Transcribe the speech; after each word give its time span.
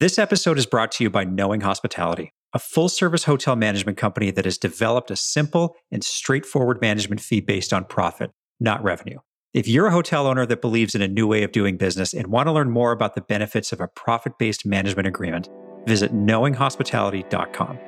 This 0.00 0.18
episode 0.18 0.56
is 0.56 0.64
brought 0.64 0.92
to 0.92 1.04
you 1.04 1.10
by 1.10 1.24
Knowing 1.24 1.60
Hospitality, 1.60 2.32
a 2.54 2.58
full 2.58 2.88
service 2.88 3.24
hotel 3.24 3.54
management 3.54 3.98
company 3.98 4.30
that 4.30 4.46
has 4.46 4.56
developed 4.56 5.10
a 5.10 5.16
simple 5.16 5.76
and 5.92 6.02
straightforward 6.02 6.80
management 6.80 7.20
fee 7.20 7.42
based 7.42 7.70
on 7.70 7.84
profit, 7.84 8.30
not 8.58 8.82
revenue. 8.82 9.18
If 9.52 9.68
you're 9.68 9.88
a 9.88 9.92
hotel 9.92 10.26
owner 10.26 10.46
that 10.46 10.62
believes 10.62 10.94
in 10.94 11.02
a 11.02 11.06
new 11.06 11.26
way 11.26 11.42
of 11.42 11.52
doing 11.52 11.76
business 11.76 12.14
and 12.14 12.28
want 12.28 12.46
to 12.46 12.52
learn 12.52 12.70
more 12.70 12.92
about 12.92 13.14
the 13.14 13.20
benefits 13.20 13.72
of 13.72 13.80
a 13.82 13.88
profit 13.88 14.38
based 14.38 14.64
management 14.64 15.06
agreement, 15.06 15.50
visit 15.86 16.14
knowinghospitality.com. 16.14 17.78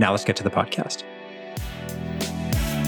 Now 0.00 0.10
let's 0.10 0.24
get 0.24 0.34
to 0.34 0.42
the 0.42 0.50
podcast. 0.50 1.04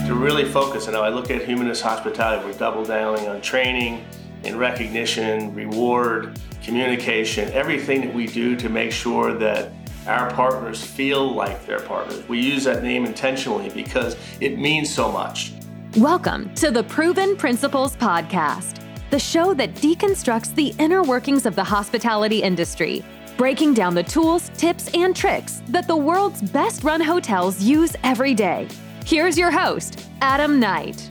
To 0.07 0.13
really 0.13 0.43
focus, 0.43 0.87
and 0.87 0.97
I 0.97 1.07
look 1.07 1.31
at 1.31 1.45
humanist 1.45 1.83
hospitality, 1.83 2.45
we're 2.45 2.57
double 2.57 2.83
downing 2.83 3.29
on 3.29 3.39
training 3.39 4.03
and 4.43 4.59
recognition, 4.59 5.55
reward, 5.55 6.37
communication, 6.63 7.51
everything 7.51 7.99
that 8.01 8.13
we 8.13 8.25
do 8.25 8.55
to 8.55 8.69
make 8.69 8.91
sure 8.91 9.33
that 9.33 9.73
our 10.07 10.31
partners 10.33 10.81
feel 10.81 11.33
like 11.35 11.65
they're 11.65 11.81
partners. 11.81 12.25
We 12.29 12.39
use 12.39 12.63
that 12.63 12.83
name 12.83 13.05
intentionally 13.05 13.69
because 13.69 14.15
it 14.39 14.57
means 14.57 14.93
so 14.93 15.11
much. 15.11 15.51
Welcome 15.97 16.53
to 16.55 16.71
the 16.71 16.83
Proven 16.83 17.35
Principles 17.35 17.97
Podcast, 17.97 18.79
the 19.09 19.19
show 19.19 19.53
that 19.53 19.75
deconstructs 19.75 20.55
the 20.55 20.73
inner 20.79 21.03
workings 21.03 21.45
of 21.45 21.55
the 21.55 21.63
hospitality 21.63 22.41
industry, 22.41 23.03
breaking 23.35 23.73
down 23.73 23.93
the 23.93 24.03
tools, 24.03 24.49
tips, 24.57 24.89
and 24.93 25.13
tricks 25.13 25.61
that 25.67 25.85
the 25.85 25.95
world's 25.95 26.41
best 26.41 26.85
run 26.85 27.01
hotels 27.01 27.61
use 27.61 27.93
every 28.03 28.33
day. 28.33 28.69
Here's 29.05 29.37
your 29.37 29.51
host, 29.51 30.07
Adam 30.21 30.61
Knight. 30.61 31.09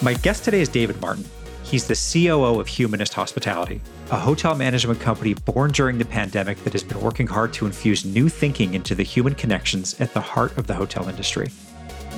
My 0.00 0.14
guest 0.14 0.44
today 0.44 0.60
is 0.60 0.68
David 0.68 1.00
Martin. 1.00 1.24
He's 1.64 1.88
the 1.88 1.94
COO 1.94 2.60
of 2.60 2.68
Humanist 2.68 3.12
Hospitality, 3.14 3.80
a 4.10 4.18
hotel 4.18 4.54
management 4.54 4.98
company 5.00 5.34
born 5.34 5.70
during 5.70 5.98
the 5.98 6.04
pandemic 6.04 6.56
that 6.64 6.72
has 6.72 6.82
been 6.82 7.00
working 7.00 7.26
hard 7.26 7.52
to 7.52 7.66
infuse 7.66 8.06
new 8.06 8.28
thinking 8.28 8.72
into 8.72 8.94
the 8.94 9.02
human 9.02 9.34
connections 9.34 10.00
at 10.00 10.14
the 10.14 10.20
heart 10.20 10.56
of 10.56 10.66
the 10.66 10.72
hotel 10.72 11.08
industry. 11.10 11.48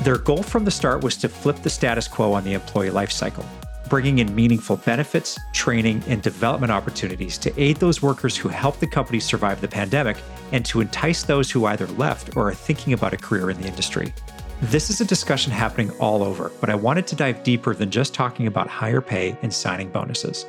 Their 0.05 0.18
goal 0.18 0.44
from 0.44 0.64
the 0.64 0.70
start 0.70 1.02
was 1.02 1.16
to 1.16 1.28
flip 1.28 1.56
the 1.56 1.70
status 1.70 2.06
quo 2.06 2.33
on 2.33 2.44
the 2.44 2.52
employee 2.52 2.91
lifecycle, 2.91 3.44
bringing 3.88 4.20
in 4.20 4.33
meaningful 4.36 4.77
benefits, 4.77 5.36
training, 5.52 6.00
and 6.06 6.22
development 6.22 6.70
opportunities 6.70 7.36
to 7.38 7.61
aid 7.61 7.77
those 7.78 8.00
workers 8.00 8.36
who 8.36 8.48
helped 8.48 8.78
the 8.78 8.86
company 8.86 9.18
survive 9.18 9.61
the 9.61 9.66
pandemic 9.66 10.16
and 10.52 10.64
to 10.66 10.80
entice 10.80 11.24
those 11.24 11.50
who 11.50 11.66
either 11.66 11.88
left 11.88 12.36
or 12.36 12.48
are 12.48 12.55
thinking 12.55 12.92
about 12.92 13.14
a 13.14 13.16
career 13.16 13.50
in 13.50 13.61
the 13.61 13.66
industry. 13.66 14.14
This 14.62 14.91
is 14.91 15.00
a 15.00 15.05
discussion 15.05 15.50
happening 15.50 15.91
all 15.98 16.22
over, 16.22 16.52
but 16.61 16.70
I 16.70 16.77
wanted 16.77 17.08
to 17.08 17.16
dive 17.16 17.42
deeper 17.42 17.74
than 17.74 17.91
just 17.91 18.14
talking 18.14 18.46
about 18.46 18.68
higher 18.68 19.00
pay 19.00 19.36
and 19.42 19.52
signing 19.52 19.91
bonuses. 19.91 20.46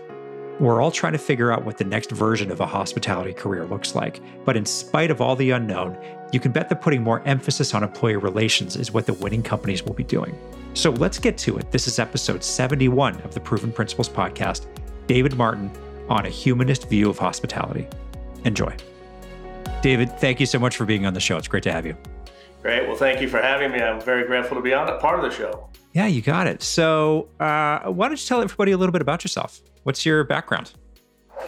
We're 0.61 0.79
all 0.79 0.91
trying 0.91 1.13
to 1.13 1.17
figure 1.17 1.51
out 1.51 1.65
what 1.65 1.79
the 1.79 1.83
next 1.83 2.11
version 2.11 2.51
of 2.51 2.59
a 2.59 2.67
hospitality 2.67 3.33
career 3.33 3.65
looks 3.65 3.95
like, 3.95 4.21
but 4.45 4.55
in 4.55 4.63
spite 4.63 5.09
of 5.09 5.19
all 5.19 5.35
the 5.35 5.49
unknown, 5.49 5.97
you 6.31 6.39
can 6.39 6.51
bet 6.51 6.69
that 6.69 6.81
putting 6.81 7.01
more 7.01 7.23
emphasis 7.25 7.73
on 7.73 7.81
employee 7.81 8.17
relations 8.17 8.75
is 8.75 8.91
what 8.91 9.07
the 9.07 9.13
winning 9.13 9.41
companies 9.41 9.81
will 9.81 9.95
be 9.95 10.03
doing. 10.03 10.37
So 10.75 10.91
let's 10.91 11.17
get 11.17 11.35
to 11.39 11.57
it. 11.57 11.71
This 11.71 11.87
is 11.87 11.97
episode 11.97 12.43
71 12.43 13.21
of 13.21 13.33
the 13.33 13.39
Proven 13.39 13.71
Principles 13.71 14.07
podcast 14.07 14.67
David 15.07 15.35
Martin 15.35 15.71
on 16.09 16.27
a 16.27 16.29
humanist 16.29 16.87
view 16.87 17.09
of 17.09 17.17
hospitality. 17.17 17.87
Enjoy. 18.45 18.71
David, 19.81 20.15
thank 20.19 20.39
you 20.39 20.45
so 20.45 20.59
much 20.59 20.77
for 20.77 20.85
being 20.85 21.07
on 21.07 21.15
the 21.15 21.19
show. 21.19 21.37
It's 21.37 21.47
great 21.47 21.63
to 21.63 21.71
have 21.71 21.87
you. 21.87 21.97
Great. 22.61 22.87
Well, 22.87 22.97
thank 22.97 23.19
you 23.19 23.27
for 23.27 23.41
having 23.41 23.71
me. 23.71 23.81
I'm 23.81 23.99
very 23.99 24.27
grateful 24.27 24.57
to 24.57 24.61
be 24.61 24.75
on 24.75 24.87
a 24.87 24.99
part 24.99 25.17
of 25.17 25.27
the 25.27 25.35
show. 25.35 25.71
Yeah, 25.93 26.07
you 26.07 26.21
got 26.21 26.47
it. 26.47 26.61
So, 26.63 27.27
uh, 27.39 27.89
why 27.89 28.07
don't 28.07 28.19
you 28.19 28.27
tell 28.27 28.41
everybody 28.41 28.71
a 28.71 28.77
little 28.77 28.93
bit 28.93 29.01
about 29.01 29.23
yourself? 29.23 29.61
What's 29.83 30.05
your 30.05 30.23
background? 30.23 30.73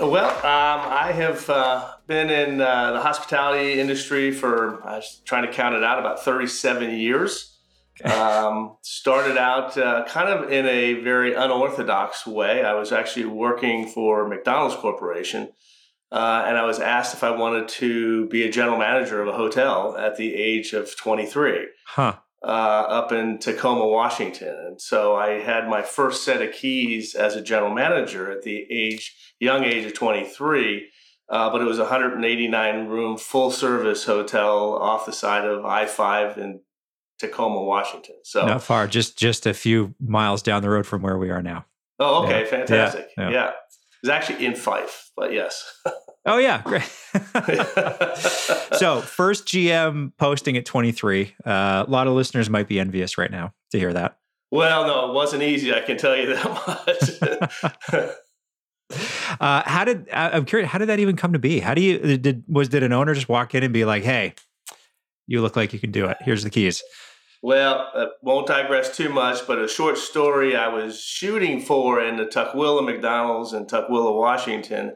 Well, 0.01 0.29
um, 0.29 0.91
I 0.91 1.11
have 1.13 1.49
uh, 1.49 1.93
been 2.07 2.29
in 2.29 2.59
uh, 2.59 2.93
the 2.93 3.01
hospitality 3.01 3.79
industry 3.79 4.31
for, 4.31 4.83
I 4.85 4.97
was 4.97 5.21
trying 5.23 5.45
to 5.45 5.51
count 5.53 5.75
it 5.75 5.83
out, 5.83 5.99
about 5.99 6.23
37 6.23 6.97
years. 6.97 7.49
um, 8.03 8.75
started 8.81 9.37
out 9.37 9.77
uh, 9.77 10.03
kind 10.07 10.27
of 10.27 10.51
in 10.51 10.65
a 10.65 10.95
very 10.95 11.35
unorthodox 11.35 12.25
way. 12.25 12.65
I 12.65 12.73
was 12.73 12.91
actually 12.91 13.25
working 13.25 13.87
for 13.87 14.27
McDonald's 14.27 14.75
Corporation 14.75 15.49
uh, 16.13 16.43
and 16.45 16.59
I 16.59 16.63
was 16.63 16.79
asked 16.79 17.15
if 17.15 17.23
I 17.23 17.31
wanted 17.31 17.67
to 17.69 18.27
be 18.27 18.43
a 18.43 18.51
general 18.51 18.77
manager 18.77 19.19
of 19.19 19.27
a 19.27 19.33
hotel 19.33 19.97
at 19.97 20.15
the 20.15 20.35
age 20.35 20.73
of 20.73 20.95
23. 20.95 21.65
Huh. 21.87 22.17
Uh, 22.43 22.85
up 22.89 23.13
in 23.13 23.37
Tacoma, 23.37 23.87
Washington. 23.87 24.53
And 24.67 24.81
so 24.81 25.15
I 25.15 25.39
had 25.39 25.69
my 25.69 25.81
first 25.81 26.25
set 26.25 26.41
of 26.41 26.51
keys 26.51 27.15
as 27.15 27.37
a 27.37 27.41
general 27.41 27.73
manager 27.73 28.29
at 28.29 28.41
the 28.41 28.67
age, 28.69 29.15
young 29.39 29.63
age 29.63 29.85
of 29.85 29.93
23. 29.93 30.89
Uh, 31.29 31.49
but 31.49 31.61
it 31.61 31.63
was 31.63 31.79
a 31.79 31.83
189 31.83 32.87
room 32.87 33.17
full 33.17 33.49
service 33.49 34.03
hotel 34.03 34.77
off 34.77 35.05
the 35.05 35.13
side 35.13 35.45
of 35.45 35.63
I 35.63 35.85
5 35.85 36.37
in 36.37 36.59
Tacoma, 37.17 37.63
Washington. 37.63 38.15
So 38.23 38.45
not 38.45 38.61
far, 38.63 38.87
just 38.87 39.17
just 39.17 39.45
a 39.45 39.53
few 39.53 39.95
miles 39.99 40.41
down 40.41 40.61
the 40.61 40.69
road 40.69 40.85
from 40.85 41.01
where 41.01 41.17
we 41.17 41.29
are 41.29 41.41
now. 41.41 41.65
Oh, 41.99 42.25
okay, 42.25 42.41
yeah. 42.41 42.49
fantastic. 42.49 43.09
Yeah, 43.17 43.29
yeah. 43.29 43.33
yeah. 43.33 43.51
It's 44.01 44.09
actually 44.09 44.45
in 44.45 44.55
Fife, 44.55 45.11
but 45.15 45.31
yes. 45.31 45.81
Oh 46.25 46.37
yeah, 46.37 46.61
great. 46.63 46.83
so 48.77 49.01
first 49.01 49.45
GM 49.45 50.13
posting 50.17 50.55
at 50.55 50.65
23. 50.65 51.35
Uh, 51.45 51.83
a 51.85 51.89
lot 51.89 52.07
of 52.07 52.13
listeners 52.13 52.49
might 52.49 52.67
be 52.67 52.79
envious 52.79 53.17
right 53.17 53.29
now 53.29 53.53
to 53.71 53.79
hear 53.79 53.91
that. 53.91 54.17
Well, 54.49 54.87
no, 54.87 55.09
it 55.09 55.13
wasn't 55.13 55.43
easy. 55.43 55.73
I 55.73 55.81
can 55.81 55.97
tell 55.97 56.15
you 56.15 56.33
that 56.35 56.45
much. 58.91 58.99
uh, 59.41 59.63
how 59.65 59.83
did 59.83 60.07
I'm 60.11 60.45
curious? 60.45 60.69
How 60.69 60.77
did 60.77 60.87
that 60.87 60.99
even 60.99 61.17
come 61.17 61.33
to 61.33 61.39
be? 61.39 61.59
How 61.59 61.73
do 61.73 61.81
you 61.81 62.17
did 62.17 62.43
was 62.47 62.69
did 62.69 62.83
an 62.83 62.93
owner 62.93 63.13
just 63.13 63.27
walk 63.27 63.53
in 63.53 63.63
and 63.63 63.73
be 63.73 63.83
like, 63.83 64.03
"Hey, 64.03 64.35
you 65.27 65.41
look 65.41 65.57
like 65.57 65.73
you 65.73 65.79
can 65.79 65.91
do 65.91 66.05
it. 66.05 66.17
Here's 66.21 66.43
the 66.43 66.49
keys." 66.49 66.81
Well, 67.41 67.89
I 67.93 68.07
won't 68.21 68.47
digress 68.47 68.95
too 68.95 69.09
much, 69.09 69.45
but 69.45 69.59
a 69.59 69.67
short 69.67 69.97
story 69.97 70.55
I 70.55 70.69
was 70.69 71.01
shooting 71.01 71.59
for 71.59 72.01
in 72.01 72.15
the 72.15 72.25
Tukwila 72.25 72.85
McDonald's 72.85 73.51
in 73.51 73.65
Tukwila, 73.65 74.17
Washington 74.17 74.95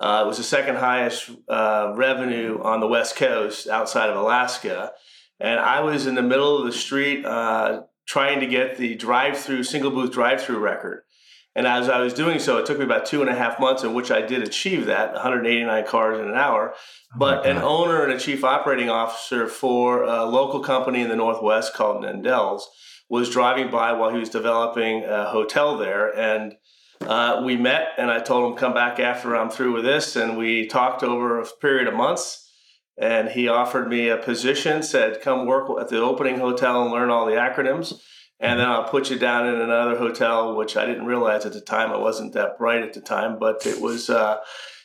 uh, 0.00 0.22
it 0.24 0.26
was 0.26 0.36
the 0.36 0.44
second 0.44 0.76
highest 0.76 1.30
uh, 1.48 1.92
revenue 1.96 2.60
on 2.62 2.80
the 2.80 2.86
West 2.86 3.16
Coast 3.16 3.66
outside 3.68 4.10
of 4.10 4.16
Alaska. 4.16 4.92
And 5.40 5.58
I 5.58 5.80
was 5.80 6.06
in 6.06 6.14
the 6.14 6.22
middle 6.22 6.58
of 6.58 6.66
the 6.66 6.72
street 6.72 7.24
uh, 7.24 7.82
trying 8.06 8.40
to 8.40 8.46
get 8.46 8.76
the 8.76 8.94
drive 8.94 9.38
through, 9.38 9.64
single 9.64 9.90
booth 9.90 10.12
drive 10.12 10.42
through 10.42 10.58
record. 10.58 11.02
And 11.56 11.66
as 11.66 11.88
I 11.88 11.98
was 11.98 12.14
doing 12.14 12.38
so, 12.38 12.58
it 12.58 12.66
took 12.66 12.78
me 12.78 12.84
about 12.84 13.06
two 13.06 13.20
and 13.20 13.28
a 13.28 13.34
half 13.34 13.58
months 13.58 13.82
in 13.82 13.92
which 13.92 14.12
I 14.12 14.22
did 14.22 14.42
achieve 14.42 14.86
that 14.86 15.14
189 15.14 15.86
cars 15.86 16.20
in 16.20 16.28
an 16.28 16.36
hour. 16.36 16.72
Oh 16.72 17.18
but 17.18 17.46
an 17.46 17.58
owner 17.58 18.04
and 18.04 18.12
a 18.12 18.18
chief 18.18 18.44
operating 18.44 18.88
officer 18.88 19.48
for 19.48 20.04
a 20.04 20.24
local 20.24 20.60
company 20.60 21.00
in 21.00 21.08
the 21.08 21.16
Northwest 21.16 21.74
called 21.74 22.04
Nendels 22.04 22.62
was 23.08 23.30
driving 23.30 23.70
by 23.70 23.92
while 23.92 24.10
he 24.10 24.18
was 24.18 24.28
developing 24.28 25.02
a 25.04 25.24
hotel 25.24 25.76
there. 25.76 26.16
And 26.16 26.54
uh, 27.02 27.42
we 27.44 27.56
met 27.56 27.88
and 27.98 28.10
I 28.10 28.20
told 28.20 28.50
him 28.50 28.58
come 28.58 28.74
back 28.74 29.00
after 29.00 29.36
I'm 29.36 29.50
through 29.50 29.74
with 29.74 29.84
this, 29.84 30.16
and 30.16 30.36
we 30.36 30.66
talked 30.66 31.02
over 31.02 31.40
a 31.40 31.46
period 31.60 31.88
of 31.88 31.94
months. 31.94 32.44
And 33.00 33.28
he 33.28 33.46
offered 33.46 33.88
me 33.88 34.08
a 34.08 34.16
position, 34.16 34.82
said, 34.82 35.20
"Come 35.22 35.46
work 35.46 35.70
at 35.80 35.88
the 35.88 36.00
opening 36.00 36.38
hotel 36.40 36.82
and 36.82 36.90
learn 36.90 37.10
all 37.10 37.26
the 37.26 37.32
acronyms, 37.32 37.94
and 38.40 38.58
then 38.58 38.68
I'll 38.68 38.88
put 38.88 39.08
you 39.08 39.16
down 39.16 39.46
in 39.46 39.60
another 39.60 39.96
hotel." 39.96 40.56
Which 40.56 40.76
I 40.76 40.84
didn't 40.84 41.06
realize 41.06 41.46
at 41.46 41.52
the 41.52 41.60
time. 41.60 41.92
I 41.92 41.96
wasn't 41.96 42.32
that 42.32 42.58
bright 42.58 42.82
at 42.82 42.94
the 42.94 43.00
time, 43.00 43.38
but 43.38 43.64
it 43.66 43.80
was. 43.80 44.10
Uh, 44.10 44.38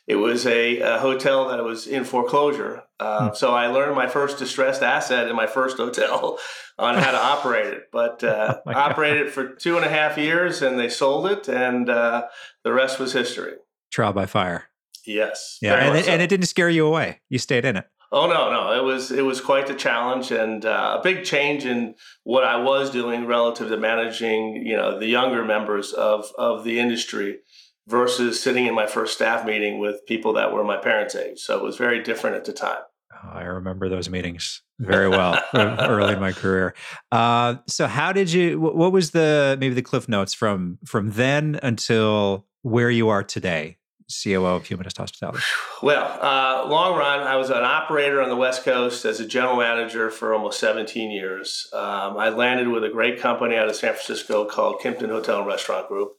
it 0.07 0.15
was 0.15 0.45
a, 0.45 0.79
a, 0.79 0.99
hotel 0.99 1.47
that 1.47 1.63
was 1.63 1.87
in 1.87 2.03
foreclosure. 2.03 2.83
Uh, 2.99 3.29
hmm. 3.29 3.35
So 3.35 3.53
I 3.53 3.67
learned 3.67 3.95
my 3.95 4.07
first 4.07 4.37
distressed 4.37 4.83
asset 4.83 5.29
in 5.29 5.35
my 5.35 5.47
first 5.47 5.77
hotel 5.77 6.39
on 6.77 6.95
how 6.95 7.11
to 7.11 7.17
operate 7.17 7.67
it. 7.67 7.83
But 7.91 8.23
uh, 8.23 8.59
oh 8.65 8.71
operated 8.73 9.27
it 9.27 9.33
for 9.33 9.47
two 9.47 9.77
and 9.77 9.85
a 9.85 9.89
half 9.89 10.17
years, 10.17 10.61
and 10.61 10.77
they 10.77 10.89
sold 10.89 11.27
it, 11.27 11.47
and 11.47 11.89
uh, 11.89 12.27
the 12.63 12.73
rest 12.73 12.99
was 12.99 13.13
history. 13.13 13.53
Trial 13.91 14.13
by 14.13 14.25
fire. 14.25 14.65
Yes. 15.05 15.57
Yeah, 15.61 15.75
and 15.75 15.97
it, 15.97 16.05
so. 16.05 16.11
and 16.11 16.21
it, 16.21 16.27
didn't 16.27 16.47
scare 16.47 16.69
you 16.69 16.85
away. 16.85 17.21
You 17.29 17.37
stayed 17.37 17.65
in 17.65 17.75
it. 17.77 17.85
Oh 18.11 18.27
no, 18.27 18.51
no, 18.51 18.79
it 18.79 18.83
was 18.83 19.11
it 19.11 19.23
was 19.23 19.41
quite 19.41 19.65
the 19.65 19.73
challenge 19.73 20.31
and 20.31 20.63
uh, 20.65 20.97
a 20.99 21.03
big 21.03 21.25
change 21.25 21.65
in 21.65 21.95
what 22.23 22.43
I 22.43 22.57
was 22.57 22.91
doing 22.91 23.25
relative 23.25 23.69
to 23.69 23.77
managing, 23.77 24.63
you 24.67 24.77
know, 24.77 24.99
the 24.99 25.07
younger 25.07 25.43
members 25.43 25.93
of 25.93 26.31
of 26.37 26.63
the 26.63 26.79
industry 26.79 27.39
versus 27.87 28.41
sitting 28.41 28.65
in 28.65 28.75
my 28.75 28.87
first 28.87 29.13
staff 29.13 29.45
meeting 29.45 29.79
with 29.79 30.05
people 30.05 30.33
that 30.33 30.53
were 30.53 30.63
my 30.63 30.77
parents' 30.77 31.15
age. 31.15 31.39
So 31.39 31.57
it 31.57 31.63
was 31.63 31.77
very 31.77 32.01
different 32.01 32.35
at 32.35 32.45
the 32.45 32.53
time. 32.53 32.79
Oh, 33.13 33.29
I 33.29 33.43
remember 33.43 33.89
those 33.89 34.09
meetings 34.09 34.61
very 34.79 35.09
well 35.09 35.39
early 35.53 36.13
in 36.13 36.19
my 36.19 36.31
career. 36.31 36.73
Uh, 37.11 37.55
so 37.67 37.87
how 37.87 38.11
did 38.11 38.31
you? 38.31 38.59
What 38.59 38.91
was 38.91 39.11
the 39.11 39.57
maybe 39.59 39.75
the 39.75 39.81
cliff 39.81 40.09
notes 40.09 40.33
from 40.33 40.79
from 40.85 41.11
then 41.11 41.59
until 41.61 42.45
where 42.61 42.89
you 42.89 43.09
are 43.09 43.23
today? 43.23 43.77
COO 44.21 44.45
of 44.45 44.65
Humanist 44.65 44.97
Hospitality? 44.97 45.39
Well, 45.81 46.17
uh, 46.21 46.65
long 46.69 46.97
run, 46.97 47.27
I 47.27 47.35
was 47.35 47.49
an 47.49 47.57
operator 47.57 48.21
on 48.21 48.29
the 48.29 48.37
West 48.37 48.63
Coast 48.63 49.03
as 49.03 49.19
a 49.19 49.27
general 49.27 49.57
manager 49.57 50.09
for 50.09 50.33
almost 50.33 50.61
17 50.61 51.11
years. 51.11 51.67
Um, 51.73 52.15
I 52.15 52.29
landed 52.29 52.69
with 52.69 52.85
a 52.85 52.89
great 52.89 53.19
company 53.19 53.57
out 53.57 53.67
of 53.67 53.75
San 53.75 53.91
Francisco 53.91 54.45
called 54.45 54.79
Kimpton 54.79 55.09
Hotel 55.09 55.39
and 55.39 55.47
Restaurant 55.47 55.89
Group. 55.89 56.13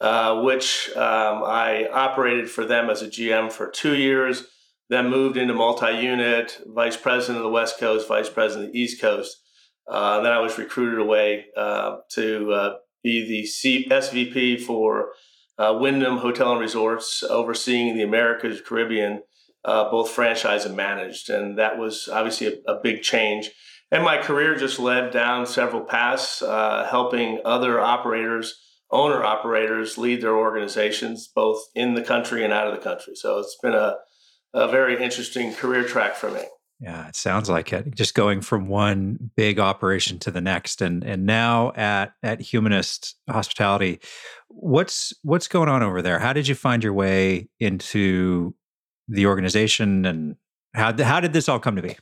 Uh, 0.00 0.42
which 0.42 0.90
um, 0.96 1.42
I 1.44 1.88
operated 1.90 2.50
for 2.50 2.64
them 2.64 2.90
as 2.90 3.00
a 3.00 3.08
GM 3.08 3.50
for 3.50 3.70
two 3.70 3.94
years. 3.96 4.44
then 4.90 5.08
moved 5.08 5.36
into 5.36 5.54
multi-unit, 5.54 6.60
vice 6.66 6.96
president 6.96 7.38
of 7.38 7.44
the 7.44 7.50
West 7.50 7.78
Coast, 7.78 8.08
vice 8.08 8.28
president 8.28 8.66
of 8.66 8.72
the 8.72 8.78
East 8.78 9.00
Coast. 9.00 9.40
Uh, 9.88 10.20
then 10.20 10.32
I 10.32 10.40
was 10.40 10.58
recruited 10.58 10.98
away 10.98 11.46
uh, 11.56 11.98
to 12.12 12.52
uh, 12.52 12.74
be 13.02 13.26
the 13.26 13.46
C- 13.46 13.88
SVP 13.88 14.60
for 14.60 15.12
uh, 15.58 15.78
Wyndham 15.80 16.18
Hotel 16.18 16.52
and 16.52 16.60
Resorts, 16.60 17.22
overseeing 17.22 17.96
the 17.96 18.02
Americas, 18.02 18.60
Caribbean, 18.60 19.22
both 19.64 20.10
franchise 20.10 20.64
and 20.64 20.76
managed. 20.76 21.30
And 21.30 21.56
that 21.58 21.78
was 21.78 22.08
obviously 22.12 22.48
a, 22.48 22.72
a, 22.72 22.80
big 22.82 23.02
change. 23.02 23.50
And 23.90 24.02
my 24.02 24.18
career 24.18 24.56
just 24.56 24.78
led 24.80 25.12
down 25.12 25.46
several 25.46 25.82
paths, 25.82 26.40
helping 26.40 27.40
other 27.44 27.80
operators, 27.80 28.60
owner 28.94 29.24
operators, 29.24 29.98
lead 29.98 30.22
their 30.22 30.36
organizations, 30.36 31.28
both 31.28 31.62
in 31.74 31.94
the 31.94 32.02
country 32.02 32.44
and 32.44 32.52
out 32.52 32.68
of 32.68 32.74
the 32.74 32.80
country. 32.80 33.14
So 33.16 33.38
it's 33.38 33.58
been 33.60 33.74
a, 33.74 33.96
a 34.54 34.68
very 34.68 35.02
interesting 35.02 35.52
career 35.52 35.84
track 35.84 36.14
for 36.14 36.30
me. 36.30 36.42
Yeah, 36.80 37.08
it 37.08 37.16
sounds 37.16 37.50
like 37.50 37.72
it. 37.72 37.94
Just 37.94 38.14
going 38.14 38.40
from 38.40 38.68
one 38.68 39.30
big 39.36 39.58
operation 39.58 40.18
to 40.20 40.30
the 40.30 40.40
next, 40.40 40.82
and 40.82 41.04
and 41.04 41.24
now 41.24 41.72
at 41.72 42.12
at 42.22 42.40
Humanist 42.40 43.16
Hospitality, 43.28 44.00
what's 44.48 45.12
what's 45.22 45.48
going 45.48 45.68
on 45.68 45.82
over 45.82 46.02
there? 46.02 46.18
How 46.18 46.32
did 46.32 46.48
you 46.48 46.54
find 46.54 46.82
your 46.82 46.92
way 46.92 47.48
into 47.60 48.54
the 49.08 49.26
organization, 49.26 50.04
and 50.04 50.36
how 50.74 50.92
how 51.02 51.20
did 51.20 51.32
this 51.32 51.48
all 51.48 51.60
come 51.60 51.76
to 51.76 51.82
be? 51.82 51.96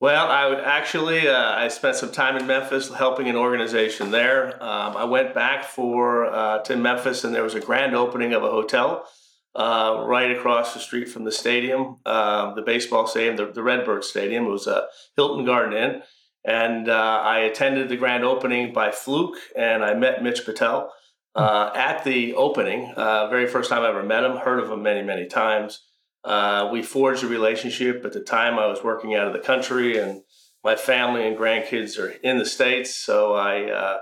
Well, 0.00 0.26
I 0.28 0.46
would 0.46 0.58
actually 0.58 1.28
uh, 1.28 1.54
I 1.54 1.68
spent 1.68 1.96
some 1.96 2.12
time 2.12 2.36
in 2.36 2.46
Memphis 2.46 2.92
helping 2.92 3.28
an 3.28 3.36
organization 3.36 4.10
there. 4.10 4.62
Um, 4.62 4.96
I 4.96 5.04
went 5.04 5.34
back 5.34 5.64
for 5.64 6.26
uh, 6.26 6.58
to 6.64 6.76
Memphis, 6.76 7.24
and 7.24 7.34
there 7.34 7.42
was 7.42 7.54
a 7.54 7.60
grand 7.60 7.94
opening 7.94 8.34
of 8.34 8.42
a 8.42 8.50
hotel 8.50 9.06
uh, 9.54 10.04
right 10.06 10.30
across 10.30 10.74
the 10.74 10.80
street 10.80 11.08
from 11.08 11.24
the 11.24 11.32
stadium, 11.32 11.98
uh, 12.04 12.54
the 12.54 12.62
baseball 12.62 13.06
stadium, 13.06 13.36
the, 13.36 13.46
the 13.52 13.62
Redbird 13.62 14.04
Stadium. 14.04 14.46
It 14.46 14.50
was 14.50 14.66
a 14.66 14.86
Hilton 15.16 15.44
Garden 15.44 15.72
Inn. 15.72 16.02
And 16.44 16.90
uh, 16.90 17.22
I 17.24 17.38
attended 17.38 17.88
the 17.88 17.96
grand 17.96 18.22
opening 18.24 18.74
by 18.74 18.90
fluke, 18.90 19.36
and 19.56 19.82
I 19.82 19.94
met 19.94 20.22
Mitch 20.22 20.44
Patel 20.44 20.92
uh, 21.34 21.70
at 21.74 22.04
the 22.04 22.34
opening. 22.34 22.92
Uh, 22.96 23.28
very 23.28 23.46
first 23.46 23.70
time 23.70 23.82
I 23.82 23.88
ever 23.88 24.02
met 24.02 24.24
him, 24.24 24.36
heard 24.36 24.62
of 24.62 24.70
him 24.70 24.82
many, 24.82 25.02
many 25.02 25.26
times. 25.26 25.80
Uh, 26.24 26.68
we 26.72 26.82
forged 26.82 27.22
a 27.22 27.28
relationship. 27.28 28.04
At 28.04 28.12
the 28.12 28.20
time, 28.20 28.58
I 28.58 28.66
was 28.66 28.82
working 28.82 29.14
out 29.14 29.26
of 29.26 29.32
the 29.32 29.38
country, 29.38 29.98
and 29.98 30.22
my 30.62 30.76
family 30.76 31.26
and 31.26 31.36
grandkids 31.36 31.98
are 31.98 32.08
in 32.08 32.38
the 32.38 32.46
States. 32.46 32.94
So 32.94 33.34
I 33.34 34.00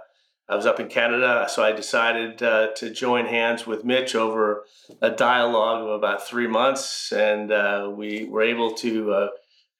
I 0.52 0.56
was 0.56 0.66
up 0.66 0.80
in 0.80 0.88
Canada, 0.88 1.46
so 1.48 1.62
I 1.62 1.72
decided 1.72 2.42
uh, 2.42 2.72
to 2.76 2.90
join 2.90 3.24
hands 3.24 3.66
with 3.66 3.84
Mitch 3.84 4.14
over 4.14 4.64
a 5.00 5.10
dialogue 5.10 5.82
of 5.82 5.88
about 5.88 6.26
three 6.26 6.46
months, 6.46 7.10
and 7.10 7.50
uh, 7.50 7.90
we 7.94 8.24
were 8.24 8.42
able 8.42 8.74
to 8.74 9.12
uh, 9.12 9.28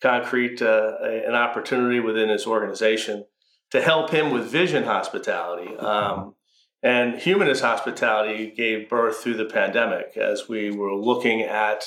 concrete 0.01 0.63
uh, 0.63 0.97
an 1.03 1.35
opportunity 1.35 2.01
within 2.01 2.31
his 2.31 2.47
organization 2.47 3.27
to 3.71 3.83
help 3.83 4.11
him 4.11 4.31
with 4.31 4.45
Vision 4.45 4.85
Hospitality. 4.85 5.77
Um, 5.77 6.37
and 6.83 7.19
Humanist 7.19 7.63
Hospitality 7.63 8.53
gave 8.57 8.89
birth 8.89 9.19
through 9.19 9.37
the 9.37 9.45
pandemic 9.45 10.17
as 10.17 10.49
we 10.49 10.71
were 10.71 10.95
looking 10.95 11.43
at 11.43 11.85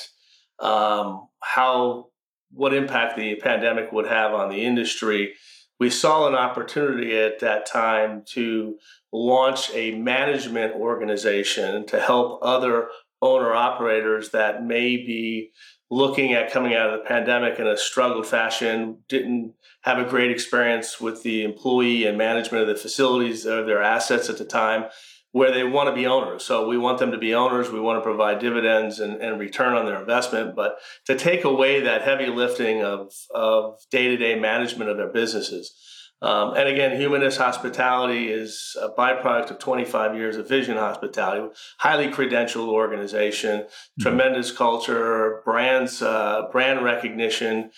um, 0.58 1.28
how 1.40 2.06
what 2.52 2.74
impact 2.74 3.16
the 3.16 3.36
pandemic 3.36 3.92
would 3.92 4.06
have 4.06 4.32
on 4.32 4.48
the 4.48 4.64
industry. 4.64 5.34
We 5.78 5.90
saw 5.90 6.26
an 6.26 6.34
opportunity 6.34 7.16
at 7.16 7.40
that 7.40 7.66
time 7.66 8.22
to 8.32 8.78
launch 9.12 9.70
a 9.74 9.92
management 9.92 10.74
organization 10.74 11.86
to 11.86 12.00
help 12.00 12.40
other 12.42 12.88
owner 13.20 13.52
operators 13.52 14.30
that 14.30 14.64
may 14.64 14.96
be 14.96 15.50
looking 15.90 16.32
at 16.32 16.50
coming 16.50 16.74
out 16.74 16.90
of 16.90 16.98
the 16.98 17.06
pandemic 17.06 17.58
in 17.58 17.66
a 17.66 17.76
struggled 17.76 18.26
fashion, 18.26 18.98
didn't 19.08 19.54
have 19.82 19.98
a 19.98 20.08
great 20.08 20.30
experience 20.30 21.00
with 21.00 21.22
the 21.22 21.44
employee 21.44 22.06
and 22.06 22.18
management 22.18 22.62
of 22.62 22.68
the 22.68 22.80
facilities 22.80 23.46
or 23.46 23.64
their 23.64 23.82
assets 23.82 24.28
at 24.28 24.38
the 24.38 24.44
time 24.44 24.86
where 25.36 25.52
they 25.52 25.64
want 25.64 25.86
to 25.86 25.94
be 25.94 26.06
owners. 26.06 26.42
So 26.42 26.66
we 26.66 26.78
want 26.78 26.96
them 26.96 27.12
to 27.12 27.18
be 27.18 27.34
owners. 27.34 27.70
We 27.70 27.78
want 27.78 27.98
to 27.98 28.02
provide 28.02 28.38
dividends 28.38 29.00
and, 29.00 29.20
and 29.20 29.38
return 29.38 29.74
on 29.74 29.84
their 29.84 30.00
investment. 30.00 30.56
But 30.56 30.78
to 31.04 31.14
take 31.14 31.44
away 31.44 31.80
that 31.80 32.00
heavy 32.00 32.28
lifting 32.28 32.82
of, 32.82 33.12
of 33.34 33.78
day-to-day 33.90 34.40
management 34.40 34.88
of 34.88 34.96
their 34.96 35.12
businesses. 35.12 35.74
Um, 36.22 36.54
and 36.56 36.70
again, 36.70 36.98
humanist 36.98 37.36
hospitality 37.36 38.28
is 38.28 38.74
a 38.80 38.88
byproduct 38.88 39.50
of 39.50 39.58
25 39.58 40.14
years 40.16 40.38
of 40.38 40.48
vision 40.48 40.78
hospitality, 40.78 41.54
highly 41.80 42.08
credentialed 42.08 42.68
organization, 42.68 43.60
mm-hmm. 43.60 44.02
tremendous 44.02 44.50
culture, 44.50 45.42
brands, 45.44 46.00
uh, 46.00 46.44
brand 46.50 46.82
recognition, 46.82 47.72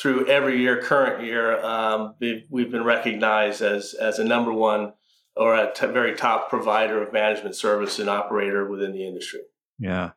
through 0.00 0.26
every 0.26 0.60
year, 0.60 0.80
current 0.80 1.24
year, 1.24 1.62
um, 1.62 2.14
we've, 2.18 2.44
we've, 2.48 2.70
been 2.70 2.82
recognized 2.82 3.60
as 3.60 3.92
as 3.92 4.18
a 4.18 4.24
number 4.24 4.50
one 4.50 4.94
or 5.36 5.54
a 5.54 5.72
t- 5.72 5.86
very 5.86 6.14
top 6.14 6.48
provider 6.48 7.02
of 7.02 7.12
management 7.12 7.56
service 7.56 7.98
and 7.98 8.08
operator 8.08 8.68
within 8.68 8.92
the 8.92 9.06
industry. 9.06 9.40
Yeah. 9.78 10.10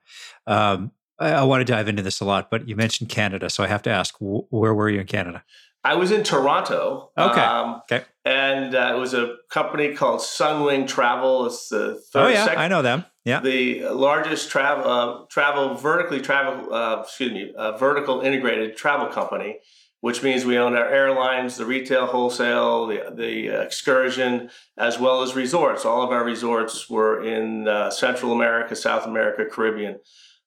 Um, 0.45 0.91
I, 1.19 1.31
I, 1.31 1.43
want 1.43 1.65
to 1.65 1.71
dive 1.71 1.87
into 1.87 2.03
this 2.03 2.19
a 2.19 2.25
lot, 2.25 2.51
but 2.51 2.67
you 2.67 2.75
mentioned 2.75 3.09
Canada. 3.09 3.49
So 3.49 3.63
I 3.63 3.67
have 3.67 3.81
to 3.83 3.89
ask, 3.89 4.15
wh- 4.17 4.51
where 4.51 4.73
were 4.73 4.89
you 4.89 4.99
in 4.99 5.07
Canada? 5.07 5.43
I 5.85 5.93
was 5.93 6.11
in 6.11 6.23
Toronto. 6.23 7.11
Okay. 7.15 7.41
Um, 7.41 7.81
okay. 7.91 8.05
And 8.25 8.73
uh, 8.73 8.93
it 8.95 8.99
was 8.99 9.13
a 9.13 9.35
company 9.51 9.93
called 9.93 10.19
Sunwing 10.19 10.87
Travel. 10.87 11.45
It's 11.45 11.69
the 11.69 12.01
third. 12.11 12.25
Oh 12.25 12.27
yeah, 12.27 12.55
I 12.57 12.67
know 12.67 12.81
them. 12.81 13.05
Yeah. 13.23 13.39
The 13.39 13.89
largest 13.89 14.49
travel 14.49 14.91
uh, 14.91 15.25
travel 15.29 15.75
vertically 15.75 16.21
travel 16.21 16.73
uh, 16.73 17.01
excuse 17.01 17.31
me 17.31 17.53
vertical 17.77 18.21
integrated 18.21 18.75
travel 18.75 19.07
company 19.07 19.59
which 20.05 20.21
means 20.21 20.45
we 20.45 20.55
own 20.55 20.75
our 20.75 20.87
airlines, 20.87 21.57
the 21.57 21.65
retail 21.65 22.05
wholesale, 22.05 22.85
the, 22.85 23.11
the 23.15 23.47
excursion, 23.47 24.51
as 24.77 24.99
well 24.99 25.23
as 25.23 25.35
resorts. 25.35 25.83
All 25.83 26.03
of 26.03 26.11
our 26.11 26.23
resorts 26.23 26.87
were 26.87 27.23
in 27.23 27.67
uh, 27.67 27.89
Central 27.89 28.31
America, 28.31 28.75
South 28.75 29.07
America, 29.07 29.45
Caribbean, 29.51 29.99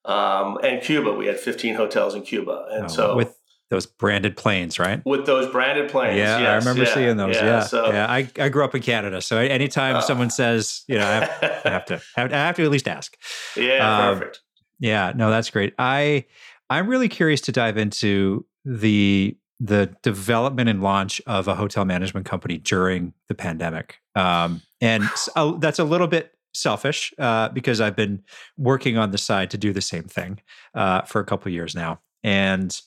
um, 0.05 0.59
and 0.63 0.81
Cuba. 0.81 1.13
We 1.13 1.27
had 1.27 1.41
15 1.41 1.75
hotels 1.75 2.15
in 2.15 2.23
Cuba. 2.23 2.69
And 2.71 2.85
oh, 2.85 2.87
so 2.87 3.17
with 3.17 3.37
those 3.69 3.85
branded 3.85 4.37
planes, 4.37 4.79
right? 4.79 5.05
With 5.05 5.27
those 5.27 5.51
branded 5.51 5.91
planes. 5.91 6.19
Yeah, 6.19 6.39
yes, 6.39 6.49
I 6.49 6.57
remember 6.59 6.89
yeah, 6.89 6.95
seeing 6.95 7.17
those. 7.17 7.35
Yeah. 7.35 7.45
Yeah. 7.45 7.61
So, 7.63 7.93
yeah. 7.93 8.07
I, 8.09 8.31
I 8.39 8.51
grew 8.51 8.63
up 8.63 8.77
in 8.77 8.83
Canada. 8.83 9.21
So 9.21 9.39
anytime 9.39 9.97
uh, 9.97 10.03
someone 10.03 10.31
says, 10.31 10.85
you 10.87 10.99
know, 10.99 11.05
I 11.05 11.15
have, 11.15 11.63
I 11.65 11.71
have 11.71 11.85
to, 11.87 12.01
I 12.17 12.29
have 12.29 12.55
to 12.55 12.63
at 12.63 12.71
least 12.71 12.87
ask. 12.87 13.17
Yeah, 13.57 14.11
um, 14.11 14.19
perfect. 14.21 14.41
Yeah, 14.79 15.13
no, 15.17 15.33
that's 15.33 15.51
great. 15.51 15.75
I, 15.81 16.27
I'm 16.71 16.87
really 16.87 17.09
curious 17.09 17.41
to 17.41 17.51
dive 17.51 17.77
into 17.77 18.47
the 18.65 19.37
the 19.61 19.95
development 20.03 20.69
and 20.69 20.83
launch 20.83 21.21
of 21.27 21.49
a 21.49 21.55
hotel 21.55 21.85
management 21.85 22.27
company 22.27 22.59
during 22.59 23.13
the 23.29 23.35
pandemic. 23.35 23.99
Um, 24.15 24.63
and 24.81 25.05
so 25.17 25.59
that's 25.61 25.79
a 25.79 25.85
little 25.85 26.07
bit 26.07 26.33
selfish 26.55 27.13
uh, 27.19 27.49
because 27.51 27.81
I've 27.81 27.97
been 27.97 28.23
working 28.57 28.97
on 28.97 29.11
the 29.11 29.19
side 29.19 29.51
to 29.51 29.59
do 29.59 29.73
the 29.73 29.81
same 29.81 30.05
thing 30.05 30.41
uh, 30.75 31.03
for 31.03 31.21
a 31.21 31.25
couple 31.25 31.51
years 31.51 31.75
now. 31.75 32.01
And 32.23 32.79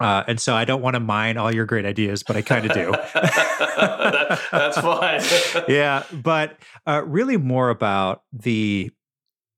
uh, 0.00 0.24
and 0.26 0.40
so 0.40 0.54
I 0.54 0.64
don't 0.64 0.82
want 0.82 0.94
to 0.94 1.00
mine 1.00 1.36
all 1.36 1.54
your 1.54 1.64
great 1.64 1.84
ideas, 1.84 2.24
but 2.24 2.34
I 2.34 2.42
kind 2.42 2.66
of 2.66 2.72
do. 2.72 2.90
that, 2.90 4.40
that's 4.50 4.80
fine. 4.80 5.64
yeah, 5.68 6.02
but 6.12 6.58
uh, 6.88 7.02
really 7.06 7.36
more 7.36 7.70
about 7.70 8.24
the 8.32 8.90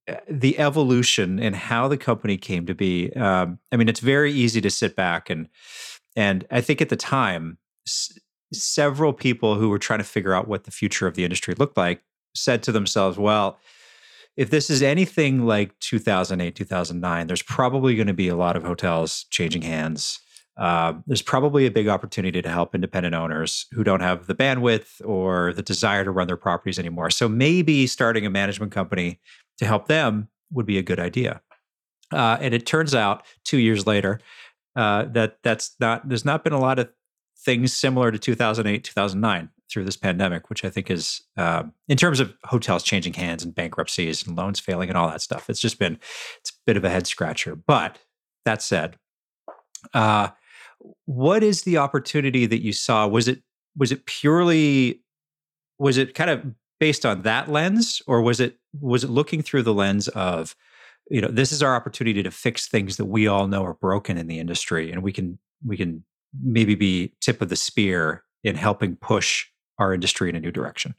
uh, 0.06 0.16
the 0.28 0.58
evolution 0.58 1.38
and 1.40 1.56
how 1.56 1.88
the 1.88 1.96
company 1.96 2.36
came 2.36 2.66
to 2.66 2.74
be. 2.74 3.10
Um, 3.14 3.58
I 3.72 3.76
mean, 3.76 3.88
it's 3.88 4.00
very 4.00 4.32
easy 4.32 4.60
to 4.60 4.68
sit 4.68 4.94
back 4.96 5.30
and 5.30 5.48
and 6.16 6.46
I 6.50 6.60
think 6.60 6.80
at 6.80 6.88
the 6.88 6.96
time, 6.96 7.58
s- 7.86 8.18
several 8.52 9.12
people 9.12 9.56
who 9.56 9.68
were 9.68 9.78
trying 9.78 9.98
to 9.98 10.04
figure 10.04 10.34
out 10.34 10.48
what 10.48 10.64
the 10.64 10.70
future 10.70 11.06
of 11.06 11.14
the 11.14 11.24
industry 11.24 11.54
looked 11.54 11.76
like 11.76 12.02
said 12.34 12.62
to 12.64 12.72
themselves, 12.72 13.18
well, 13.18 13.58
if 14.36 14.50
this 14.50 14.68
is 14.68 14.82
anything 14.82 15.46
like 15.46 15.78
2008, 15.80 16.54
2009, 16.54 17.26
there's 17.26 17.42
probably 17.42 17.94
going 17.94 18.08
to 18.08 18.14
be 18.14 18.28
a 18.28 18.36
lot 18.36 18.56
of 18.56 18.64
hotels 18.64 19.26
changing 19.30 19.62
hands. 19.62 20.18
Uh, 20.56 20.94
there's 21.06 21.22
probably 21.22 21.66
a 21.66 21.70
big 21.70 21.88
opportunity 21.88 22.40
to 22.40 22.48
help 22.48 22.74
independent 22.74 23.14
owners 23.14 23.66
who 23.72 23.82
don't 23.82 24.00
have 24.00 24.26
the 24.26 24.34
bandwidth 24.34 25.04
or 25.04 25.52
the 25.52 25.62
desire 25.62 26.04
to 26.04 26.10
run 26.10 26.26
their 26.26 26.36
properties 26.36 26.78
anymore. 26.78 27.10
So 27.10 27.28
maybe 27.28 27.86
starting 27.86 28.24
a 28.24 28.30
management 28.30 28.72
company 28.72 29.20
to 29.58 29.66
help 29.66 29.88
them 29.88 30.28
would 30.52 30.66
be 30.66 30.78
a 30.78 30.82
good 30.82 31.00
idea. 31.00 31.40
Uh, 32.12 32.36
and 32.40 32.54
it 32.54 32.66
turns 32.66 32.94
out 32.94 33.24
two 33.44 33.58
years 33.58 33.86
later, 33.86 34.20
uh, 34.76 35.04
that 35.06 35.38
that's 35.42 35.76
not 35.80 36.08
there's 36.08 36.24
not 36.24 36.44
been 36.44 36.52
a 36.52 36.60
lot 36.60 36.78
of 36.78 36.88
things 37.38 37.72
similar 37.72 38.10
to 38.10 38.18
2008 38.18 38.84
2009 38.84 39.50
through 39.70 39.84
this 39.84 39.96
pandemic 39.96 40.48
which 40.48 40.64
i 40.64 40.70
think 40.70 40.90
is 40.90 41.22
uh, 41.36 41.64
in 41.88 41.96
terms 41.96 42.20
of 42.20 42.32
hotels 42.44 42.82
changing 42.82 43.12
hands 43.12 43.42
and 43.42 43.54
bankruptcies 43.54 44.26
and 44.26 44.36
loans 44.36 44.60
failing 44.60 44.88
and 44.88 44.96
all 44.96 45.08
that 45.08 45.20
stuff 45.20 45.50
it's 45.50 45.60
just 45.60 45.78
been 45.78 45.98
it's 46.40 46.50
a 46.50 46.54
bit 46.66 46.76
of 46.76 46.84
a 46.84 46.90
head 46.90 47.06
scratcher. 47.06 47.56
But 47.56 47.98
that 48.44 48.62
said 48.62 48.96
uh, 49.92 50.28
what 51.06 51.42
is 51.42 51.62
the 51.62 51.78
opportunity 51.78 52.46
that 52.46 52.62
you 52.62 52.72
saw? 52.72 53.06
Was 53.06 53.28
it 53.28 53.42
was 53.76 53.92
it 53.92 54.06
purely 54.06 55.00
was 55.78 55.96
it 55.96 56.14
kind 56.14 56.30
of 56.30 56.44
based 56.80 57.06
on 57.06 57.22
that 57.22 57.50
lens 57.50 58.02
or 58.06 58.20
was 58.20 58.40
it 58.40 58.58
was 58.80 59.04
it 59.04 59.10
looking 59.10 59.42
through 59.42 59.62
the 59.62 59.74
lens 59.74 60.08
of 60.08 60.54
you 61.10 61.20
know, 61.20 61.28
this 61.28 61.52
is 61.52 61.62
our 61.62 61.74
opportunity 61.74 62.22
to 62.22 62.30
fix 62.30 62.66
things 62.66 62.96
that 62.96 63.04
we 63.06 63.26
all 63.26 63.46
know 63.46 63.64
are 63.64 63.74
broken 63.74 64.16
in 64.16 64.26
the 64.26 64.38
industry, 64.38 64.90
and 64.90 65.02
we 65.02 65.12
can 65.12 65.38
we 65.64 65.76
can 65.76 66.04
maybe 66.42 66.74
be 66.74 67.14
tip 67.20 67.40
of 67.40 67.48
the 67.48 67.56
spear 67.56 68.24
in 68.42 68.56
helping 68.56 68.96
push 68.96 69.46
our 69.78 69.94
industry 69.94 70.28
in 70.28 70.36
a 70.36 70.40
new 70.40 70.52
direction. 70.52 70.94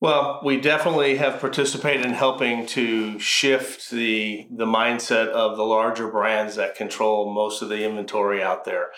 Well, 0.00 0.40
we 0.44 0.60
definitely 0.60 1.16
have 1.16 1.40
participated 1.40 2.04
in 2.04 2.12
helping 2.12 2.66
to 2.66 3.18
shift 3.18 3.90
the 3.90 4.46
the 4.50 4.66
mindset 4.66 5.28
of 5.28 5.56
the 5.56 5.64
larger 5.64 6.08
brands 6.08 6.56
that 6.56 6.76
control 6.76 7.32
most 7.32 7.62
of 7.62 7.70
the 7.70 7.82
inventory 7.84 8.42
out 8.42 8.64
there. 8.64 8.88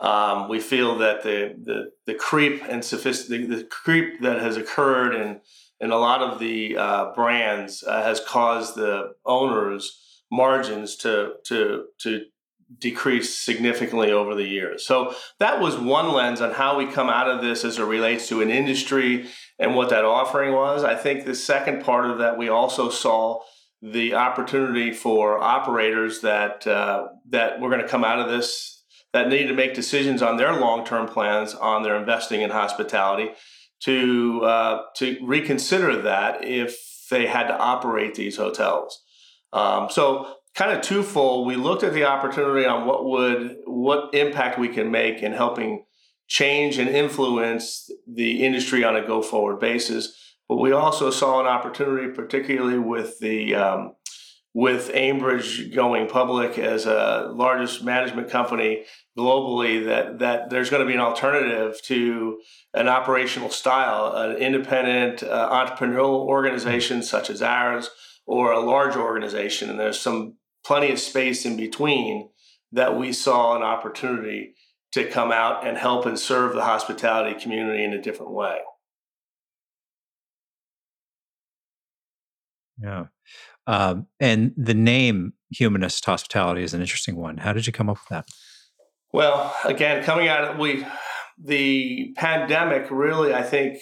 Um, 0.00 0.48
we 0.48 0.60
feel 0.60 0.96
that 0.98 1.22
the 1.22 1.54
the, 1.62 1.90
the 2.06 2.14
creep 2.14 2.62
and 2.68 2.82
sophist- 2.82 3.28
the, 3.28 3.64
creep 3.70 4.22
that 4.22 4.40
has 4.40 4.56
occurred 4.56 5.14
in 5.14 5.40
in 5.80 5.90
a 5.90 5.98
lot 5.98 6.22
of 6.22 6.38
the 6.38 6.76
uh, 6.76 7.12
brands 7.14 7.82
uh, 7.82 8.02
has 8.02 8.20
caused 8.20 8.76
the 8.76 9.14
owners 9.24 10.02
margins 10.30 10.96
to 10.96 11.34
to 11.44 11.84
to 12.00 12.22
decrease 12.78 13.38
significantly 13.38 14.10
over 14.10 14.34
the 14.34 14.46
years. 14.46 14.84
So 14.84 15.14
that 15.38 15.60
was 15.60 15.78
one 15.78 16.12
lens 16.12 16.40
on 16.40 16.52
how 16.52 16.76
we 16.76 16.86
come 16.86 17.08
out 17.08 17.28
of 17.28 17.40
this 17.40 17.64
as 17.64 17.78
it 17.78 17.84
relates 17.84 18.28
to 18.28 18.42
an 18.42 18.50
industry 18.50 19.28
and 19.58 19.76
what 19.76 19.90
that 19.90 20.04
offering 20.04 20.52
was. 20.52 20.82
I 20.82 20.96
think 20.96 21.24
the 21.24 21.34
second 21.34 21.84
part 21.84 22.10
of 22.10 22.18
that 22.18 22.36
we 22.36 22.48
also 22.48 22.90
saw 22.90 23.40
the 23.80 24.14
opportunity 24.14 24.92
for 24.92 25.38
operators 25.38 26.22
that 26.22 26.66
uh, 26.66 27.06
that 27.28 27.60
we're 27.60 27.70
going 27.70 27.82
to 27.82 27.88
come 27.88 28.04
out 28.04 28.18
of 28.18 28.28
this 28.28 28.84
that 29.12 29.28
needed 29.28 29.48
to 29.48 29.54
make 29.54 29.72
decisions 29.72 30.20
on 30.20 30.36
their 30.36 30.58
long-term 30.58 31.06
plans 31.06 31.54
on 31.54 31.82
their 31.82 31.96
investing 31.96 32.42
in 32.42 32.50
hospitality 32.50 33.30
to 33.84 34.42
uh, 34.42 34.82
to 34.96 35.18
reconsider 35.22 36.02
that 36.02 36.44
if 36.44 36.76
they 37.10 37.26
had 37.26 37.46
to 37.48 37.56
operate 37.56 38.14
these 38.14 38.36
hotels. 38.36 39.02
Um, 39.52 39.88
so 39.90 40.34
kind 40.54 40.72
of 40.72 40.82
twofold. 40.82 41.46
We 41.46 41.56
looked 41.56 41.82
at 41.82 41.92
the 41.92 42.04
opportunity 42.04 42.66
on 42.66 42.86
what 42.86 43.04
would 43.04 43.56
what 43.66 44.14
impact 44.14 44.58
we 44.58 44.68
can 44.68 44.90
make 44.90 45.22
in 45.22 45.32
helping 45.32 45.84
change 46.28 46.78
and 46.78 46.88
influence 46.88 47.88
the 48.06 48.44
industry 48.44 48.82
on 48.84 48.96
a 48.96 49.06
go 49.06 49.22
forward 49.22 49.60
basis. 49.60 50.34
But 50.48 50.56
we 50.56 50.72
also 50.72 51.10
saw 51.10 51.40
an 51.40 51.46
opportunity, 51.46 52.12
particularly 52.12 52.78
with 52.78 53.18
the 53.18 53.54
um, 53.54 53.94
with 54.56 54.90
Aimbridge 54.94 55.74
going 55.74 56.08
public 56.08 56.56
as 56.58 56.86
a 56.86 57.30
largest 57.34 57.84
management 57.84 58.30
company 58.30 58.86
globally, 59.16 59.84
that 59.84 60.18
that 60.20 60.48
there's 60.48 60.70
going 60.70 60.80
to 60.80 60.88
be 60.88 60.94
an 60.94 61.00
alternative 61.00 61.78
to 61.82 62.40
an 62.72 62.88
operational 62.88 63.50
style, 63.50 64.16
an 64.16 64.34
independent 64.38 65.22
uh, 65.22 65.50
entrepreneurial 65.50 66.24
organization 66.24 67.02
such 67.02 67.28
as 67.28 67.42
ours, 67.42 67.90
or 68.24 68.50
a 68.50 68.60
large 68.60 68.96
organization, 68.96 69.68
and 69.68 69.78
there's 69.78 70.00
some 70.00 70.36
plenty 70.64 70.90
of 70.90 70.98
space 70.98 71.44
in 71.44 71.58
between 71.58 72.30
that 72.72 72.96
we 72.96 73.12
saw 73.12 73.56
an 73.56 73.62
opportunity 73.62 74.54
to 74.92 75.04
come 75.04 75.32
out 75.32 75.66
and 75.66 75.76
help 75.76 76.06
and 76.06 76.18
serve 76.18 76.54
the 76.54 76.64
hospitality 76.64 77.38
community 77.38 77.84
in 77.84 77.92
a 77.92 78.00
different 78.00 78.32
way. 78.32 78.60
Yeah. 82.82 83.04
Um, 83.66 84.06
and 84.20 84.52
the 84.56 84.74
name 84.74 85.34
Humanist 85.50 86.04
Hospitality 86.04 86.62
is 86.62 86.74
an 86.74 86.80
interesting 86.80 87.16
one. 87.16 87.38
How 87.38 87.52
did 87.52 87.66
you 87.66 87.72
come 87.72 87.88
up 87.88 87.98
with 87.98 88.08
that? 88.10 88.26
Well, 89.12 89.54
again, 89.64 90.04
coming 90.04 90.28
out 90.28 90.44
of 90.44 90.58
we 90.58 90.84
the 91.42 92.12
pandemic 92.16 92.90
really, 92.90 93.34
I 93.34 93.42
think, 93.42 93.78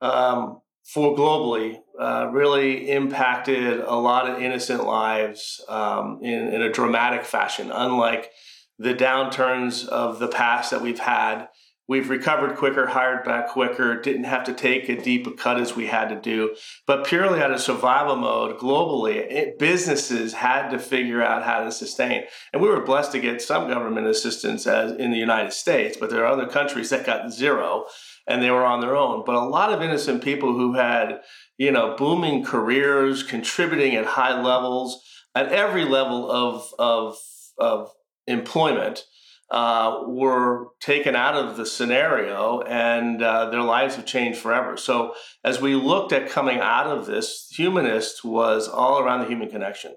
um, 0.00 0.60
for 0.84 1.16
globally, 1.16 1.78
uh, 1.98 2.28
really 2.30 2.90
impacted 2.90 3.80
a 3.80 3.94
lot 3.94 4.28
of 4.28 4.40
innocent 4.40 4.84
lives 4.84 5.64
um, 5.68 6.20
in, 6.22 6.48
in 6.48 6.62
a 6.62 6.70
dramatic 6.70 7.24
fashion. 7.24 7.70
Unlike 7.72 8.30
the 8.78 8.94
downturns 8.94 9.86
of 9.86 10.18
the 10.18 10.28
past 10.28 10.70
that 10.70 10.82
we've 10.82 10.98
had. 10.98 11.48
We've 11.88 12.10
recovered 12.10 12.56
quicker, 12.56 12.86
hired 12.86 13.24
back 13.24 13.50
quicker, 13.50 14.00
didn't 14.00 14.24
have 14.24 14.42
to 14.44 14.52
take 14.52 14.88
a 14.88 15.00
deep 15.00 15.24
a 15.26 15.30
cut 15.30 15.60
as 15.60 15.76
we 15.76 15.86
had 15.86 16.08
to 16.08 16.16
do. 16.16 16.56
But 16.84 17.06
purely 17.06 17.40
out 17.40 17.52
of 17.52 17.60
survival 17.60 18.16
mode 18.16 18.58
globally, 18.58 19.16
it, 19.16 19.58
businesses 19.58 20.34
had 20.34 20.70
to 20.70 20.80
figure 20.80 21.22
out 21.22 21.44
how 21.44 21.62
to 21.62 21.70
sustain. 21.70 22.24
And 22.52 22.60
we 22.60 22.68
were 22.68 22.80
blessed 22.80 23.12
to 23.12 23.20
get 23.20 23.40
some 23.40 23.68
government 23.68 24.08
assistance 24.08 24.66
as 24.66 24.92
in 24.92 25.12
the 25.12 25.16
United 25.16 25.52
States, 25.52 25.96
but 25.96 26.10
there 26.10 26.24
are 26.24 26.32
other 26.32 26.48
countries 26.48 26.90
that 26.90 27.06
got 27.06 27.32
zero 27.32 27.84
and 28.26 28.42
they 28.42 28.50
were 28.50 28.64
on 28.64 28.80
their 28.80 28.96
own. 28.96 29.22
But 29.24 29.36
a 29.36 29.46
lot 29.46 29.72
of 29.72 29.80
innocent 29.80 30.24
people 30.24 30.54
who 30.54 30.74
had, 30.74 31.20
you 31.56 31.70
know, 31.70 31.94
booming 31.96 32.44
careers, 32.44 33.22
contributing 33.22 33.94
at 33.94 34.06
high 34.06 34.40
levels, 34.40 35.04
at 35.36 35.52
every 35.52 35.84
level 35.84 36.28
of, 36.28 36.66
of, 36.80 37.16
of 37.58 37.92
employment 38.26 39.04
uh, 39.50 40.02
were 40.06 40.68
taken 40.80 41.14
out 41.14 41.34
of 41.34 41.56
the 41.56 41.66
scenario 41.66 42.62
and 42.62 43.22
uh, 43.22 43.48
their 43.50 43.62
lives 43.62 43.94
have 43.94 44.06
changed 44.06 44.38
forever. 44.38 44.76
So, 44.76 45.14
as 45.44 45.60
we 45.60 45.74
looked 45.74 46.12
at 46.12 46.28
coming 46.28 46.58
out 46.58 46.86
of 46.86 47.06
this, 47.06 47.46
humanist 47.50 48.24
was 48.24 48.68
all 48.68 48.98
around 48.98 49.20
the 49.20 49.28
human 49.28 49.48
connection. 49.48 49.94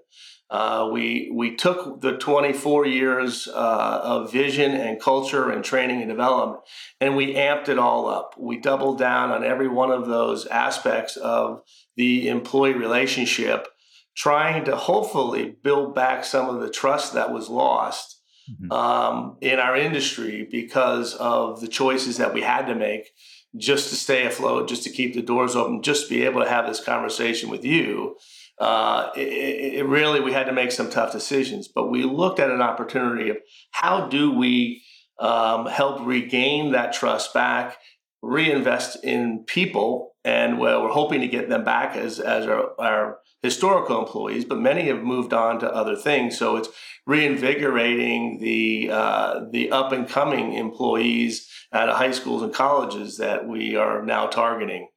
Uh, 0.51 0.89
we 0.91 1.31
we 1.33 1.55
took 1.55 2.01
the 2.01 2.17
24 2.17 2.87
years 2.87 3.47
uh, 3.47 4.01
of 4.03 4.31
vision 4.31 4.71
and 4.71 4.99
culture 4.99 5.51
and 5.51 5.63
training 5.63 6.01
and 6.01 6.09
development, 6.09 6.61
and 6.99 7.15
we 7.15 7.35
amped 7.35 7.69
it 7.69 7.77
all 7.77 8.07
up. 8.07 8.33
We 8.37 8.59
doubled 8.59 8.97
down 8.97 9.31
on 9.31 9.43
every 9.43 9.67
one 9.67 9.91
of 9.91 10.07
those 10.07 10.47
aspects 10.47 11.17
of 11.17 11.61
the 11.97 12.29
employee 12.29 12.73
relationship, 12.73 13.67
trying 14.15 14.65
to 14.65 14.75
hopefully 14.75 15.55
build 15.63 15.93
back 15.93 16.25
some 16.25 16.49
of 16.49 16.61
the 16.61 16.69
trust 16.71 17.13
that 17.13 17.31
was 17.31 17.49
lost 17.49 18.18
mm-hmm. 18.49 18.71
um, 18.71 19.37
in 19.41 19.59
our 19.59 19.75
industry 19.75 20.47
because 20.49 21.15
of 21.15 21.61
the 21.61 21.67
choices 21.67 22.17
that 22.17 22.33
we 22.33 22.41
had 22.41 22.65
to 22.67 22.75
make 22.75 23.11
just 23.57 23.89
to 23.89 23.95
stay 23.95 24.25
afloat, 24.25 24.69
just 24.69 24.83
to 24.83 24.89
keep 24.89 25.13
the 25.13 25.21
doors 25.21 25.55
open, 25.55 25.81
just 25.81 26.07
to 26.07 26.13
be 26.13 26.23
able 26.23 26.41
to 26.43 26.49
have 26.49 26.67
this 26.67 26.83
conversation 26.83 27.49
with 27.49 27.65
you. 27.65 28.15
Uh, 28.59 29.09
it, 29.15 29.75
it, 29.75 29.85
really, 29.85 30.19
we 30.19 30.33
had 30.33 30.45
to 30.45 30.51
make 30.51 30.71
some 30.71 30.89
tough 30.89 31.11
decisions, 31.11 31.67
but 31.67 31.89
we 31.89 32.03
looked 32.03 32.39
at 32.39 32.51
an 32.51 32.61
opportunity 32.61 33.29
of 33.29 33.37
how 33.71 34.07
do 34.07 34.31
we 34.33 34.83
um, 35.19 35.65
help 35.65 36.05
regain 36.05 36.73
that 36.73 36.93
trust 36.93 37.33
back, 37.33 37.77
reinvest 38.21 39.03
in 39.03 39.43
people, 39.45 40.15
and 40.23 40.59
well, 40.59 40.83
we're 40.83 40.91
hoping 40.91 41.21
to 41.21 41.27
get 41.27 41.49
them 41.49 41.63
back 41.63 41.95
as 41.95 42.19
as 42.19 42.45
our, 42.45 42.79
our 42.79 43.19
historical 43.41 43.99
employees, 43.99 44.45
but 44.45 44.59
many 44.59 44.87
have 44.87 45.01
moved 45.01 45.33
on 45.33 45.59
to 45.59 45.73
other 45.73 45.95
things. 45.95 46.37
So 46.37 46.57
it's 46.57 46.69
reinvigorating 47.05 48.39
the 48.39 48.89
uh, 48.91 49.45
the 49.51 49.71
up 49.71 49.91
and 49.91 50.07
coming 50.07 50.53
employees 50.53 51.49
at 51.71 51.89
high 51.89 52.11
schools 52.11 52.41
and 52.41 52.53
colleges 52.53 53.17
that 53.17 53.47
we 53.47 53.75
are 53.75 54.03
now 54.03 54.27
targeting 54.27 54.87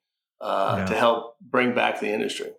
uh, 0.40 0.76
yeah. 0.78 0.86
to 0.86 0.94
help 0.94 1.36
bring 1.40 1.74
back 1.74 2.00
the 2.00 2.12
industry. 2.12 2.50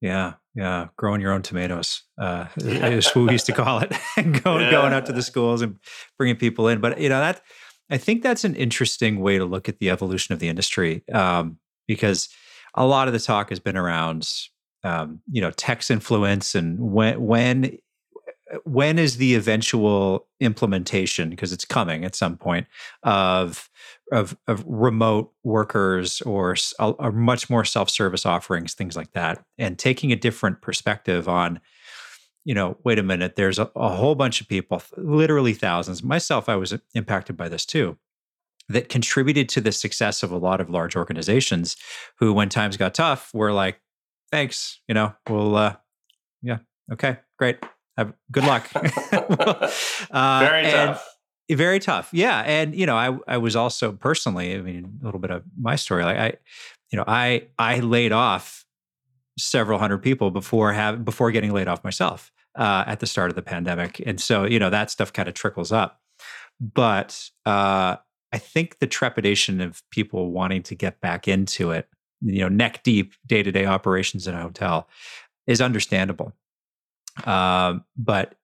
Yeah, 0.00 0.34
yeah, 0.54 0.88
growing 0.96 1.20
your 1.20 1.32
own 1.32 1.42
tomatoes 1.42 2.02
uh, 2.18 2.46
is 2.56 3.06
what 3.10 3.26
we 3.26 3.32
used 3.32 3.46
to 3.46 3.52
call 3.52 3.80
it, 3.80 3.90
going 4.16 4.64
yeah. 4.64 4.70
going 4.70 4.92
out 4.92 5.06
to 5.06 5.12
the 5.12 5.22
schools 5.22 5.62
and 5.62 5.78
bringing 6.18 6.36
people 6.36 6.68
in. 6.68 6.80
But 6.80 7.00
you 7.00 7.08
know 7.08 7.20
that 7.20 7.42
I 7.90 7.98
think 7.98 8.22
that's 8.22 8.44
an 8.44 8.54
interesting 8.54 9.20
way 9.20 9.38
to 9.38 9.44
look 9.44 9.68
at 9.68 9.78
the 9.78 9.90
evolution 9.90 10.32
of 10.32 10.38
the 10.38 10.48
industry 10.48 11.02
um, 11.12 11.58
because 11.88 12.28
a 12.74 12.86
lot 12.86 13.08
of 13.08 13.12
the 13.12 13.20
talk 13.20 13.50
has 13.50 13.58
been 13.58 13.76
around 13.76 14.28
um, 14.84 15.20
you 15.30 15.40
know 15.40 15.50
tech's 15.50 15.90
influence 15.90 16.54
and 16.54 16.78
when 16.80 17.20
when 17.20 17.78
when 18.64 18.98
is 18.98 19.18
the 19.18 19.34
eventual 19.34 20.26
implementation 20.40 21.30
because 21.30 21.52
it's 21.52 21.64
coming 21.64 22.04
at 22.04 22.14
some 22.14 22.36
point 22.36 22.66
of 23.02 23.68
of, 24.12 24.36
of 24.48 24.64
remote 24.66 25.32
workers 25.44 26.20
or, 26.22 26.56
or 26.80 27.12
much 27.12 27.48
more 27.48 27.64
self-service 27.64 28.26
offerings 28.26 28.74
things 28.74 28.96
like 28.96 29.12
that 29.12 29.44
and 29.58 29.78
taking 29.78 30.12
a 30.12 30.16
different 30.16 30.62
perspective 30.62 31.28
on 31.28 31.60
you 32.44 32.54
know 32.54 32.76
wait 32.84 32.98
a 32.98 33.02
minute 33.02 33.36
there's 33.36 33.58
a, 33.58 33.70
a 33.76 33.88
whole 33.88 34.14
bunch 34.14 34.40
of 34.40 34.48
people 34.48 34.82
literally 34.96 35.52
thousands 35.52 36.02
myself 36.02 36.48
i 36.48 36.56
was 36.56 36.74
impacted 36.94 37.36
by 37.36 37.48
this 37.48 37.64
too 37.66 37.96
that 38.68 38.88
contributed 38.88 39.48
to 39.48 39.60
the 39.60 39.72
success 39.72 40.22
of 40.22 40.30
a 40.30 40.38
lot 40.38 40.60
of 40.60 40.70
large 40.70 40.94
organizations 40.94 41.76
who 42.18 42.32
when 42.32 42.48
times 42.48 42.76
got 42.76 42.94
tough 42.94 43.30
were 43.34 43.52
like 43.52 43.80
thanks. 44.30 44.80
You 44.88 44.94
know, 44.94 45.14
we'll, 45.28 45.56
uh, 45.56 45.76
yeah, 46.42 46.58
okay, 46.92 47.18
great. 47.38 47.58
Have 47.96 48.14
good 48.30 48.44
luck. 48.44 48.68
uh, 48.74 50.40
very 50.40 50.70
tough. 50.70 51.16
Very 51.50 51.80
tough. 51.80 52.10
Yeah. 52.12 52.40
And, 52.46 52.74
you 52.76 52.86
know, 52.86 52.96
I, 52.96 53.18
I 53.26 53.38
was 53.38 53.56
also 53.56 53.92
personally, 53.92 54.54
I 54.54 54.58
mean, 54.58 54.98
a 55.02 55.04
little 55.04 55.18
bit 55.18 55.32
of 55.32 55.42
my 55.60 55.74
story, 55.74 56.04
like 56.04 56.16
I, 56.16 56.32
you 56.92 56.96
know, 56.96 57.04
I, 57.06 57.48
I 57.58 57.80
laid 57.80 58.12
off 58.12 58.64
several 59.38 59.78
hundred 59.78 59.98
people 59.98 60.30
before 60.30 60.72
have, 60.72 61.04
before 61.04 61.30
getting 61.30 61.52
laid 61.52 61.68
off 61.68 61.82
myself, 61.84 62.32
uh, 62.56 62.84
at 62.86 63.00
the 63.00 63.06
start 63.06 63.30
of 63.30 63.36
the 63.36 63.42
pandemic. 63.42 64.02
And 64.04 64.20
so, 64.20 64.44
you 64.44 64.58
know, 64.58 64.70
that 64.70 64.90
stuff 64.90 65.12
kind 65.12 65.28
of 65.28 65.34
trickles 65.34 65.72
up. 65.72 66.00
But, 66.60 67.30
uh, 67.46 67.96
I 68.32 68.38
think 68.38 68.78
the 68.78 68.86
trepidation 68.86 69.60
of 69.60 69.82
people 69.90 70.30
wanting 70.30 70.62
to 70.64 70.76
get 70.76 71.00
back 71.00 71.26
into 71.26 71.72
it 71.72 71.88
you 72.22 72.40
know 72.40 72.48
neck 72.48 72.82
deep 72.82 73.14
day 73.26 73.42
to 73.42 73.52
day 73.52 73.66
operations 73.66 74.26
in 74.26 74.34
a 74.34 74.42
hotel 74.42 74.88
is 75.46 75.60
understandable. 75.60 76.32
Uh, 77.24 77.78
but 77.96 78.34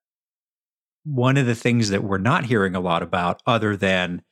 one 1.04 1.36
of 1.36 1.46
the 1.46 1.54
things 1.54 1.90
that 1.90 2.02
we're 2.02 2.18
not 2.18 2.44
hearing 2.44 2.74
a 2.74 2.80
lot 2.80 3.02
about, 3.02 3.40
other 3.46 3.76
than 3.76 4.22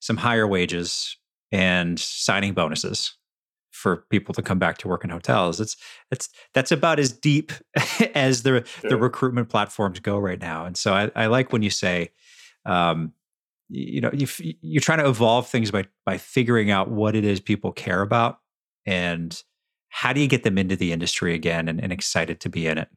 some 0.00 0.16
higher 0.16 0.46
wages 0.46 1.16
and 1.52 1.98
signing 1.98 2.54
bonuses 2.54 3.16
for 3.78 4.04
people 4.10 4.34
to 4.34 4.42
come 4.42 4.58
back 4.58 4.78
to 4.78 4.88
work 4.88 5.04
in 5.04 5.10
hotels, 5.10 5.60
it's 5.60 5.76
it's 6.10 6.28
that's 6.54 6.72
about 6.72 6.98
as 6.98 7.12
deep 7.12 7.52
as 8.14 8.42
the 8.42 8.64
sure. 8.66 8.90
the 8.90 8.96
recruitment 8.96 9.48
platforms 9.48 10.00
go 10.00 10.18
right 10.18 10.40
now. 10.40 10.64
And 10.64 10.76
so 10.76 10.92
I, 10.92 11.10
I 11.14 11.26
like 11.26 11.52
when 11.52 11.62
you 11.62 11.70
say, 11.70 12.10
um, 12.66 13.12
you 13.68 14.00
know, 14.00 14.10
you, 14.12 14.26
you're 14.60 14.80
trying 14.80 14.98
to 14.98 15.08
evolve 15.08 15.48
things 15.48 15.70
by 15.70 15.84
by 16.04 16.18
figuring 16.18 16.70
out 16.70 16.90
what 16.90 17.14
it 17.14 17.24
is 17.24 17.40
people 17.40 17.72
care 17.72 18.02
about 18.02 18.38
and 18.86 19.42
how 19.90 20.12
do 20.12 20.20
you 20.20 20.28
get 20.28 20.42
them 20.42 20.58
into 20.58 20.76
the 20.76 20.92
industry 20.92 21.34
again 21.34 21.68
and, 21.68 21.82
and 21.82 21.92
excited 21.92 22.40
to 22.40 22.48
be 22.48 22.66
in 22.66 22.78
it? 22.78 22.88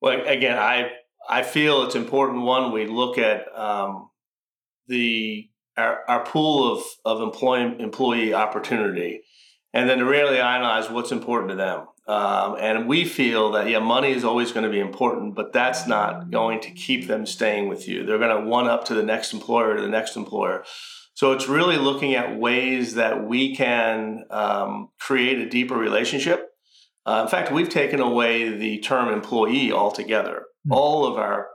Well, 0.00 0.20
again, 0.26 0.58
I 0.58 0.90
I 1.28 1.42
feel 1.42 1.82
it's 1.82 1.94
important. 1.94 2.42
One, 2.42 2.72
we 2.72 2.86
look 2.86 3.18
at 3.18 3.46
um, 3.56 4.10
the 4.86 5.48
our, 5.76 6.04
our 6.08 6.24
pool 6.24 6.72
of 6.72 6.84
of 7.04 7.20
employee 7.20 7.80
employee 7.80 8.34
opportunity, 8.34 9.22
and 9.74 9.90
then 9.90 9.98
to 9.98 10.04
really 10.06 10.38
analyze 10.38 10.88
what's 10.88 11.12
important 11.12 11.50
to 11.50 11.56
them. 11.56 11.86
Um, 12.06 12.56
and 12.60 12.88
we 12.88 13.04
feel 13.04 13.52
that 13.52 13.68
yeah, 13.68 13.80
money 13.80 14.12
is 14.12 14.24
always 14.24 14.52
going 14.52 14.64
to 14.64 14.70
be 14.70 14.80
important, 14.80 15.34
but 15.34 15.52
that's 15.52 15.86
not 15.86 16.30
going 16.30 16.60
to 16.60 16.70
keep 16.70 17.06
them 17.06 17.26
staying 17.26 17.68
with 17.68 17.88
you. 17.88 18.06
They're 18.06 18.18
going 18.18 18.44
to 18.44 18.48
one 18.48 18.68
up 18.68 18.84
to 18.86 18.94
the 18.94 19.02
next 19.02 19.32
employer 19.32 19.76
to 19.76 19.82
the 19.82 19.88
next 19.88 20.16
employer. 20.16 20.64
So 21.14 21.32
it's 21.32 21.48
really 21.48 21.76
looking 21.76 22.14
at 22.14 22.38
ways 22.38 22.94
that 22.94 23.24
we 23.26 23.54
can 23.54 24.24
um, 24.30 24.90
create 24.98 25.38
a 25.38 25.48
deeper 25.48 25.76
relationship. 25.76 26.50
Uh, 27.06 27.22
in 27.24 27.28
fact, 27.28 27.52
we've 27.52 27.68
taken 27.68 28.00
away 28.00 28.50
the 28.50 28.78
term 28.78 29.12
employee 29.12 29.72
altogether. 29.72 30.42
Mm-hmm. 30.66 30.72
All 30.72 31.06
of 31.06 31.16
our 31.16 31.48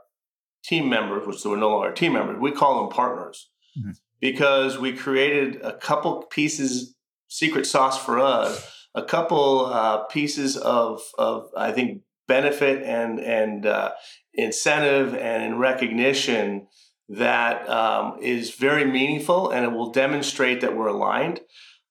team 0.64 0.88
members, 0.88 1.26
which 1.26 1.44
were 1.44 1.56
no 1.56 1.70
longer 1.70 1.92
team 1.92 2.14
members, 2.14 2.38
we 2.40 2.52
call 2.52 2.80
them 2.80 2.90
partners 2.90 3.50
mm-hmm. 3.78 3.90
because 4.20 4.78
we 4.78 4.92
created 4.92 5.60
a 5.62 5.74
couple 5.74 6.22
pieces, 6.30 6.94
secret 7.30 7.64
sauce 7.64 7.96
for 7.96 8.18
us, 8.18 8.86
a 8.94 9.02
couple 9.02 9.66
uh, 9.66 10.04
pieces 10.04 10.56
of, 10.56 11.00
of, 11.16 11.48
I 11.56 11.72
think, 11.72 12.02
benefit 12.28 12.82
and, 12.82 13.18
and 13.18 13.64
uh, 13.64 13.92
incentive 14.34 15.14
and 15.14 15.58
recognition 15.58 16.66
that 17.08 17.68
um, 17.68 18.18
is 18.20 18.54
very 18.54 18.84
meaningful 18.84 19.50
and 19.50 19.64
it 19.64 19.72
will 19.72 19.90
demonstrate 19.90 20.60
that 20.60 20.76
we're 20.76 20.88
aligned. 20.88 21.40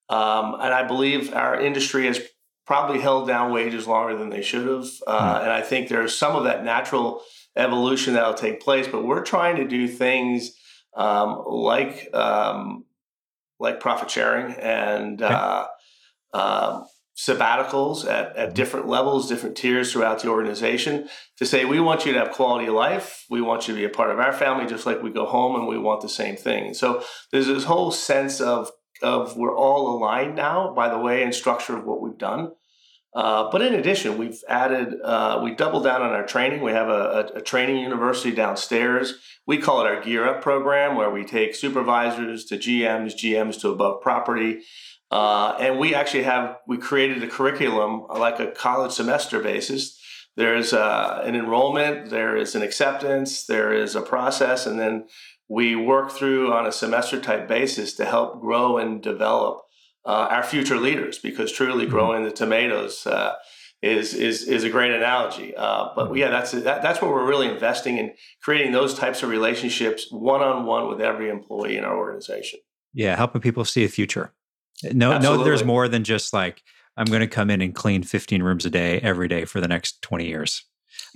Um, 0.09 0.55
and 0.55 0.73
I 0.73 0.83
believe 0.87 1.33
our 1.33 1.59
industry 1.59 2.05
has 2.05 2.21
probably 2.65 2.99
held 2.99 3.27
down 3.27 3.51
wages 3.51 3.87
longer 3.87 4.17
than 4.17 4.29
they 4.29 4.41
should 4.41 4.67
have. 4.67 4.87
Uh, 5.07 5.39
mm. 5.39 5.41
And 5.41 5.51
I 5.51 5.61
think 5.61 5.87
there's 5.87 6.17
some 6.17 6.35
of 6.35 6.43
that 6.43 6.63
natural 6.63 7.21
evolution 7.55 8.13
that'll 8.13 8.33
take 8.33 8.61
place. 8.61 8.87
But 8.87 9.05
we're 9.05 9.23
trying 9.23 9.55
to 9.57 9.67
do 9.67 9.87
things 9.87 10.51
um, 10.95 11.43
like 11.47 12.09
um, 12.13 12.85
like 13.59 13.79
profit 13.79 14.09
sharing 14.09 14.53
and 14.53 15.21
uh, 15.21 15.67
uh, 16.33 16.83
sabbaticals 17.17 18.09
at, 18.09 18.35
at 18.37 18.55
different 18.55 18.87
levels, 18.87 19.27
different 19.27 19.57
tiers 19.57 19.91
throughout 19.91 20.21
the 20.21 20.29
organization 20.29 21.09
to 21.37 21.45
say, 21.45 21.65
we 21.65 21.79
want 21.79 22.05
you 22.05 22.13
to 22.13 22.19
have 22.19 22.31
quality 22.31 22.67
of 22.67 22.73
life. 22.73 23.25
We 23.29 23.41
want 23.41 23.67
you 23.67 23.73
to 23.73 23.79
be 23.79 23.85
a 23.85 23.89
part 23.89 24.11
of 24.11 24.19
our 24.19 24.31
family, 24.31 24.65
just 24.65 24.85
like 24.85 25.03
we 25.03 25.11
go 25.11 25.25
home 25.25 25.55
and 25.55 25.67
we 25.67 25.77
want 25.77 26.01
the 26.01 26.09
same 26.09 26.37
thing. 26.37 26.73
So 26.73 27.03
there's 27.31 27.47
this 27.47 27.65
whole 27.65 27.91
sense 27.91 28.39
of, 28.39 28.71
of 29.01 29.35
we're 29.35 29.55
all 29.55 29.97
aligned 29.97 30.35
now 30.35 30.73
by 30.73 30.89
the 30.89 30.97
way 30.97 31.23
and 31.23 31.35
structure 31.35 31.77
of 31.77 31.85
what 31.85 32.01
we've 32.01 32.17
done. 32.17 32.51
Uh, 33.13 33.49
but 33.51 33.61
in 33.61 33.73
addition, 33.73 34.17
we've 34.17 34.43
added, 34.47 34.93
uh, 35.03 35.41
we 35.43 35.55
doubled 35.55 35.83
down 35.83 36.01
on 36.03 36.11
our 36.11 36.25
training. 36.25 36.61
We 36.61 36.71
have 36.71 36.89
a, 36.89 37.31
a, 37.33 37.37
a, 37.37 37.41
training 37.41 37.77
university 37.77 38.31
downstairs. 38.31 39.15
We 39.47 39.57
call 39.57 39.81
it 39.81 39.87
our 39.87 39.99
Gear 39.99 40.27
Up 40.27 40.43
program, 40.43 40.95
where 40.95 41.09
we 41.09 41.25
take 41.25 41.55
supervisors 41.55 42.45
to 42.45 42.57
GMs, 42.57 43.15
GMs 43.15 43.59
to 43.61 43.69
above 43.69 44.01
property, 44.01 44.61
uh, 45.09 45.55
and 45.59 45.79
we 45.79 45.95
actually 45.95 46.23
have 46.23 46.57
we 46.67 46.77
created 46.77 47.23
a 47.23 47.27
curriculum 47.27 48.05
like 48.15 48.39
a 48.39 48.51
college 48.51 48.91
semester 48.91 49.41
basis. 49.41 49.99
There's 50.35 50.71
uh, 50.71 51.21
an 51.25 51.35
enrollment, 51.35 52.11
there 52.11 52.37
is 52.37 52.53
an 52.53 52.61
acceptance, 52.61 53.45
there 53.45 53.73
is 53.73 53.95
a 53.95 54.01
process, 54.01 54.67
and 54.67 54.79
then 54.79 55.07
we 55.49 55.75
work 55.75 56.11
through 56.11 56.53
on 56.53 56.67
a 56.67 56.71
semester 56.71 57.19
type 57.19 57.47
basis 57.47 57.95
to 57.95 58.05
help 58.05 58.39
grow 58.39 58.77
and 58.77 59.01
develop 59.01 59.63
uh, 60.05 60.27
our 60.29 60.43
future 60.43 60.77
leaders. 60.77 61.19
Because 61.19 61.51
truly, 61.51 61.83
mm-hmm. 61.83 61.91
growing 61.91 62.23
the 62.23 62.31
tomatoes 62.31 63.05
uh, 63.07 63.35
is 63.81 64.13
is 64.13 64.47
is 64.47 64.63
a 64.63 64.69
great 64.69 64.91
analogy. 64.91 65.55
Uh, 65.55 65.89
but 65.95 66.05
mm-hmm. 66.05 66.17
yeah, 66.17 66.29
that's 66.29 66.51
that, 66.51 66.81
that's 66.81 67.01
where 67.01 67.11
we're 67.11 67.27
really 67.27 67.47
investing 67.47 67.97
in 67.97 68.13
creating 68.41 68.71
those 68.71 68.93
types 68.93 69.23
of 69.23 69.29
relationships 69.29 70.07
one 70.11 70.41
on 70.41 70.65
one 70.65 70.87
with 70.87 71.01
every 71.01 71.29
employee 71.29 71.77
in 71.77 71.83
our 71.83 71.97
organization. 71.97 72.59
Yeah, 72.93 73.15
helping 73.15 73.41
people 73.41 73.65
see 73.65 73.83
a 73.85 73.89
future. 73.89 74.33
No, 74.93 75.17
no, 75.17 75.43
there's 75.43 75.63
more 75.63 75.87
than 75.87 76.03
just 76.03 76.33
like 76.33 76.63
I'm 76.97 77.05
going 77.05 77.21
to 77.21 77.27
come 77.27 77.49
in 77.49 77.61
and 77.61 77.75
clean 77.75 78.03
15 78.03 78.43
rooms 78.43 78.65
a 78.65 78.69
day 78.69 78.99
every 78.99 79.27
day 79.27 79.45
for 79.45 79.61
the 79.61 79.67
next 79.67 80.01
20 80.01 80.25
years. 80.25 80.65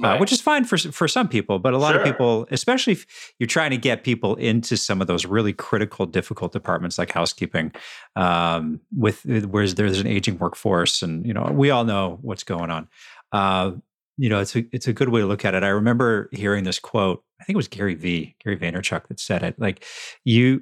Uh, 0.02 0.08
right. 0.08 0.16
Uh, 0.16 0.20
which 0.20 0.32
is 0.32 0.42
fine 0.42 0.66
for 0.66 0.78
for 0.78 1.08
some 1.08 1.28
people, 1.28 1.60
but 1.60 1.74
a 1.74 1.78
lot 1.78 1.92
sure. 1.92 2.02
of 2.02 2.06
people, 2.06 2.48
especially 2.52 2.94
if 2.94 3.34
you're 3.40 3.48
trying 3.48 3.72
to 3.72 3.78
get 3.78 4.04
people 4.04 4.36
into 4.36 4.76
some 4.76 5.02
of 5.02 5.08
those 5.08 5.26
really 5.26 5.54
critical, 5.54 6.06
difficult 6.06 6.52
departments 6.52 6.98
like 6.98 7.12
housekeeping, 7.12 7.72
um, 8.16 8.80
with 8.96 9.24
whereas 9.26 9.76
there's 9.76 10.00
an 10.00 10.08
aging 10.08 10.38
workforce, 10.40 11.02
and 11.02 11.26
you 11.26 11.34
know 11.34 11.50
we 11.52 11.70
all 11.70 11.84
know 11.84 12.18
what's 12.22 12.44
going 12.44 12.72
on. 12.72 12.88
Uh, 13.32 13.72
you 14.18 14.30
know, 14.30 14.40
it's 14.40 14.56
a 14.56 14.66
it's 14.72 14.88
a 14.88 14.94
good 14.94 15.10
way 15.10 15.22
to 15.22 15.28
look 15.28 15.46
at 15.46 15.54
it. 15.54 15.64
I 15.64 15.70
remember 15.70 16.30
hearing 16.32 16.64
this 16.64 16.80
quote. 16.80 17.24
I 17.42 17.44
think 17.44 17.56
it 17.56 17.58
was 17.58 17.68
Gary 17.68 17.96
V. 17.96 18.36
Gary 18.44 18.58
Vaynerchuk 18.58 19.08
that 19.08 19.20
said 19.20 19.44
it. 19.44 19.60
Like 19.60 19.86
you 20.24 20.62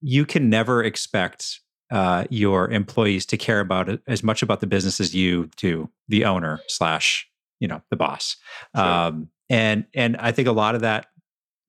you 0.00 0.24
can 0.26 0.50
never 0.50 0.82
expect 0.82 1.60
uh, 1.90 2.24
your 2.30 2.70
employees 2.70 3.26
to 3.26 3.36
care 3.36 3.60
about 3.60 3.88
it 3.88 4.00
as 4.06 4.22
much 4.22 4.42
about 4.42 4.60
the 4.60 4.66
business 4.66 5.00
as 5.00 5.14
you 5.14 5.50
do 5.56 5.90
the 6.08 6.24
owner 6.24 6.60
slash 6.68 7.29
you 7.60 7.68
know 7.68 7.80
the 7.90 7.96
boss 7.96 8.36
sure. 8.74 8.84
um, 8.84 9.28
and 9.48 9.84
and 9.94 10.16
i 10.16 10.32
think 10.32 10.48
a 10.48 10.52
lot 10.52 10.74
of 10.74 10.80
that 10.80 11.06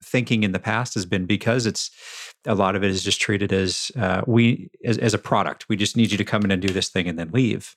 thinking 0.04 0.42
in 0.42 0.52
the 0.52 0.58
past 0.58 0.94
has 0.94 1.06
been 1.06 1.26
because 1.26 1.64
it's 1.64 1.90
a 2.44 2.54
lot 2.56 2.74
of 2.74 2.82
it 2.82 2.90
is 2.90 3.04
just 3.04 3.20
treated 3.20 3.52
as 3.52 3.92
uh, 3.96 4.22
we 4.26 4.68
as, 4.84 4.98
as, 4.98 5.14
a 5.14 5.18
product 5.18 5.68
we 5.68 5.76
just 5.76 5.96
need 5.96 6.10
you 6.10 6.18
to 6.18 6.24
come 6.24 6.42
in 6.42 6.50
and 6.50 6.60
do 6.60 6.72
this 6.72 6.88
thing 6.88 7.06
and 7.06 7.16
then 7.16 7.30
leave 7.30 7.76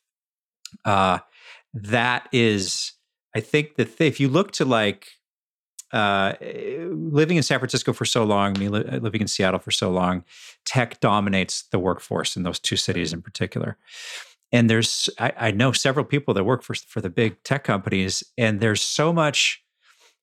uh, 0.86 1.20
that 1.74 2.28
is 2.32 2.94
i 3.36 3.40
think 3.40 3.76
that 3.76 3.98
th- 3.98 4.12
if 4.12 4.20
you 4.20 4.28
look 4.28 4.52
to 4.52 4.66
like 4.66 5.10
uh, 5.94 6.34
living 6.42 7.38
in 7.38 7.44
San 7.44 7.58
Francisco 7.58 7.94
for 7.94 8.04
so 8.04 8.26
long, 8.26 8.54
me 8.60 8.68
li- 8.68 8.84
living 9.00 9.22
in 9.22 9.28
Seattle 9.28 9.60
for 9.60 9.72
so 9.72 9.90
long, 9.90 10.26
tech 10.66 11.00
dominates 11.00 11.64
the 11.72 11.80
workforce 11.80 12.36
in 12.36 12.44
those 12.44 12.60
two 12.60 12.76
cities 12.76 13.14
in 13.14 13.22
particular. 13.22 13.78
And 14.56 14.70
there's, 14.70 15.10
I, 15.20 15.34
I 15.38 15.52
know 15.52 15.74
several 15.74 16.06
people 16.06 16.34
that 16.34 16.46
work 16.46 16.64
for 16.64 16.76
for 16.76 17.02
the 17.02 17.10
big 17.10 17.44
tech 17.44 17.66
companies, 17.66 18.24
and 18.38 18.62
there's 18.62 18.82
so 18.82 19.12
much 19.12 19.62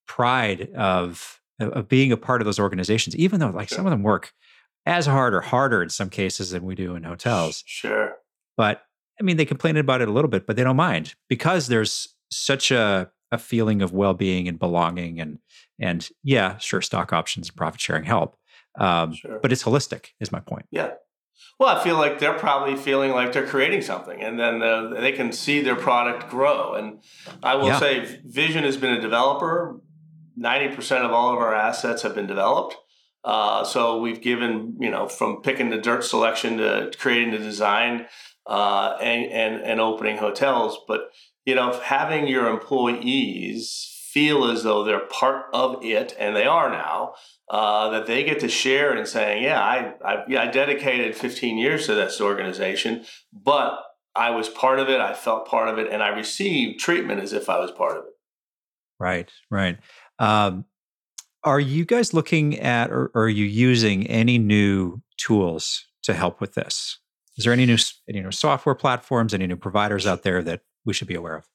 pride 0.06 0.70
of 0.74 1.38
of 1.60 1.86
being 1.86 2.12
a 2.12 2.16
part 2.16 2.40
of 2.40 2.46
those 2.46 2.58
organizations, 2.58 3.14
even 3.14 3.40
though 3.40 3.50
like 3.50 3.68
sure. 3.68 3.76
some 3.76 3.84
of 3.86 3.90
them 3.90 4.02
work 4.02 4.32
as 4.86 5.04
hard 5.04 5.34
or 5.34 5.42
harder 5.42 5.82
in 5.82 5.90
some 5.90 6.08
cases 6.08 6.50
than 6.50 6.64
we 6.64 6.74
do 6.74 6.96
in 6.96 7.02
hotels. 7.02 7.62
Sure. 7.66 8.14
But 8.56 8.82
I 9.20 9.22
mean, 9.22 9.36
they 9.36 9.44
complain 9.44 9.76
about 9.76 10.00
it 10.00 10.08
a 10.08 10.12
little 10.12 10.30
bit, 10.30 10.46
but 10.46 10.56
they 10.56 10.64
don't 10.64 10.76
mind 10.76 11.14
because 11.28 11.66
there's 11.66 12.08
such 12.30 12.70
a 12.70 13.10
a 13.32 13.38
feeling 13.38 13.82
of 13.82 13.92
well-being 13.92 14.48
and 14.48 14.58
belonging 14.58 15.20
and 15.20 15.40
and 15.78 16.08
yeah 16.24 16.56
sure 16.56 16.80
stock 16.80 17.12
options 17.12 17.48
and 17.48 17.56
profit 17.56 17.80
sharing 17.80 18.04
help 18.04 18.36
um, 18.78 19.12
sure. 19.12 19.38
but 19.40 19.52
it's 19.52 19.62
holistic 19.62 20.08
is 20.20 20.30
my 20.30 20.40
point 20.40 20.66
yeah 20.70 20.90
well 21.58 21.76
i 21.76 21.82
feel 21.82 21.96
like 21.96 22.18
they're 22.18 22.38
probably 22.38 22.76
feeling 22.76 23.12
like 23.12 23.32
they're 23.32 23.46
creating 23.46 23.82
something 23.82 24.22
and 24.22 24.38
then 24.38 24.62
uh, 24.62 24.88
they 25.00 25.12
can 25.12 25.32
see 25.32 25.60
their 25.60 25.76
product 25.76 26.28
grow. 26.30 26.74
And 26.74 27.02
i 27.42 27.54
will 27.54 27.68
yeah. 27.68 27.78
say 27.80 28.20
vision 28.24 28.64
has 28.64 28.76
been 28.76 28.92
a 28.92 29.00
developer. 29.00 29.80
90% 30.38 31.04
of 31.04 31.12
all 31.12 31.34
of 31.34 31.38
our 31.38 31.54
assets 31.54 32.02
have 32.02 32.14
been 32.14 32.26
developed. 32.26 32.74
Uh, 33.22 33.64
so 33.64 34.00
we've 34.00 34.22
given 34.22 34.76
you 34.80 34.90
know 34.90 35.06
from 35.06 35.42
picking 35.42 35.70
the 35.70 35.78
dirt 35.78 36.04
selection 36.04 36.56
to 36.56 36.90
creating 36.98 37.30
the 37.30 37.38
design 37.38 38.06
uh, 38.46 38.96
and, 39.00 39.30
and 39.30 39.62
and 39.62 39.80
opening 39.80 40.16
hotels. 40.16 40.78
But 40.88 41.10
you 41.44 41.54
know, 41.54 41.78
having 41.80 42.26
your 42.26 42.48
employees 42.48 43.91
feel 44.12 44.44
as 44.44 44.62
though 44.62 44.84
they're 44.84 45.06
part 45.06 45.46
of 45.52 45.84
it, 45.84 46.14
and 46.18 46.36
they 46.36 46.44
are 46.44 46.70
now, 46.70 47.14
uh, 47.48 47.90
that 47.90 48.06
they 48.06 48.24
get 48.24 48.40
to 48.40 48.48
share 48.48 48.92
and 48.92 49.06
saying, 49.08 49.42
yeah, 49.42 49.60
I, 49.60 49.94
I, 50.04 50.24
yeah, 50.28 50.42
I 50.42 50.46
dedicated 50.48 51.16
15 51.16 51.58
years 51.58 51.86
to 51.86 51.94
this 51.94 52.20
organization, 52.20 53.04
but 53.32 53.78
I 54.14 54.30
was 54.30 54.48
part 54.48 54.78
of 54.78 54.88
it, 54.88 55.00
I 55.00 55.14
felt 55.14 55.48
part 55.48 55.68
of 55.68 55.78
it, 55.78 55.90
and 55.90 56.02
I 56.02 56.08
received 56.08 56.80
treatment 56.80 57.20
as 57.20 57.32
if 57.32 57.48
I 57.48 57.58
was 57.58 57.70
part 57.70 57.96
of 57.96 58.04
it. 58.04 58.12
Right, 59.00 59.30
right. 59.50 59.78
Um, 60.18 60.66
are 61.44 61.60
you 61.60 61.84
guys 61.84 62.14
looking 62.14 62.58
at 62.60 62.90
or, 62.90 63.10
or 63.14 63.24
are 63.24 63.28
you 63.28 63.44
using 63.44 64.06
any 64.06 64.38
new 64.38 65.02
tools 65.16 65.86
to 66.04 66.14
help 66.14 66.40
with 66.40 66.54
this? 66.54 66.98
Is 67.36 67.44
there 67.44 67.52
any 67.52 67.66
new 67.66 67.78
any 68.08 68.20
new 68.20 68.30
software 68.30 68.74
platforms, 68.74 69.34
any 69.34 69.46
new 69.46 69.56
providers 69.56 70.06
out 70.06 70.22
there 70.22 70.42
that 70.42 70.60
we 70.84 70.92
should 70.92 71.08
be 71.08 71.14
aware 71.14 71.36
of? 71.36 71.48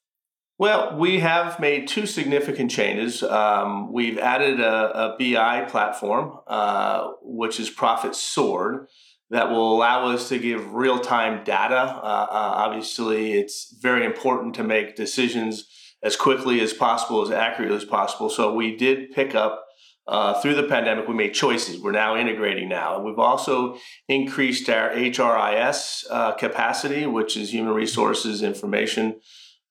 Well, 0.59 0.97
we 0.97 1.19
have 1.19 1.59
made 1.59 1.87
two 1.87 2.07
significant 2.07 2.71
changes. 2.71 3.21
Um, 3.21 3.93
we've 3.93 4.17
added 4.17 4.59
a, 4.59 5.13
a 5.13 5.17
BI 5.19 5.65
platform, 5.69 6.39
uh, 6.47 7.09
which 7.21 7.59
is 7.59 7.69
ProfitSword, 7.69 8.87
that 9.29 9.51
will 9.51 9.75
allow 9.75 10.09
us 10.09 10.29
to 10.29 10.39
give 10.39 10.73
real 10.73 10.99
time 10.99 11.43
data. 11.43 11.75
Uh, 11.75 12.27
uh, 12.31 12.53
obviously, 12.55 13.33
it's 13.33 13.75
very 13.81 14.03
important 14.03 14.55
to 14.55 14.63
make 14.63 14.95
decisions 14.95 15.67
as 16.01 16.15
quickly 16.15 16.59
as 16.59 16.73
possible, 16.73 17.21
as 17.21 17.29
accurately 17.29 17.77
as 17.77 17.85
possible. 17.85 18.29
So 18.29 18.53
we 18.53 18.75
did 18.75 19.11
pick 19.11 19.35
up 19.35 19.63
uh, 20.07 20.41
through 20.41 20.55
the 20.55 20.63
pandemic, 20.63 21.07
we 21.07 21.13
made 21.13 21.33
choices. 21.33 21.79
We're 21.81 21.91
now 21.91 22.15
integrating 22.15 22.69
now. 22.69 22.99
We've 23.01 23.19
also 23.19 23.77
increased 24.07 24.69
our 24.69 24.89
HRIS 24.89 26.05
uh, 26.09 26.31
capacity, 26.35 27.05
which 27.05 27.35
is 27.35 27.53
Human 27.53 27.73
Resources 27.73 28.41
Information 28.41 29.19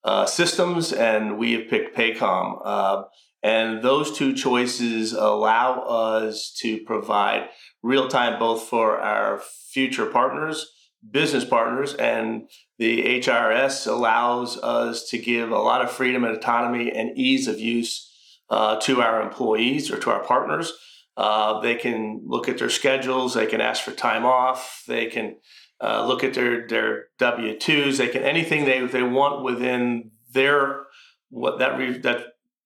uh, 0.07 0.25
Systems, 0.25 0.93
and 0.93 1.37
we 1.37 1.51
have 1.51 1.67
picked 1.67 1.97
Paycom. 1.97 2.61
Uh, 2.63 3.03
and 3.43 3.83
those 3.83 4.17
two 4.17 4.33
choices 4.33 5.11
allow 5.11 5.81
us 5.81 6.53
to 6.61 6.79
provide 6.85 7.49
real 7.83 8.07
time 8.07 8.39
both 8.39 8.63
for 8.63 8.99
our 9.01 9.41
future 9.69 10.05
partners, 10.05 10.65
business 11.11 11.43
partners, 11.43 11.93
and 11.95 12.49
the 12.79 13.19
HRS 13.19 13.85
allows 13.85 14.57
us 14.59 15.09
to 15.09 15.17
give 15.17 15.51
a 15.51 15.59
lot 15.59 15.81
of 15.81 15.91
freedom 15.91 16.23
and 16.23 16.37
autonomy 16.37 16.89
and 16.89 17.17
ease 17.17 17.49
of 17.49 17.59
use 17.59 18.09
uh, 18.49 18.79
to 18.79 19.01
our 19.01 19.21
employees 19.21 19.91
or 19.91 19.99
to 19.99 20.09
our 20.09 20.23
partners. 20.23 20.71
Uh, 21.17 21.59
they 21.59 21.75
can 21.75 22.21
look 22.23 22.47
at 22.47 22.59
their 22.59 22.69
schedules. 22.69 23.33
They 23.33 23.45
can 23.45 23.59
ask 23.59 23.83
for 23.83 23.91
time 23.91 24.25
off. 24.25 24.83
They 24.87 25.07
can 25.07 25.35
uh, 25.81 26.05
look 26.07 26.23
at 26.23 26.33
their 26.33 26.67
their 26.67 27.07
W 27.19 27.57
twos. 27.57 27.97
They 27.97 28.07
can 28.07 28.23
anything 28.23 28.65
they 28.65 28.85
they 28.85 29.03
want 29.03 29.43
within 29.43 30.11
their 30.31 30.83
what 31.29 31.59
that 31.59 31.77
re, 31.77 31.97
that 31.99 32.19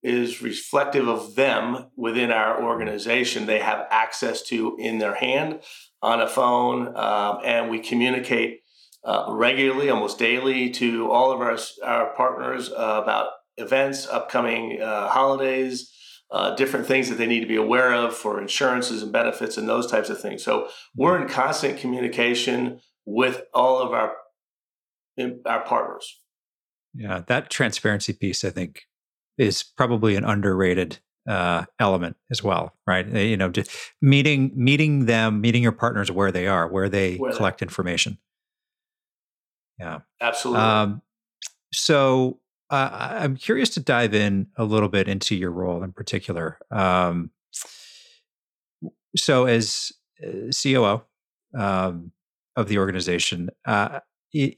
is 0.03 0.41
reflective 0.41 1.07
of 1.07 1.35
them 1.35 1.91
within 1.95 2.31
our 2.31 2.63
organization. 2.63 3.45
They 3.45 3.59
have 3.59 3.85
access 3.91 4.41
to 4.43 4.75
in 4.79 4.97
their 4.97 5.15
hand 5.15 5.59
on 6.01 6.21
a 6.21 6.27
phone, 6.27 6.95
um, 6.95 7.39
and 7.43 7.69
we 7.69 7.79
communicate 7.79 8.61
uh, 9.03 9.25
regularly, 9.29 9.89
almost 9.89 10.17
daily, 10.17 10.69
to 10.71 11.11
all 11.11 11.31
of 11.31 11.41
our 11.41 11.57
our 11.83 12.13
partners 12.15 12.69
about 12.69 13.27
events, 13.57 14.07
upcoming 14.07 14.81
uh, 14.81 15.09
holidays, 15.09 15.91
uh, 16.31 16.55
different 16.55 16.87
things 16.87 17.09
that 17.09 17.17
they 17.17 17.27
need 17.27 17.41
to 17.41 17.47
be 17.47 17.55
aware 17.55 17.93
of 17.93 18.15
for 18.15 18.41
insurances 18.41 19.03
and 19.03 19.11
benefits 19.11 19.57
and 19.57 19.67
those 19.67 19.85
types 19.85 20.09
of 20.09 20.19
things. 20.19 20.43
So 20.43 20.69
we're 20.95 21.21
in 21.21 21.27
constant 21.27 21.77
communication 21.77 22.79
with 23.05 23.43
all 23.53 23.79
of 23.81 23.91
our 23.93 24.13
our 25.45 25.63
partners. 25.65 26.19
Yeah, 26.93 27.21
that 27.27 27.49
transparency 27.49 28.13
piece, 28.13 28.43
I 28.43 28.49
think, 28.49 28.83
is 29.37 29.63
probably 29.63 30.15
an 30.15 30.23
underrated 30.23 30.99
uh, 31.27 31.65
element 31.79 32.17
as 32.31 32.43
well, 32.43 32.73
right? 32.87 33.07
You 33.07 33.37
know, 33.37 33.49
just 33.49 33.71
meeting 34.01 34.51
meeting 34.55 35.05
them, 35.05 35.41
meeting 35.41 35.63
your 35.63 35.71
partners 35.71 36.11
where 36.11 36.31
they 36.31 36.47
are, 36.47 36.67
where 36.67 36.89
they 36.89 37.17
where 37.17 37.31
collect 37.33 37.59
they 37.59 37.65
information. 37.65 38.17
Yeah, 39.79 39.99
absolutely. 40.19 40.63
Um, 40.63 41.01
so 41.73 42.39
uh, 42.69 43.17
I'm 43.19 43.35
curious 43.35 43.69
to 43.71 43.79
dive 43.79 44.13
in 44.13 44.47
a 44.55 44.63
little 44.63 44.89
bit 44.89 45.07
into 45.07 45.35
your 45.35 45.51
role 45.51 45.83
in 45.83 45.91
particular. 45.91 46.57
Um, 46.71 47.31
so, 49.15 49.45
as 49.45 49.91
uh, 50.25 50.51
COO 50.51 51.01
um, 51.57 52.11
of 52.55 52.67
the 52.67 52.77
organization, 52.77 53.49
uh, 53.65 53.99
it, 54.33 54.57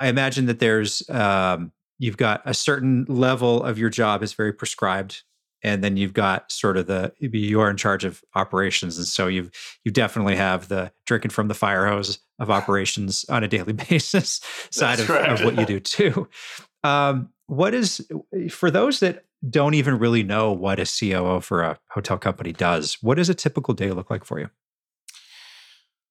I 0.00 0.08
imagine 0.08 0.46
that 0.46 0.58
there's 0.58 1.08
um, 1.10 1.72
you've 1.98 2.16
got 2.16 2.42
a 2.44 2.54
certain 2.54 3.04
level 3.08 3.62
of 3.62 3.78
your 3.78 3.90
job 3.90 4.22
is 4.22 4.32
very 4.32 4.52
prescribed, 4.52 5.22
and 5.62 5.82
then 5.82 5.96
you've 5.96 6.14
got 6.14 6.50
sort 6.52 6.76
of 6.76 6.86
the 6.86 7.12
you 7.18 7.60
are 7.60 7.70
in 7.70 7.76
charge 7.76 8.04
of 8.04 8.22
operations, 8.34 8.96
and 8.96 9.06
so 9.06 9.26
you've 9.26 9.50
you 9.84 9.90
definitely 9.90 10.36
have 10.36 10.68
the 10.68 10.92
drinking 11.04 11.30
from 11.30 11.48
the 11.48 11.54
fire 11.54 11.86
hose 11.86 12.20
of 12.38 12.50
operations 12.50 13.24
on 13.28 13.42
a 13.42 13.48
daily 13.48 13.72
basis 13.90 14.40
side 14.70 15.00
of, 15.00 15.10
of, 15.10 15.44
what 15.44 15.58
you 15.58 15.66
do 15.66 15.80
too. 15.80 16.28
Um, 16.84 17.30
what 17.46 17.74
is 17.74 18.06
for 18.50 18.70
those 18.70 19.00
that 19.00 19.24
don't 19.48 19.74
even 19.74 19.98
really 19.98 20.22
know 20.22 20.52
what 20.52 20.78
a 20.78 20.84
COO 20.84 21.40
for 21.40 21.62
a 21.62 21.78
hotel 21.90 22.18
company 22.18 22.52
does? 22.52 22.98
What 23.00 23.16
does 23.16 23.28
a 23.28 23.34
typical 23.34 23.74
day 23.74 23.90
look 23.90 24.10
like 24.10 24.24
for 24.24 24.38
you? 24.38 24.50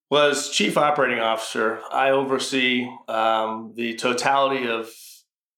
Well, 0.09 0.29
as 0.29 0.49
chief 0.49 0.77
operating 0.77 1.19
officer, 1.19 1.81
I 1.91 2.11
oversee 2.11 2.89
um, 3.09 3.73
the 3.75 3.95
totality 3.95 4.67
of 4.67 4.89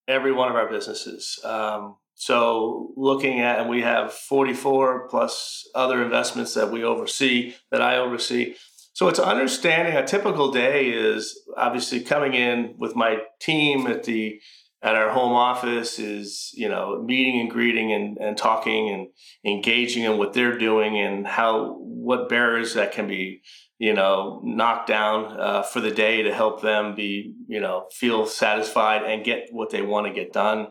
every 0.07 0.31
one 0.31 0.49
of 0.49 0.55
our 0.55 0.67
businesses. 0.67 1.39
Um, 1.43 1.97
so, 2.15 2.91
looking 2.97 3.41
at, 3.41 3.59
and 3.59 3.69
we 3.69 3.83
have 3.83 4.11
44 4.11 5.07
plus 5.07 5.69
other 5.75 6.03
investments 6.03 6.55
that 6.55 6.71
we 6.71 6.83
oversee, 6.83 7.53
that 7.71 7.81
I 7.81 7.97
oversee. 7.97 8.55
So, 8.93 9.07
it's 9.07 9.19
understanding 9.19 9.95
a 9.95 10.05
typical 10.05 10.51
day 10.51 10.89
is 10.89 11.39
obviously 11.55 11.99
coming 11.99 12.33
in 12.33 12.73
with 12.77 12.95
my 12.95 13.19
team 13.39 13.85
at 13.85 14.03
the 14.03 14.41
at 14.81 14.95
our 14.95 15.09
home 15.09 15.33
office 15.33 15.99
is 15.99 16.51
you 16.53 16.69
know 16.69 17.01
meeting 17.03 17.39
and 17.41 17.49
greeting 17.49 17.91
and, 17.91 18.17
and 18.17 18.37
talking 18.37 18.89
and 18.89 19.07
engaging 19.45 20.03
in 20.03 20.17
what 20.17 20.33
they're 20.33 20.57
doing 20.57 20.97
and 20.97 21.27
how 21.27 21.75
what 21.79 22.29
barriers 22.29 22.73
that 22.75 22.91
can 22.91 23.07
be 23.07 23.41
you 23.77 23.93
know 23.93 24.41
knocked 24.43 24.87
down 24.87 25.39
uh, 25.39 25.63
for 25.63 25.81
the 25.81 25.91
day 25.91 26.23
to 26.23 26.33
help 26.33 26.61
them 26.61 26.95
be 26.95 27.33
you 27.47 27.59
know 27.59 27.87
feel 27.91 28.25
satisfied 28.25 29.03
and 29.03 29.25
get 29.25 29.47
what 29.51 29.69
they 29.69 29.81
want 29.81 30.07
to 30.07 30.13
get 30.13 30.31
done. 30.31 30.67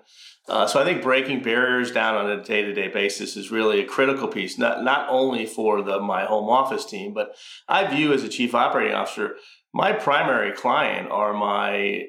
Uh, 0.48 0.66
so 0.66 0.80
i 0.80 0.84
think 0.84 1.02
breaking 1.02 1.42
barriers 1.42 1.92
down 1.92 2.14
on 2.14 2.30
a 2.30 2.42
day-to-day 2.42 2.88
basis 2.88 3.36
is 3.36 3.50
really 3.50 3.80
a 3.80 3.84
critical 3.84 4.26
piece 4.26 4.56
not 4.56 4.82
not 4.82 5.06
only 5.10 5.44
for 5.44 5.82
the 5.82 6.00
my 6.00 6.24
home 6.24 6.48
office 6.48 6.86
team 6.86 7.12
but 7.12 7.36
i 7.68 7.86
view 7.86 8.14
as 8.14 8.22
a 8.22 8.28
chief 8.30 8.54
operating 8.54 8.94
officer 8.94 9.36
my 9.74 9.92
primary 9.92 10.50
client 10.52 11.10
are 11.10 11.34
my 11.34 12.06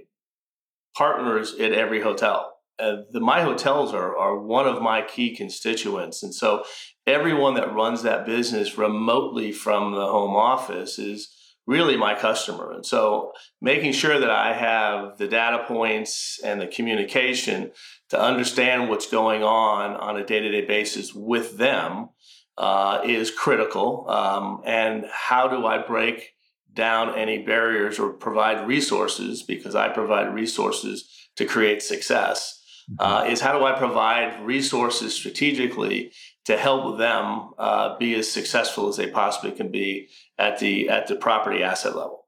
partners 0.95 1.55
at 1.59 1.71
every 1.71 2.01
hotel. 2.01 2.53
Uh, 2.79 2.97
the 3.11 3.19
my 3.19 3.41
hotels 3.41 3.93
are 3.93 4.17
are 4.17 4.39
one 4.39 4.67
of 4.67 4.81
my 4.81 5.01
key 5.01 5.35
constituents, 5.35 6.23
and 6.23 6.33
so 6.33 6.63
everyone 7.05 7.55
that 7.55 7.73
runs 7.73 8.03
that 8.03 8.25
business 8.25 8.77
remotely 8.77 9.51
from 9.51 9.93
the 9.93 10.07
home 10.07 10.35
office 10.35 10.97
is 10.97 11.29
really 11.69 11.95
my 11.95 12.15
customer. 12.15 12.71
And 12.71 12.83
so 12.83 13.31
making 13.61 13.91
sure 13.91 14.19
that 14.19 14.31
I 14.31 14.53
have 14.53 15.19
the 15.19 15.27
data 15.27 15.65
points 15.67 16.39
and 16.43 16.59
the 16.59 16.65
communication 16.65 17.71
to 18.09 18.19
understand 18.19 18.89
what's 18.89 19.09
going 19.09 19.43
on 19.43 19.95
on 19.95 20.17
a 20.17 20.25
day 20.25 20.39
to 20.39 20.49
day 20.49 20.65
basis 20.65 21.13
with 21.13 21.57
them 21.59 22.09
uh, 22.57 23.01
is 23.05 23.29
critical. 23.29 24.09
Um, 24.09 24.61
and 24.65 25.05
how 25.13 25.47
do 25.47 25.67
I 25.67 25.77
break 25.85 26.31
down 26.73 27.17
any 27.17 27.39
barriers 27.39 27.99
or 27.99 28.09
provide 28.09 28.67
resources 28.67 29.43
because 29.43 29.75
I 29.75 29.89
provide 29.89 30.33
resources 30.33 31.09
to 31.35 31.45
create 31.45 31.81
success. 31.81 32.55
Mm-hmm. 32.91 33.05
Uh, 33.05 33.23
is 33.25 33.41
how 33.41 33.57
do 33.57 33.65
I 33.65 33.77
provide 33.77 34.43
resources 34.43 35.13
strategically 35.13 36.11
to 36.45 36.57
help 36.57 36.97
them 36.97 37.51
uh, 37.59 37.97
be 37.97 38.15
as 38.15 38.31
successful 38.31 38.87
as 38.87 38.97
they 38.97 39.07
possibly 39.07 39.51
can 39.51 39.69
be 39.69 40.09
at 40.39 40.57
the 40.57 40.89
at 40.89 41.05
the 41.05 41.15
property 41.15 41.61
asset 41.61 41.95
level, 41.95 42.25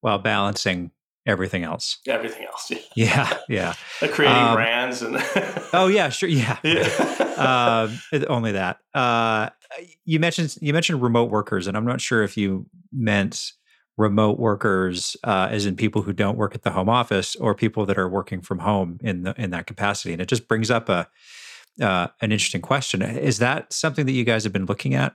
while 0.00 0.18
balancing 0.18 0.90
everything 1.26 1.64
else. 1.64 1.98
Everything 2.06 2.46
else, 2.46 2.70
yeah, 2.70 2.78
yeah, 2.96 3.36
yeah. 3.48 3.74
creating 4.10 4.36
um, 4.36 4.54
brands 4.54 5.02
and 5.02 5.16
oh 5.72 5.88
yeah, 5.88 6.08
sure, 6.08 6.28
yeah, 6.28 6.58
yeah. 6.64 6.88
uh, 7.36 7.88
only 8.28 8.52
that. 8.52 8.78
Uh, 8.94 9.50
you 10.04 10.18
mentioned 10.20 10.56
you 10.60 10.72
mentioned 10.72 11.02
remote 11.02 11.30
workers, 11.30 11.66
and 11.66 11.76
I'm 11.76 11.86
not 11.86 12.00
sure 12.00 12.22
if 12.22 12.36
you 12.36 12.66
meant 12.92 13.52
remote 13.96 14.38
workers, 14.38 15.16
uh, 15.24 15.48
as 15.50 15.66
in 15.66 15.76
people 15.76 16.02
who 16.02 16.12
don't 16.12 16.38
work 16.38 16.54
at 16.54 16.62
the 16.62 16.70
home 16.70 16.88
office, 16.88 17.36
or 17.36 17.54
people 17.54 17.84
that 17.86 17.98
are 17.98 18.08
working 18.08 18.40
from 18.40 18.60
home 18.60 18.98
in 19.02 19.24
the, 19.24 19.34
in 19.36 19.50
that 19.50 19.66
capacity. 19.66 20.12
And 20.12 20.22
it 20.22 20.28
just 20.28 20.48
brings 20.48 20.70
up 20.70 20.88
a 20.88 21.08
uh, 21.80 22.08
an 22.20 22.32
interesting 22.32 22.60
question. 22.60 23.02
Is 23.02 23.38
that 23.38 23.72
something 23.72 24.06
that 24.06 24.12
you 24.12 24.24
guys 24.24 24.44
have 24.44 24.52
been 24.52 24.66
looking 24.66 24.94
at? 24.94 25.14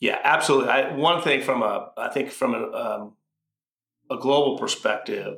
Yeah, 0.00 0.18
absolutely. 0.22 0.70
I, 0.70 0.94
one 0.94 1.22
thing 1.22 1.42
from 1.42 1.62
a, 1.62 1.90
I 1.96 2.08
think 2.08 2.30
from 2.30 2.54
a, 2.54 2.72
um, 2.72 3.12
a 4.14 4.20
global 4.20 4.58
perspective, 4.58 5.36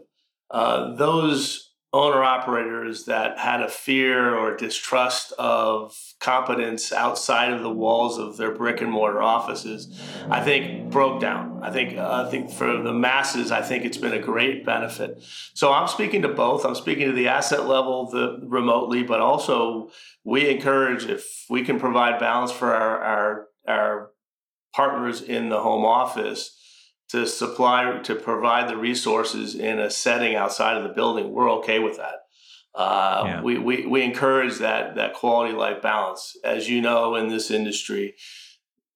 uh, 0.51 0.95
those 0.95 1.67
owner 1.93 2.23
operators 2.23 3.07
that 3.07 3.39
had 3.39 3.62
a 3.62 3.69
fear 3.69 4.37
or 4.37 4.55
distrust 4.55 5.33
of 5.39 5.97
competence 6.21 6.93
outside 6.93 7.53
of 7.53 7.62
the 7.62 7.71
walls 7.71 8.19
of 8.19 8.37
their 8.37 8.53
brick 8.53 8.81
and 8.83 8.91
mortar 8.91 9.23
offices, 9.23 9.99
I 10.29 10.43
think 10.43 10.91
broke 10.91 11.21
down. 11.21 11.61
I 11.62 11.71
think 11.71 11.97
uh, 11.97 12.25
I 12.27 12.31
think 12.31 12.51
for 12.51 12.83
the 12.83 12.93
masses, 12.93 13.51
I 13.51 13.62
think 13.62 13.85
it's 13.85 13.97
been 13.97 14.12
a 14.12 14.19
great 14.19 14.67
benefit. 14.67 15.23
So 15.55 15.73
I'm 15.73 15.89
speaking 15.89 16.23
to 16.23 16.29
both. 16.29 16.67
I'm 16.67 16.75
speaking 16.75 17.07
to 17.07 17.12
the 17.12 17.29
asset 17.29 17.67
level, 17.67 18.11
the 18.11 18.41
remotely, 18.43 19.03
but 19.03 19.21
also 19.21 19.91
we 20.25 20.51
encourage 20.51 21.05
if 21.05 21.47
we 21.49 21.65
can 21.65 21.81
provide 21.81 22.19
balance 22.19 22.53
for 22.53 22.75
our 22.75 23.03
our, 23.03 23.47
our 23.67 24.11
partners 24.75 25.23
in 25.23 25.49
the 25.49 25.61
home 25.61 25.85
office 25.85 26.56
to 27.11 27.27
supply 27.27 28.01
to 28.03 28.14
provide 28.14 28.69
the 28.69 28.77
resources 28.77 29.55
in 29.55 29.79
a 29.79 29.90
setting 29.90 30.35
outside 30.35 30.77
of 30.77 30.83
the 30.83 30.95
building, 30.95 31.33
we're 31.33 31.51
okay 31.59 31.79
with 31.79 31.97
that. 31.97 32.14
Uh, 32.75 33.23
yeah. 33.25 33.42
we, 33.42 33.59
we, 33.59 33.87
we 33.87 34.03
encourage 34.03 34.59
that, 34.59 34.97
that 34.97 35.14
quality 35.14 35.55
life 35.55 35.81
balance. 35.81 36.37
As 36.45 36.69
you 36.69 36.83
know, 36.83 37.14
in 37.14 37.29
this 37.29 37.51
industry, 37.51 38.14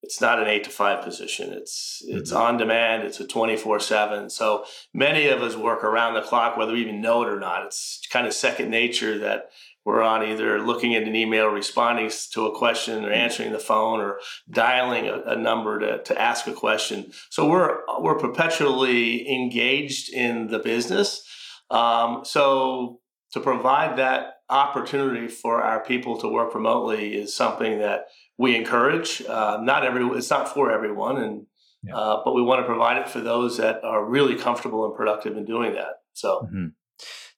it's 0.02 0.20
not 0.20 0.40
an 0.40 0.48
eight 0.48 0.64
to 0.64 0.70
five 0.70 1.04
position. 1.04 1.52
It's 1.52 2.02
it's 2.06 2.32
mm-hmm. 2.32 2.42
on 2.42 2.56
demand. 2.56 3.04
It's 3.04 3.20
a 3.20 3.26
twenty 3.26 3.56
four 3.56 3.78
seven. 3.80 4.30
So 4.30 4.64
many 4.94 5.28
of 5.28 5.42
us 5.42 5.56
work 5.56 5.84
around 5.84 6.14
the 6.14 6.22
clock, 6.22 6.56
whether 6.56 6.72
we 6.72 6.80
even 6.80 7.02
know 7.02 7.22
it 7.22 7.28
or 7.28 7.38
not. 7.38 7.66
It's 7.66 8.00
kind 8.10 8.26
of 8.26 8.32
second 8.32 8.70
nature 8.70 9.18
that 9.18 9.50
we're 9.84 10.02
on 10.02 10.22
either 10.22 10.60
looking 10.60 10.94
at 10.94 11.04
an 11.04 11.16
email, 11.16 11.48
responding 11.48 12.10
to 12.32 12.46
a 12.46 12.56
question, 12.56 13.04
or 13.04 13.12
answering 13.12 13.52
the 13.52 13.58
phone, 13.58 14.00
or 14.00 14.20
dialing 14.50 15.06
a, 15.06 15.22
a 15.26 15.36
number 15.36 15.78
to, 15.78 16.02
to 16.02 16.20
ask 16.20 16.46
a 16.46 16.52
question. 16.52 17.12
So 17.30 17.48
we're 17.48 17.78
we're 18.00 18.18
perpetually 18.18 19.28
engaged 19.30 20.12
in 20.12 20.48
the 20.48 20.58
business. 20.58 21.22
Um, 21.70 22.24
so 22.24 23.00
to 23.32 23.40
provide 23.40 23.96
that 23.98 24.34
opportunity 24.50 25.28
for 25.28 25.62
our 25.62 25.82
people 25.82 26.18
to 26.18 26.28
work 26.28 26.54
remotely 26.54 27.14
is 27.14 27.34
something 27.34 27.78
that 27.78 28.06
we 28.36 28.56
encourage. 28.56 29.22
Uh, 29.22 29.58
not 29.62 29.84
every 29.84 30.04
it's 30.16 30.30
not 30.30 30.52
for 30.52 30.70
everyone, 30.70 31.16
and 31.16 31.46
yeah. 31.82 31.96
uh, 31.96 32.22
but 32.24 32.34
we 32.34 32.42
want 32.42 32.60
to 32.60 32.66
provide 32.66 32.98
it 32.98 33.08
for 33.08 33.20
those 33.20 33.56
that 33.56 33.82
are 33.82 34.04
really 34.04 34.34
comfortable 34.36 34.84
and 34.84 34.94
productive 34.94 35.36
in 35.36 35.44
doing 35.46 35.72
that. 35.72 35.94
So. 36.12 36.42
Mm-hmm. 36.46 36.66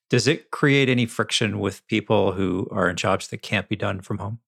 Does 0.09 0.27
it 0.27 0.51
create 0.51 0.89
any 0.89 1.05
friction 1.05 1.59
with 1.59 1.85
people 1.87 2.33
who 2.33 2.67
are 2.71 2.89
in 2.89 2.95
jobs 2.95 3.27
that 3.29 3.41
can't 3.41 3.67
be 3.67 3.75
done 3.75 4.01
from 4.01 4.19
home? 4.19 4.39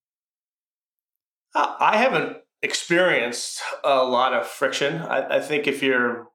I 1.54 1.96
haven't 1.96 2.38
experienced 2.62 3.62
a 3.82 4.04
lot 4.04 4.34
of 4.34 4.46
friction. 4.46 4.98
I, 4.98 5.36
I 5.36 5.40
think 5.40 5.66
if 5.66 5.82
you're 5.82 6.28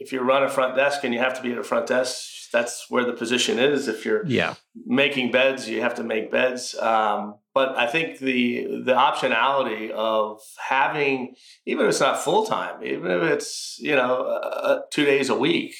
if 0.00 0.12
you 0.12 0.20
run 0.20 0.42
a 0.42 0.48
front 0.48 0.76
desk 0.76 1.04
and 1.04 1.14
you 1.14 1.20
have 1.20 1.34
to 1.34 1.42
be 1.42 1.52
at 1.52 1.58
a 1.58 1.62
front 1.62 1.86
desk, 1.86 2.50
that's 2.52 2.86
where 2.88 3.04
the 3.04 3.12
position 3.12 3.58
is. 3.58 3.88
If 3.88 4.04
you're 4.04 4.26
yeah. 4.26 4.54
making 4.84 5.30
beds, 5.30 5.68
you 5.68 5.82
have 5.82 5.94
to 5.94 6.02
make 6.02 6.30
beds. 6.32 6.74
Um, 6.74 7.36
but 7.54 7.76
I 7.78 7.86
think 7.86 8.18
the 8.18 8.82
the 8.84 8.94
optionality 8.94 9.90
of 9.90 10.40
having, 10.58 11.36
even 11.66 11.84
if 11.84 11.90
it's 11.90 12.00
not 12.00 12.18
full 12.18 12.44
time, 12.44 12.82
even 12.84 13.10
if 13.10 13.22
it's 13.22 13.78
you 13.80 13.94
know 13.94 14.22
uh, 14.22 14.80
two 14.90 15.04
days 15.04 15.28
a 15.28 15.36
week, 15.36 15.74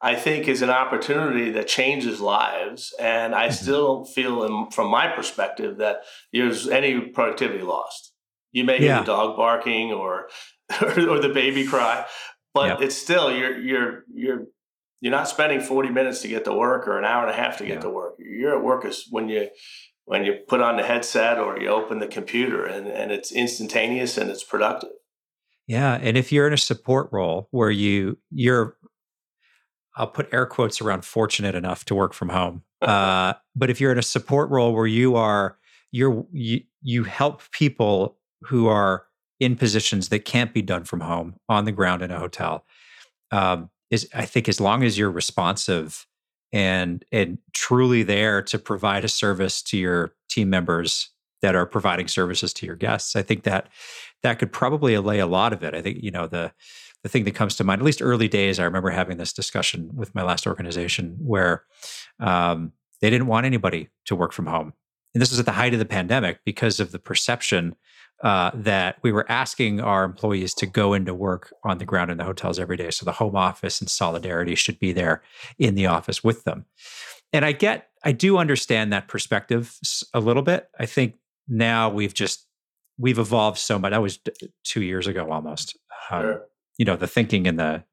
I 0.00 0.14
think 0.14 0.46
is 0.46 0.62
an 0.62 0.70
opportunity 0.70 1.50
that 1.52 1.68
changes 1.68 2.20
lives. 2.20 2.94
And 3.00 3.34
I 3.34 3.48
mm-hmm. 3.48 3.54
still 3.54 3.86
don't 3.86 4.08
feel, 4.08 4.44
in, 4.44 4.70
from 4.70 4.90
my 4.90 5.08
perspective, 5.08 5.78
that 5.78 6.02
there's 6.32 6.68
any 6.68 7.00
productivity 7.00 7.62
lost. 7.62 8.12
You 8.52 8.64
may 8.64 8.74
yeah. 8.74 8.96
hear 8.96 9.00
the 9.00 9.06
dog 9.06 9.36
barking 9.36 9.92
or 9.92 10.28
or 10.80 11.20
the 11.20 11.30
baby 11.32 11.66
cry, 11.66 12.04
but 12.52 12.68
yep. 12.68 12.80
it's 12.80 12.96
still 12.96 13.30
you're 13.30 13.56
you're 13.58 14.04
you're 14.12 14.46
you're 15.00 15.12
not 15.12 15.28
spending 15.28 15.60
40 15.60 15.90
minutes 15.90 16.22
to 16.22 16.28
get 16.28 16.44
to 16.46 16.52
work 16.54 16.88
or 16.88 16.98
an 16.98 17.04
hour 17.04 17.22
and 17.22 17.30
a 17.30 17.36
half 17.36 17.58
to 17.58 17.64
get 17.64 17.74
yeah. 17.74 17.80
to 17.80 17.90
work. 17.90 18.14
You're 18.18 18.56
at 18.56 18.64
work 18.64 18.84
is 18.84 19.06
when 19.10 19.28
you 19.28 19.48
when 20.06 20.24
you 20.24 20.38
put 20.48 20.60
on 20.60 20.76
the 20.76 20.82
headset 20.82 21.38
or 21.38 21.58
you 21.58 21.68
open 21.68 21.98
the 21.98 22.06
computer 22.06 22.64
and, 22.64 22.86
and 22.86 23.12
it's 23.12 23.30
instantaneous 23.30 24.16
and 24.16 24.30
it's 24.30 24.42
productive. 24.42 24.90
Yeah. 25.66 25.98
And 26.00 26.16
if 26.16 26.32
you're 26.32 26.46
in 26.46 26.52
a 26.52 26.58
support 26.58 27.08
role 27.12 27.48
where 27.50 27.70
you 27.70 28.18
you're 28.30 28.76
I'll 29.96 30.06
put 30.06 30.32
air 30.32 30.46
quotes 30.46 30.80
around 30.80 31.04
fortunate 31.04 31.54
enough 31.54 31.84
to 31.86 31.94
work 31.94 32.12
from 32.12 32.30
home. 32.30 32.62
Uh, 32.82 33.32
but 33.56 33.70
if 33.70 33.80
you're 33.80 33.90
in 33.90 33.98
a 33.98 34.02
support 34.02 34.50
role 34.50 34.74
where 34.74 34.86
you 34.86 35.16
are 35.16 35.56
you're 35.92 36.26
you, 36.30 36.60
you 36.82 37.04
help 37.04 37.42
people 37.50 38.18
who 38.42 38.66
are 38.66 39.06
in 39.40 39.56
positions 39.56 40.08
that 40.10 40.26
can't 40.26 40.52
be 40.52 40.62
done 40.62 40.84
from 40.84 41.00
home 41.00 41.36
on 41.48 41.64
the 41.64 41.72
ground 41.72 42.02
in 42.02 42.10
a 42.10 42.18
hotel. 42.18 42.64
Um, 43.30 43.70
is 43.90 44.08
I 44.14 44.26
think 44.26 44.48
as 44.48 44.60
long 44.60 44.82
as 44.82 44.98
you're 44.98 45.10
responsive 45.10 46.06
and 46.52 47.04
and 47.12 47.38
truly 47.52 48.02
there 48.02 48.42
to 48.42 48.58
provide 48.58 49.04
a 49.04 49.08
service 49.08 49.62
to 49.62 49.78
your 49.78 50.14
team 50.28 50.50
members 50.50 51.10
that 51.42 51.54
are 51.54 51.66
providing 51.66 52.08
services 52.08 52.52
to 52.54 52.66
your 52.66 52.76
guests, 52.76 53.16
I 53.16 53.22
think 53.22 53.44
that 53.44 53.68
that 54.22 54.38
could 54.38 54.52
probably 54.52 54.94
allay 54.94 55.18
a 55.18 55.26
lot 55.26 55.52
of 55.52 55.62
it. 55.62 55.74
I 55.74 55.82
think 55.82 56.02
you 56.02 56.10
know 56.10 56.26
the 56.26 56.52
the 57.06 57.10
thing 57.10 57.22
that 57.22 57.36
comes 57.36 57.54
to 57.54 57.62
mind, 57.62 57.80
at 57.80 57.84
least 57.84 58.02
early 58.02 58.26
days, 58.26 58.58
I 58.58 58.64
remember 58.64 58.90
having 58.90 59.16
this 59.16 59.32
discussion 59.32 59.90
with 59.94 60.12
my 60.12 60.24
last 60.24 60.44
organization 60.44 61.16
where 61.20 61.62
um, 62.18 62.72
they 63.00 63.10
didn't 63.10 63.28
want 63.28 63.46
anybody 63.46 63.90
to 64.06 64.16
work 64.16 64.32
from 64.32 64.46
home, 64.46 64.72
and 65.14 65.22
this 65.22 65.30
was 65.30 65.38
at 65.38 65.46
the 65.46 65.52
height 65.52 65.72
of 65.72 65.78
the 65.78 65.84
pandemic 65.84 66.40
because 66.44 66.80
of 66.80 66.90
the 66.90 66.98
perception 66.98 67.76
uh, 68.24 68.50
that 68.54 68.96
we 69.02 69.12
were 69.12 69.24
asking 69.30 69.80
our 69.80 70.02
employees 70.02 70.52
to 70.54 70.66
go 70.66 70.94
into 70.94 71.14
work 71.14 71.54
on 71.62 71.78
the 71.78 71.84
ground 71.84 72.10
in 72.10 72.18
the 72.18 72.24
hotels 72.24 72.58
every 72.58 72.76
day. 72.76 72.90
So 72.90 73.04
the 73.04 73.12
home 73.12 73.36
office 73.36 73.80
and 73.80 73.88
solidarity 73.88 74.56
should 74.56 74.80
be 74.80 74.92
there 74.92 75.22
in 75.58 75.76
the 75.76 75.86
office 75.86 76.24
with 76.24 76.42
them. 76.42 76.64
And 77.32 77.44
I 77.44 77.52
get, 77.52 77.88
I 78.02 78.10
do 78.12 78.36
understand 78.36 78.92
that 78.92 79.06
perspective 79.06 79.78
a 80.12 80.18
little 80.18 80.42
bit. 80.42 80.68
I 80.80 80.86
think 80.86 81.14
now 81.46 81.88
we've 81.88 82.14
just, 82.14 82.46
we've 82.98 83.18
evolved 83.18 83.58
so 83.58 83.78
much. 83.78 83.92
That 83.92 84.02
was 84.02 84.18
two 84.64 84.82
years 84.82 85.06
ago 85.06 85.30
almost. 85.30 85.78
Um, 86.10 86.22
sure. 86.22 86.42
You 86.78 86.84
know, 86.84 86.96
the 86.96 87.06
thinking 87.06 87.46
and 87.46 87.58
the 87.58 87.84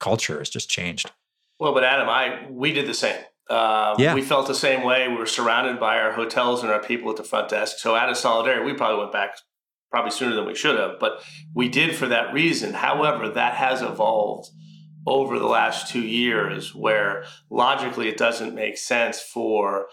culture 0.00 0.38
has 0.38 0.50
just 0.50 0.68
changed. 0.68 1.10
Well, 1.58 1.72
but 1.72 1.84
Adam, 1.84 2.08
I, 2.08 2.46
we 2.50 2.72
did 2.72 2.86
the 2.86 2.94
same. 2.94 3.22
Uh, 3.48 3.94
yeah. 3.98 4.14
We 4.14 4.22
felt 4.22 4.46
the 4.46 4.54
same 4.54 4.82
way. 4.82 5.08
We 5.08 5.16
were 5.16 5.26
surrounded 5.26 5.78
by 5.78 5.98
our 5.98 6.12
hotels 6.12 6.62
and 6.62 6.72
our 6.72 6.82
people 6.82 7.10
at 7.10 7.16
the 7.16 7.24
front 7.24 7.48
desk. 7.48 7.78
So 7.78 7.94
out 7.94 8.10
of 8.10 8.16
solidarity, 8.16 8.64
we 8.64 8.74
probably 8.74 8.98
went 8.98 9.12
back 9.12 9.36
probably 9.90 10.10
sooner 10.10 10.34
than 10.34 10.46
we 10.46 10.54
should 10.54 10.78
have, 10.78 10.98
but 10.98 11.22
we 11.54 11.68
did 11.68 11.94
for 11.94 12.06
that 12.08 12.34
reason. 12.34 12.74
However, 12.74 13.28
that 13.28 13.54
has 13.54 13.82
evolved 13.82 14.50
over 15.06 15.38
the 15.38 15.46
last 15.46 15.90
two 15.90 16.02
years 16.02 16.74
where 16.74 17.24
logically 17.50 18.08
it 18.08 18.16
doesn't 18.16 18.54
make 18.54 18.76
sense 18.76 19.20
for 19.20 19.86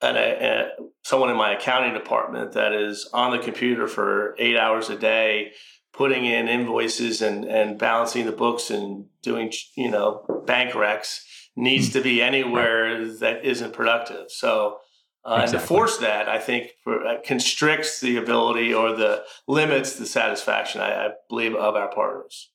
an, 0.00 0.16
a, 0.16 0.70
someone 1.04 1.30
in 1.30 1.36
my 1.36 1.54
accounting 1.54 1.92
department 1.92 2.52
that 2.52 2.72
is 2.72 3.08
on 3.12 3.30
the 3.30 3.38
computer 3.38 3.86
for 3.86 4.34
eight 4.38 4.56
hours 4.56 4.88
a 4.88 4.96
day 4.96 5.52
putting 5.96 6.24
in 6.24 6.48
invoices 6.48 7.22
and, 7.22 7.44
and 7.44 7.78
balancing 7.78 8.26
the 8.26 8.32
books 8.32 8.70
and 8.70 9.06
doing 9.22 9.52
you 9.76 9.90
know 9.90 10.42
bank 10.46 10.72
recs 10.74 11.20
needs 11.56 11.90
to 11.90 12.00
be 12.00 12.20
anywhere 12.20 13.06
that 13.06 13.44
isn't 13.44 13.72
productive. 13.72 14.28
So, 14.28 14.78
uh, 15.24 15.40
exactly. 15.42 15.42
and 15.42 15.52
to 15.52 15.66
force 15.66 15.98
that, 15.98 16.28
I 16.28 16.38
think, 16.38 16.72
uh, 16.86 17.14
constricts 17.24 18.00
the 18.00 18.16
ability 18.16 18.74
or 18.74 18.94
the 18.94 19.24
limits 19.46 19.96
the 19.96 20.06
satisfaction, 20.06 20.80
I, 20.80 21.06
I 21.06 21.08
believe, 21.28 21.54
of 21.54 21.76
our 21.76 21.92
partners. 21.94 22.50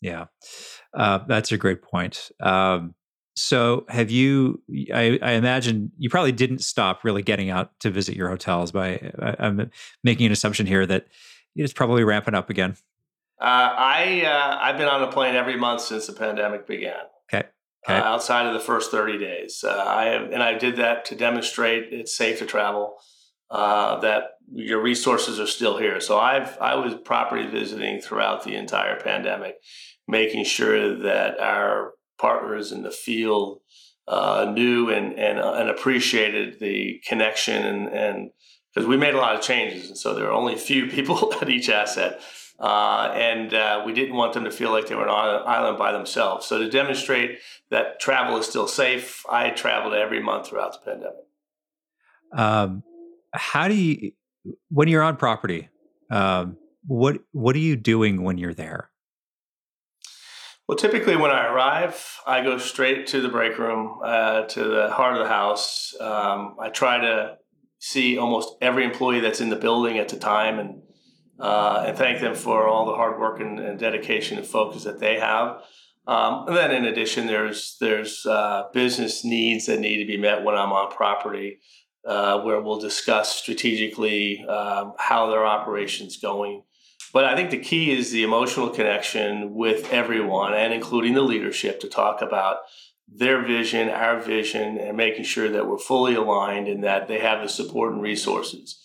Yeah, 0.00 0.26
uh, 0.92 1.20
that's 1.26 1.50
a 1.52 1.56
great 1.56 1.82
point. 1.82 2.30
Um, 2.40 2.94
so, 3.34 3.84
have 3.88 4.10
you? 4.10 4.62
I, 4.94 5.18
I, 5.20 5.32
imagine 5.32 5.90
you 5.96 6.08
probably 6.08 6.30
didn't 6.30 6.60
stop 6.60 7.02
really 7.02 7.22
getting 7.22 7.50
out 7.50 7.72
to 7.80 7.90
visit 7.90 8.14
your 8.14 8.28
hotels. 8.28 8.70
By 8.70 9.10
I, 9.18 9.46
am 9.46 9.70
making 10.04 10.26
an 10.26 10.32
assumption 10.32 10.66
here 10.66 10.86
that 10.86 11.06
it's 11.54 11.72
probably 11.72 12.04
ramping 12.04 12.34
up 12.34 12.50
again. 12.50 12.76
Uh, 13.40 13.44
I 13.44 14.24
uh, 14.24 14.58
I've 14.60 14.78
been 14.78 14.88
on 14.88 15.02
a 15.02 15.10
plane 15.10 15.34
every 15.34 15.56
month 15.56 15.82
since 15.82 16.06
the 16.06 16.12
pandemic 16.12 16.66
began. 16.66 17.02
Okay 17.32 17.48
okay. 17.84 17.98
uh, 17.98 18.02
outside 18.02 18.46
of 18.46 18.54
the 18.54 18.60
first 18.60 18.90
30 18.90 19.18
days. 19.18 19.64
Uh, 19.66 19.84
I 19.86 20.04
have, 20.06 20.30
and 20.30 20.42
I 20.42 20.56
did 20.56 20.76
that 20.76 21.04
to 21.06 21.14
demonstrate 21.14 21.92
it's 21.92 22.16
safe 22.16 22.38
to 22.38 22.46
travel, 22.46 22.96
uh, 23.50 24.00
that 24.00 24.38
your 24.52 24.82
resources 24.82 25.38
are 25.38 25.46
still 25.46 25.78
here. 25.78 26.00
So 26.00 26.18
I've 26.18 26.58
I 26.58 26.74
was 26.76 26.94
property 26.94 27.46
visiting 27.46 28.00
throughout 28.00 28.44
the 28.44 28.56
entire 28.56 29.00
pandemic, 29.00 29.56
making 30.08 30.44
sure 30.44 30.96
that 31.02 31.38
our 31.40 31.92
partners 32.18 32.72
in 32.72 32.82
the 32.82 32.90
field 32.90 33.60
uh, 34.06 34.50
knew 34.54 34.90
and 34.90 35.18
and 35.18 35.38
uh, 35.38 35.54
and 35.54 35.68
appreciated 35.68 36.58
the 36.60 37.00
connection 37.06 37.64
and 37.64 37.88
and 37.88 38.30
because 38.74 38.88
we 38.88 38.96
made 38.96 39.14
a 39.14 39.18
lot 39.18 39.36
of 39.36 39.40
changes, 39.40 39.88
and 39.88 39.96
so 39.96 40.14
there 40.14 40.26
are 40.26 40.32
only 40.32 40.54
a 40.54 40.58
few 40.58 40.86
people 40.86 41.32
at 41.40 41.48
each 41.48 41.68
asset. 41.68 42.20
Uh, 42.58 43.10
and 43.14 43.52
uh, 43.52 43.82
we 43.84 43.92
didn't 43.92 44.14
want 44.14 44.32
them 44.32 44.44
to 44.44 44.50
feel 44.50 44.70
like 44.70 44.86
they 44.86 44.94
were 44.94 45.08
on 45.08 45.34
an 45.34 45.42
island 45.44 45.76
by 45.76 45.90
themselves. 45.90 46.46
So 46.46 46.58
to 46.58 46.70
demonstrate 46.70 47.40
that 47.70 47.98
travel 47.98 48.36
is 48.38 48.46
still 48.46 48.68
safe, 48.68 49.24
I 49.28 49.50
traveled 49.50 49.94
every 49.94 50.22
month 50.22 50.48
throughout 50.48 50.72
the 50.72 50.90
pandemic. 50.90 51.24
Um, 52.32 52.84
how 53.32 53.66
do 53.66 53.74
you, 53.74 54.12
when 54.70 54.86
you're 54.86 55.02
on 55.02 55.16
property, 55.16 55.68
um, 56.10 56.56
what 56.86 57.18
what 57.32 57.56
are 57.56 57.60
you 57.60 57.76
doing 57.76 58.22
when 58.22 58.38
you're 58.38 58.54
there? 58.54 58.90
Well, 60.68 60.76
typically 60.76 61.16
when 61.16 61.30
I 61.30 61.46
arrive, 61.46 62.20
I 62.26 62.42
go 62.42 62.56
straight 62.58 63.06
to 63.08 63.20
the 63.20 63.28
break 63.28 63.58
room, 63.58 64.00
uh, 64.02 64.42
to 64.42 64.64
the 64.64 64.90
heart 64.90 65.14
of 65.14 65.22
the 65.22 65.28
house. 65.28 65.94
Um, 66.00 66.56
I 66.58 66.70
try 66.70 66.98
to 66.98 67.36
see 67.84 68.16
almost 68.16 68.56
every 68.62 68.82
employee 68.82 69.20
that's 69.20 69.42
in 69.42 69.50
the 69.50 69.56
building 69.56 69.98
at 69.98 70.08
the 70.08 70.16
time 70.16 70.58
and 70.58 70.80
uh, 71.38 71.84
and 71.88 71.98
thank 71.98 72.20
them 72.20 72.34
for 72.34 72.68
all 72.68 72.86
the 72.86 72.94
hard 72.94 73.20
work 73.20 73.40
and, 73.40 73.58
and 73.58 73.78
dedication 73.78 74.38
and 74.38 74.46
focus 74.46 74.84
that 74.84 75.00
they 75.00 75.18
have. 75.18 75.60
Um, 76.06 76.46
and 76.46 76.56
then, 76.56 76.70
in 76.70 76.84
addition, 76.84 77.26
there's 77.26 77.76
there's 77.80 78.24
uh, 78.24 78.64
business 78.72 79.24
needs 79.24 79.66
that 79.66 79.80
need 79.80 79.98
to 79.98 80.06
be 80.06 80.16
met 80.16 80.44
when 80.44 80.54
I'm 80.54 80.72
on 80.72 80.92
property, 80.92 81.58
uh, 82.06 82.40
where 82.40 82.60
we'll 82.60 82.78
discuss 82.78 83.34
strategically 83.34 84.44
um, 84.46 84.94
how 84.98 85.28
their 85.28 85.44
operations 85.44 86.16
going. 86.16 86.62
But 87.12 87.24
I 87.24 87.36
think 87.36 87.50
the 87.50 87.58
key 87.58 87.90
is 87.90 88.12
the 88.12 88.22
emotional 88.22 88.70
connection 88.70 89.54
with 89.54 89.92
everyone, 89.92 90.54
and 90.54 90.72
including 90.72 91.14
the 91.14 91.22
leadership, 91.22 91.80
to 91.80 91.88
talk 91.88 92.22
about 92.22 92.58
their 93.08 93.44
vision, 93.44 93.88
our 93.88 94.20
vision, 94.20 94.78
and 94.78 94.96
making 94.96 95.24
sure 95.24 95.48
that 95.50 95.68
we're 95.68 95.78
fully 95.78 96.14
aligned 96.14 96.68
and 96.68 96.82
that 96.84 97.06
they 97.08 97.18
have 97.20 97.42
the 97.42 97.48
support 97.48 97.92
and 97.92 98.02
resources. 98.02 98.80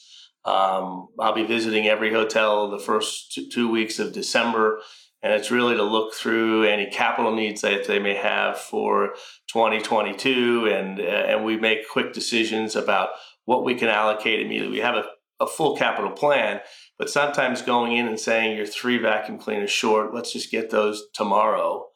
Um, 0.45 1.07
I'll 1.19 1.33
be 1.33 1.45
visiting 1.45 1.87
every 1.87 2.11
hotel 2.11 2.69
the 2.69 2.79
first 2.79 3.39
two 3.51 3.69
weeks 3.69 3.99
of 3.99 4.13
December, 4.13 4.81
and 5.21 5.33
it's 5.33 5.51
really 5.51 5.75
to 5.75 5.83
look 5.83 6.13
through 6.13 6.63
any 6.63 6.89
capital 6.89 7.35
needs 7.35 7.61
that 7.61 7.87
they 7.87 7.99
may 7.99 8.15
have 8.15 8.57
for 8.57 9.13
2022, 9.51 10.67
and 10.71 10.99
and 10.99 11.43
we 11.43 11.57
make 11.57 11.89
quick 11.89 12.13
decisions 12.13 12.75
about 12.75 13.09
what 13.45 13.65
we 13.65 13.75
can 13.75 13.89
allocate 13.89 14.39
immediately. 14.39 14.77
We 14.77 14.83
have 14.83 14.95
a, 14.95 15.05
a 15.41 15.47
full 15.47 15.75
capital 15.75 16.11
plan, 16.11 16.61
but 16.97 17.09
sometimes 17.09 17.61
going 17.61 17.91
in 17.93 18.07
and 18.07 18.19
saying 18.19 18.55
you're 18.55 18.65
three 18.65 18.97
vacuum 18.97 19.39
cleaners 19.39 19.71
short, 19.71 20.13
let's 20.13 20.31
just 20.31 20.51
get 20.51 20.69
those 20.69 21.03
tomorrow. 21.13 21.87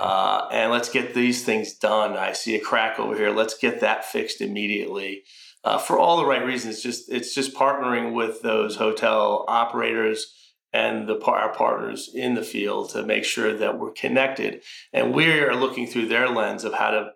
Uh, 0.00 0.48
and 0.52 0.70
let's 0.70 0.88
get 0.88 1.14
these 1.14 1.44
things 1.44 1.74
done. 1.74 2.16
I 2.16 2.32
see 2.32 2.54
a 2.56 2.60
crack 2.60 2.98
over 2.98 3.16
here. 3.16 3.30
Let's 3.30 3.56
get 3.56 3.80
that 3.80 4.04
fixed 4.04 4.40
immediately. 4.40 5.22
Uh, 5.64 5.78
for 5.78 5.98
all 5.98 6.16
the 6.16 6.26
right 6.26 6.44
reasons, 6.44 6.82
just 6.82 7.10
it's 7.10 7.34
just 7.34 7.54
partnering 7.54 8.14
with 8.14 8.42
those 8.42 8.76
hotel 8.76 9.44
operators 9.48 10.34
and 10.72 11.08
the 11.08 11.18
our 11.24 11.52
partners 11.52 12.10
in 12.14 12.34
the 12.34 12.42
field 12.42 12.90
to 12.90 13.04
make 13.04 13.24
sure 13.24 13.54
that 13.54 13.78
we're 13.78 13.92
connected, 13.92 14.62
and 14.92 15.14
we're 15.14 15.54
looking 15.54 15.86
through 15.86 16.06
their 16.08 16.28
lens 16.28 16.64
of 16.64 16.74
how 16.74 16.90
to 16.90 17.10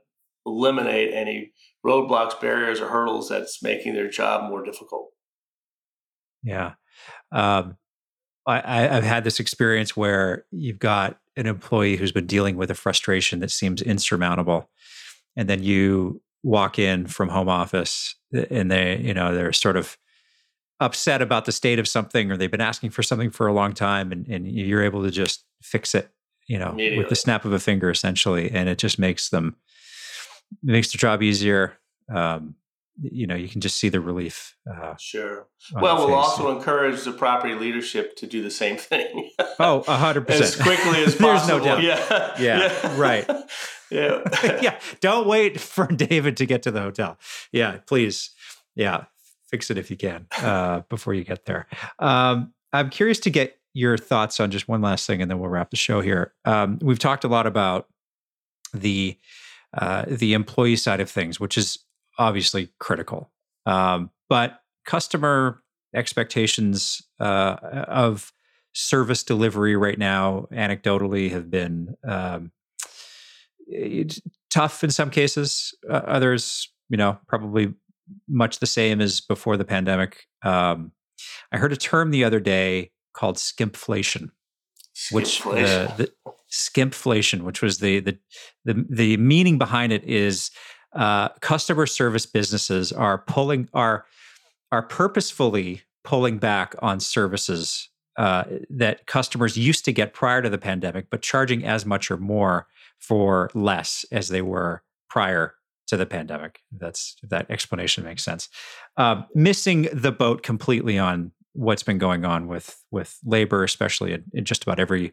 eliminate 0.44 1.14
any 1.14 1.52
roadblocks, 1.84 2.40
barriers, 2.40 2.80
or 2.80 2.88
hurdles 2.88 3.28
that's 3.28 3.62
making 3.62 3.94
their 3.94 4.08
job 4.08 4.48
more 4.48 4.64
difficult. 4.64 5.10
Yeah. 6.42 6.72
Um, 7.30 7.76
I, 8.46 8.80
have 8.80 9.04
had 9.04 9.24
this 9.24 9.38
experience 9.40 9.96
where 9.96 10.44
you've 10.50 10.78
got 10.78 11.18
an 11.36 11.46
employee 11.46 11.96
who's 11.96 12.12
been 12.12 12.26
dealing 12.26 12.56
with 12.56 12.70
a 12.70 12.74
frustration 12.74 13.40
that 13.40 13.50
seems 13.50 13.80
insurmountable, 13.80 14.68
and 15.36 15.48
then 15.48 15.62
you 15.62 16.20
walk 16.42 16.78
in 16.78 17.06
from 17.06 17.28
home 17.28 17.48
office 17.48 18.16
and 18.50 18.70
they, 18.70 18.98
you 18.98 19.14
know, 19.14 19.34
they're 19.34 19.52
sort 19.52 19.76
of 19.76 19.96
upset 20.80 21.22
about 21.22 21.44
the 21.44 21.52
state 21.52 21.78
of 21.78 21.86
something 21.86 22.30
or 22.30 22.36
they've 22.36 22.50
been 22.50 22.60
asking 22.60 22.90
for 22.90 23.02
something 23.02 23.30
for 23.30 23.46
a 23.46 23.52
long 23.52 23.72
time 23.72 24.10
and, 24.10 24.26
and 24.26 24.50
you're 24.50 24.82
able 24.82 25.02
to 25.02 25.10
just 25.10 25.44
fix 25.62 25.94
it, 25.94 26.10
you 26.48 26.58
know, 26.58 26.74
with 26.96 27.08
the 27.08 27.14
snap 27.14 27.44
of 27.44 27.52
a 27.52 27.60
finger 27.60 27.90
essentially. 27.90 28.50
And 28.50 28.68
it 28.68 28.78
just 28.78 28.98
makes 28.98 29.28
them, 29.28 29.56
makes 30.62 30.90
the 30.90 30.98
job 30.98 31.22
easier. 31.22 31.78
Um, 32.12 32.56
you 33.00 33.26
know 33.26 33.34
you 33.34 33.48
can 33.48 33.60
just 33.60 33.78
see 33.78 33.88
the 33.88 34.00
relief 34.00 34.56
uh, 34.70 34.94
sure. 34.98 35.46
well 35.80 36.06
we'll 36.06 36.14
also 36.14 36.56
encourage 36.56 37.02
the 37.04 37.12
property 37.12 37.54
leadership 37.54 38.14
to 38.16 38.26
do 38.26 38.42
the 38.42 38.50
same 38.50 38.76
thing. 38.76 39.30
Oh 39.58 39.84
100% 39.86 40.28
as 40.30 40.56
quickly 40.56 41.04
as 41.04 41.14
possible 41.14 41.26
there's 41.26 41.48
no 41.48 41.60
doubt. 41.60 41.82
Yeah. 41.82 42.34
Yeah, 42.38 42.72
yeah. 42.82 43.00
right. 43.00 43.28
Yeah. 43.90 44.22
Yeah 44.62 44.80
don't 45.00 45.26
wait 45.26 45.60
for 45.60 45.86
david 45.86 46.38
to 46.38 46.46
get 46.46 46.62
to 46.62 46.70
the 46.70 46.80
hotel. 46.80 47.18
Yeah 47.52 47.78
please. 47.86 48.30
Yeah 48.74 49.04
fix 49.48 49.70
it 49.70 49.76
if 49.76 49.90
you 49.90 49.96
can 49.96 50.26
uh, 50.38 50.80
before 50.88 51.12
you 51.12 51.24
get 51.24 51.44
there. 51.44 51.66
Um, 51.98 52.54
i'm 52.72 52.88
curious 52.88 53.20
to 53.20 53.30
get 53.30 53.58
your 53.74 53.96
thoughts 53.96 54.40
on 54.40 54.50
just 54.50 54.68
one 54.68 54.82
last 54.82 55.06
thing 55.06 55.22
and 55.22 55.30
then 55.30 55.38
we'll 55.38 55.50
wrap 55.50 55.70
the 55.70 55.76
show 55.76 56.00
here. 56.00 56.32
Um, 56.44 56.78
we've 56.82 56.98
talked 56.98 57.24
a 57.24 57.28
lot 57.28 57.46
about 57.46 57.88
the 58.72 59.18
uh, 59.74 60.04
the 60.06 60.34
employee 60.34 60.76
side 60.76 61.00
of 61.00 61.10
things, 61.10 61.40
which 61.40 61.56
is 61.56 61.78
obviously 62.18 62.70
critical. 62.78 63.30
Um, 63.66 64.10
but 64.28 64.60
customer 64.86 65.62
expectations 65.94 67.02
uh, 67.20 67.56
of 67.88 68.32
service 68.74 69.22
delivery 69.22 69.76
right 69.76 69.98
now, 69.98 70.46
anecdotally, 70.52 71.30
have 71.30 71.50
been 71.50 71.94
um, 72.08 72.50
tough 74.50 74.82
in 74.82 74.90
some 74.90 75.10
cases. 75.10 75.74
Uh, 75.88 76.02
others, 76.06 76.70
you 76.88 76.96
know, 76.96 77.18
probably 77.28 77.74
much 78.28 78.58
the 78.58 78.66
same 78.66 79.00
as 79.00 79.20
before 79.20 79.56
the 79.56 79.64
pandemic. 79.64 80.26
Um, 80.42 80.92
I 81.52 81.58
heard 81.58 81.72
a 81.72 81.76
term 81.76 82.10
the 82.10 82.24
other 82.24 82.40
day 82.40 82.90
called 83.14 83.36
skimpflation, 83.36 84.30
which 85.10 85.42
the, 85.42 85.92
the 85.96 86.12
skimpflation, 86.50 87.42
which 87.42 87.62
was 87.62 87.78
the 87.78 88.00
the 88.00 88.18
the 88.64 88.84
the 88.90 89.16
meaning 89.18 89.58
behind 89.58 89.92
it 89.92 90.04
is 90.04 90.50
uh, 90.94 91.28
customer 91.40 91.86
service 91.86 92.26
businesses 92.26 92.92
are 92.92 93.18
pulling 93.18 93.68
are 93.72 94.04
are 94.70 94.82
purposefully 94.82 95.82
pulling 96.04 96.38
back 96.38 96.74
on 96.80 97.00
services 97.00 97.88
uh, 98.16 98.44
that 98.68 99.06
customers 99.06 99.56
used 99.56 99.84
to 99.84 99.92
get 99.92 100.12
prior 100.12 100.42
to 100.42 100.50
the 100.50 100.58
pandemic, 100.58 101.06
but 101.10 101.22
charging 101.22 101.64
as 101.64 101.86
much 101.86 102.10
or 102.10 102.16
more 102.16 102.66
for 102.98 103.50
less 103.54 104.04
as 104.12 104.28
they 104.28 104.42
were 104.42 104.82
prior 105.08 105.54
to 105.86 105.96
the 105.96 106.06
pandemic. 106.06 106.60
That's 106.76 107.16
that 107.22 107.50
explanation 107.50 108.04
makes 108.04 108.22
sense. 108.22 108.48
Uh, 108.96 109.22
missing 109.34 109.88
the 109.92 110.12
boat 110.12 110.42
completely 110.42 110.98
on 110.98 111.32
what's 111.54 111.82
been 111.82 111.98
going 111.98 112.24
on 112.24 112.48
with 112.48 112.82
with 112.90 113.18
labor, 113.24 113.64
especially 113.64 114.12
in, 114.12 114.24
in 114.32 114.44
just 114.44 114.62
about 114.62 114.78
every 114.78 115.12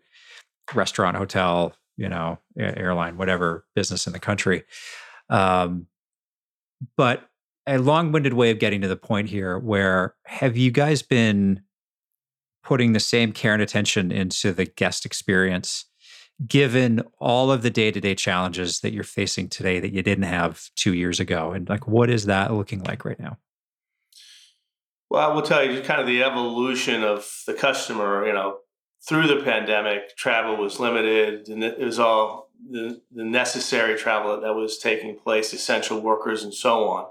restaurant, 0.73 1.17
hotel, 1.17 1.73
you 1.97 2.07
know, 2.07 2.39
airline, 2.57 3.17
whatever 3.17 3.65
business 3.75 4.07
in 4.07 4.13
the 4.13 4.19
country. 4.19 4.63
Um, 5.29 5.87
but 6.97 7.29
a 7.67 7.77
long-winded 7.77 8.33
way 8.33 8.49
of 8.51 8.59
getting 8.59 8.81
to 8.81 8.87
the 8.87 8.95
point 8.95 9.29
here 9.29 9.59
where 9.59 10.15
have 10.25 10.57
you 10.57 10.71
guys 10.71 11.01
been 11.01 11.61
putting 12.63 12.93
the 12.93 12.99
same 12.99 13.31
care 13.31 13.53
and 13.53 13.61
attention 13.61 14.11
into 14.11 14.51
the 14.51 14.65
guest 14.65 15.05
experience 15.05 15.85
given 16.47 17.03
all 17.19 17.51
of 17.51 17.61
the 17.61 17.69
day-to-day 17.69 18.15
challenges 18.15 18.79
that 18.79 18.93
you're 18.93 19.03
facing 19.03 19.49
today 19.49 19.79
that 19.79 19.93
you 19.93 20.01
didn't 20.01 20.23
have 20.23 20.69
two 20.75 20.93
years 20.93 21.19
ago? 21.19 21.51
And 21.51 21.69
like 21.69 21.87
what 21.87 22.09
is 22.09 22.25
that 22.25 22.53
looking 22.53 22.83
like 22.83 23.05
right 23.05 23.19
now? 23.19 23.37
Well 25.09 25.29
i 25.29 25.33
will 25.33 25.41
tell 25.41 25.63
you 25.63 25.73
just 25.73 25.85
kind 25.87 25.99
of 25.99 26.07
the 26.07 26.23
evolution 26.23 27.03
of 27.03 27.27
the 27.47 27.53
customer 27.53 28.25
you 28.27 28.33
know 28.33 28.59
through 29.07 29.27
the 29.27 29.43
pandemic 29.43 30.15
travel 30.17 30.55
was 30.57 30.79
limited 30.79 31.47
and 31.47 31.63
it 31.63 31.79
was 31.79 31.99
all 31.99 32.48
the, 32.69 33.01
the 33.11 33.23
necessary 33.23 33.97
travel 33.97 34.39
that 34.39 34.53
was 34.53 34.77
taking 34.77 35.17
place, 35.17 35.53
essential 35.53 35.99
workers, 35.99 36.43
and 36.43 36.53
so 36.53 36.87
on. 36.87 37.05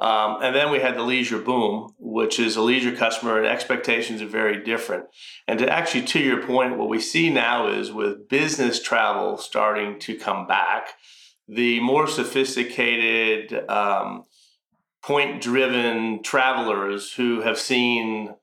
Um, 0.00 0.42
and 0.42 0.56
then 0.56 0.70
we 0.70 0.80
had 0.80 0.96
the 0.96 1.02
leisure 1.02 1.38
boom, 1.38 1.94
which 1.98 2.38
is 2.38 2.56
a 2.56 2.62
leisure 2.62 2.96
customer, 2.96 3.36
and 3.36 3.46
expectations 3.46 4.22
are 4.22 4.26
very 4.26 4.64
different. 4.64 5.04
And 5.46 5.58
to 5.58 5.70
actually, 5.70 6.06
to 6.06 6.18
your 6.20 6.42
point, 6.42 6.78
what 6.78 6.88
we 6.88 7.00
see 7.00 7.28
now 7.28 7.68
is 7.68 7.92
with 7.92 8.28
business 8.28 8.82
travel 8.82 9.36
starting 9.36 9.98
to 10.00 10.16
come 10.16 10.46
back, 10.46 10.88
the 11.46 11.80
more 11.80 12.06
sophisticated, 12.06 13.52
um, 13.68 14.24
point 15.02 15.40
driven 15.40 16.22
travelers 16.22 17.12
who 17.12 17.40
have 17.42 17.58
seen 17.58 18.34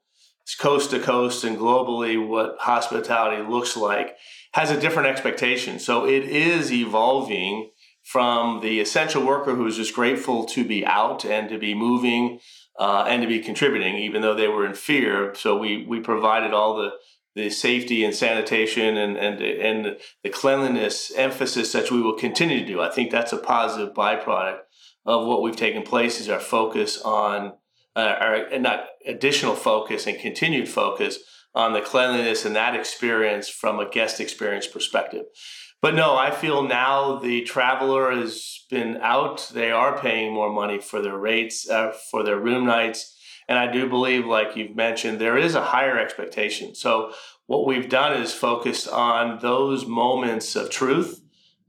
coast 0.60 0.92
to 0.92 1.00
coast 1.00 1.44
and 1.44 1.58
globally 1.58 2.26
what 2.26 2.56
hospitality 2.60 3.44
looks 3.44 3.76
like 3.76 4.16
has 4.58 4.72
a 4.72 4.80
different 4.80 5.08
expectation. 5.08 5.78
So 5.78 6.08
it 6.08 6.24
is 6.24 6.74
evolving 6.74 7.70
from 8.04 8.62
the 8.62 8.80
essential 8.80 9.24
worker 9.24 9.54
who's 9.54 9.78
just 9.78 9.94
grateful 9.94 10.46
to 10.46 10.66
be 10.66 10.84
out 10.84 11.24
and 11.24 11.48
to 11.50 11.60
be 11.60 11.76
moving 11.76 12.40
uh, 12.80 13.06
and 13.08 13.22
to 13.22 13.28
be 13.28 13.40
contributing, 13.40 13.98
even 13.98 14.24
though 14.24 14.34
they 14.34 14.48
were 14.48 14.66
in 14.66 14.74
fear. 14.74 15.36
So 15.36 15.56
we 15.56 15.86
we 15.86 16.00
provided 16.00 16.54
all 16.54 16.76
the 16.76 16.94
the 17.36 17.52
safety 17.52 18.04
and 18.04 18.16
sanitation 18.16 18.98
and 18.98 19.16
and 19.16 19.40
and 19.42 19.98
the 20.24 20.30
cleanliness 20.30 21.12
emphasis 21.16 21.72
that 21.74 21.92
we 21.92 22.02
will 22.02 22.16
continue 22.16 22.62
to 22.62 22.66
do. 22.66 22.82
I 22.82 22.90
think 22.90 23.12
that's 23.12 23.34
a 23.34 23.38
positive 23.38 23.94
byproduct 23.94 24.62
of 25.06 25.28
what 25.28 25.44
we've 25.44 25.56
taken 25.56 25.84
place 25.84 26.20
is 26.20 26.30
our 26.30 26.40
focus 26.40 27.00
on 27.04 27.54
uh, 27.96 28.16
our 28.20 28.58
not 28.58 28.88
additional 29.06 29.56
focus 29.56 30.08
and 30.08 30.18
continued 30.18 30.68
focus 30.68 31.20
on 31.58 31.74
the 31.74 31.82
cleanliness 31.82 32.46
and 32.46 32.56
that 32.56 32.76
experience 32.76 33.50
from 33.50 33.80
a 33.80 33.90
guest 33.90 34.22
experience 34.22 34.68
perspective. 34.68 35.26
But 35.82 35.96
no, 35.96 36.16
I 36.16 36.30
feel 36.30 36.62
now 36.62 37.18
the 37.18 37.42
traveler 37.42 38.12
has 38.12 38.64
been 38.70 38.98
out. 38.98 39.50
They 39.52 39.72
are 39.72 39.98
paying 39.98 40.36
more 40.36 40.54
money 40.54 40.78
for 40.78 41.02
their 41.02 41.18
rates, 41.18 41.68
uh, 41.68 41.94
for 42.12 42.22
their 42.24 42.40
room 42.40 42.68
nights. 42.68 43.18
And 43.48 43.58
I 43.58 43.72
do 43.72 43.90
believe, 43.90 44.24
like 44.24 44.56
you've 44.56 44.76
mentioned, 44.76 45.20
there 45.20 45.36
is 45.36 45.56
a 45.56 45.64
higher 45.64 45.98
expectation. 45.98 46.76
So, 46.76 47.12
what 47.48 47.66
we've 47.66 47.90
done 47.90 48.22
is 48.22 48.34
focused 48.34 48.88
on 48.88 49.40
those 49.40 49.88
moments 49.88 50.56
of 50.56 50.70
truth, 50.70 51.22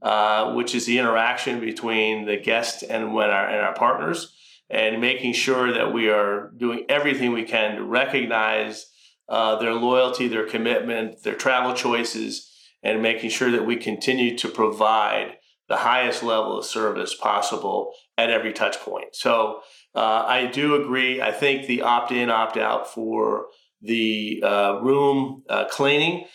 uh, 0.03 0.53
which 0.53 0.75
is 0.75 0.85
the 0.85 0.99
interaction 0.99 1.59
between 1.59 2.25
the 2.25 2.37
guest 2.37 2.83
and 2.87 3.15
when 3.15 3.31
our 3.31 3.47
and 3.47 3.61
our 3.61 3.73
partners, 3.73 4.35
and 4.69 5.01
making 5.01 5.33
sure 5.33 5.73
that 5.73 5.93
we 5.93 6.09
are 6.09 6.51
doing 6.57 6.85
everything 6.89 7.31
we 7.31 7.43
can 7.43 7.77
to 7.77 7.83
recognize 7.83 8.85
uh, 9.29 9.57
their 9.57 9.73
loyalty, 9.73 10.27
their 10.27 10.47
commitment, 10.47 11.23
their 11.23 11.35
travel 11.35 11.73
choices, 11.73 12.51
and 12.83 13.01
making 13.01 13.29
sure 13.29 13.51
that 13.51 13.65
we 13.65 13.75
continue 13.75 14.37
to 14.37 14.47
provide 14.47 15.35
the 15.67 15.77
highest 15.77 16.23
level 16.23 16.57
of 16.57 16.65
service 16.65 17.13
possible 17.13 17.93
at 18.17 18.29
every 18.29 18.51
touch 18.51 18.79
point. 18.79 19.15
So 19.15 19.61
uh, 19.95 20.25
I 20.27 20.47
do 20.47 20.81
agree. 20.81 21.21
I 21.21 21.31
think 21.31 21.67
the 21.67 21.83
opt 21.83 22.11
in, 22.11 22.29
opt 22.29 22.57
out 22.57 22.91
for 22.91 23.47
the 23.81 24.41
uh, 24.43 24.79
room 24.81 25.43
uh, 25.47 25.65
cleaning. 25.69 26.25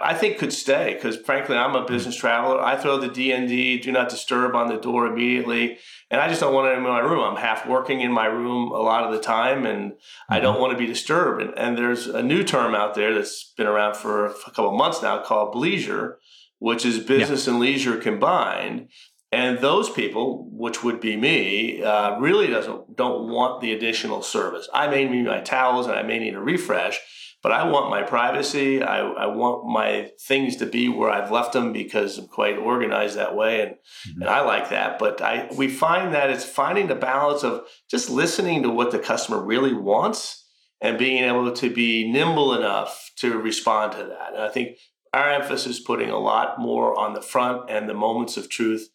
I, 0.00 0.14
think 0.14 0.38
could 0.38 0.52
stay 0.52 0.94
because 0.94 1.16
frankly, 1.16 1.56
I'm 1.56 1.74
a 1.74 1.84
business 1.84 2.14
traveler. 2.14 2.60
I 2.60 2.76
throw 2.76 2.98
the 2.98 3.08
DND, 3.08 3.82
do 3.82 3.90
not 3.90 4.08
disturb 4.08 4.54
on 4.54 4.68
the 4.68 4.76
door 4.76 5.06
immediately. 5.06 5.78
And 6.12 6.20
I 6.20 6.28
just 6.28 6.42
don't 6.42 6.52
want 6.52 6.70
anyone 6.70 6.84
in 6.84 6.92
my 6.92 7.10
room. 7.10 7.24
I'm 7.24 7.40
half 7.40 7.66
working 7.66 8.02
in 8.02 8.12
my 8.12 8.26
room 8.26 8.70
a 8.70 8.82
lot 8.82 9.04
of 9.04 9.12
the 9.12 9.18
time 9.18 9.64
and 9.64 9.94
I 10.28 10.40
don't 10.40 10.54
mm-hmm. 10.54 10.60
want 10.60 10.72
to 10.72 10.78
be 10.78 10.86
disturbed. 10.86 11.40
And, 11.40 11.58
and 11.58 11.78
there's 11.78 12.06
a 12.06 12.22
new 12.22 12.44
term 12.44 12.74
out 12.74 12.94
there 12.94 13.14
that's 13.14 13.54
been 13.56 13.66
around 13.66 13.96
for 13.96 14.26
a 14.26 14.34
couple 14.34 14.68
of 14.68 14.76
months 14.76 15.00
now 15.00 15.22
called 15.22 15.54
bleisure, 15.54 16.16
which 16.58 16.84
is 16.84 16.98
business 16.98 17.46
yeah. 17.46 17.54
and 17.54 17.60
leisure 17.60 17.96
combined. 17.96 18.90
And 19.32 19.60
those 19.60 19.88
people, 19.88 20.50
which 20.52 20.84
would 20.84 21.00
be 21.00 21.16
me, 21.16 21.82
uh, 21.82 22.18
really 22.18 22.48
doesn't 22.48 22.94
don't 22.94 23.30
want 23.30 23.62
the 23.62 23.72
additional 23.72 24.20
service. 24.20 24.68
I 24.74 24.88
may 24.88 25.08
need 25.08 25.24
my 25.24 25.40
towels 25.40 25.86
and 25.86 25.96
I 25.96 26.02
may 26.02 26.18
need 26.18 26.34
a 26.34 26.40
refresh, 26.40 27.00
but 27.42 27.52
I 27.52 27.68
want 27.68 27.90
my 27.90 28.02
privacy. 28.02 28.82
I, 28.82 29.00
I 29.00 29.26
want 29.26 29.66
my 29.66 30.10
things 30.20 30.56
to 30.56 30.66
be 30.66 30.88
where 30.88 31.10
I've 31.10 31.32
left 31.32 31.52
them 31.52 31.72
because 31.72 32.18
I'm 32.18 32.28
quite 32.28 32.56
organized 32.56 33.16
that 33.16 33.34
way, 33.34 33.60
and 33.62 33.70
mm-hmm. 33.72 34.22
and 34.22 34.30
I 34.30 34.40
like 34.42 34.70
that. 34.70 34.98
But 34.98 35.20
I 35.20 35.48
we 35.56 35.68
find 35.68 36.14
that 36.14 36.30
it's 36.30 36.44
finding 36.44 36.86
the 36.86 36.94
balance 36.94 37.42
of 37.42 37.66
just 37.90 38.08
listening 38.08 38.62
to 38.62 38.70
what 38.70 38.92
the 38.92 38.98
customer 38.98 39.42
really 39.42 39.74
wants 39.74 40.46
and 40.80 40.98
being 40.98 41.22
able 41.24 41.52
to 41.52 41.70
be 41.70 42.10
nimble 42.10 42.54
enough 42.54 43.10
to 43.16 43.38
respond 43.38 43.92
to 43.92 44.04
that. 44.04 44.34
And 44.34 44.42
I 44.42 44.48
think 44.48 44.78
our 45.12 45.30
emphasis 45.30 45.78
is 45.78 45.80
putting 45.80 46.10
a 46.10 46.18
lot 46.18 46.58
more 46.58 46.98
on 46.98 47.14
the 47.14 47.22
front 47.22 47.70
and 47.70 47.88
the 47.88 47.94
moments 47.94 48.36
of 48.36 48.48
truth 48.48 48.88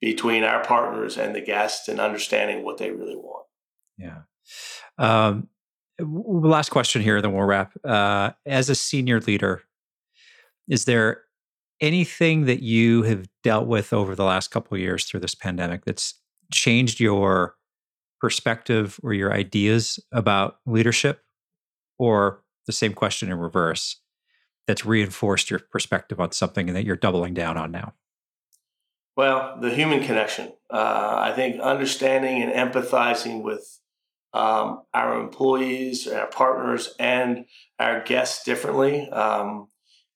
between 0.00 0.44
our 0.44 0.62
partners 0.64 1.16
and 1.16 1.34
the 1.34 1.40
guests 1.40 1.88
and 1.88 2.00
understanding 2.00 2.64
what 2.64 2.78
they 2.78 2.90
really 2.90 3.16
want. 3.16 3.46
Yeah. 3.98 4.22
Um, 4.98 5.48
last 6.00 6.70
question 6.70 7.02
here, 7.02 7.20
then 7.20 7.32
we'll 7.32 7.44
wrap. 7.44 7.72
Uh, 7.84 8.30
as 8.46 8.68
a 8.68 8.74
senior 8.74 9.20
leader, 9.20 9.62
is 10.68 10.84
there 10.84 11.22
anything 11.80 12.46
that 12.46 12.62
you 12.62 13.02
have 13.02 13.28
dealt 13.42 13.66
with 13.66 13.92
over 13.92 14.14
the 14.14 14.24
last 14.24 14.50
couple 14.50 14.76
years 14.78 15.04
through 15.04 15.20
this 15.20 15.34
pandemic 15.34 15.84
that's 15.84 16.14
changed 16.52 17.00
your 17.00 17.56
perspective 18.20 18.98
or 19.02 19.12
your 19.12 19.32
ideas 19.32 19.98
about 20.12 20.58
leadership, 20.66 21.22
or 21.98 22.42
the 22.66 22.72
same 22.72 22.94
question 22.94 23.30
in 23.30 23.38
reverse? 23.38 24.00
That's 24.66 24.86
reinforced 24.86 25.50
your 25.50 25.60
perspective 25.70 26.18
on 26.20 26.32
something 26.32 26.68
and 26.68 26.76
that 26.76 26.86
you're 26.86 26.96
doubling 26.96 27.34
down 27.34 27.58
on 27.58 27.70
now. 27.70 27.92
Well, 29.16 29.58
the 29.60 29.70
human 29.70 30.02
connection. 30.02 30.52
Uh, 30.70 31.16
I 31.18 31.32
think 31.36 31.60
understanding 31.60 32.42
and 32.42 32.50
empathizing 32.52 33.42
with 33.42 33.78
um, 34.34 34.82
our 34.92 35.20
employees, 35.20 36.06
our 36.06 36.26
partners, 36.26 36.94
and 36.98 37.46
our 37.78 38.02
guests 38.04 38.44
differently. 38.44 39.08
Um, 39.08 39.68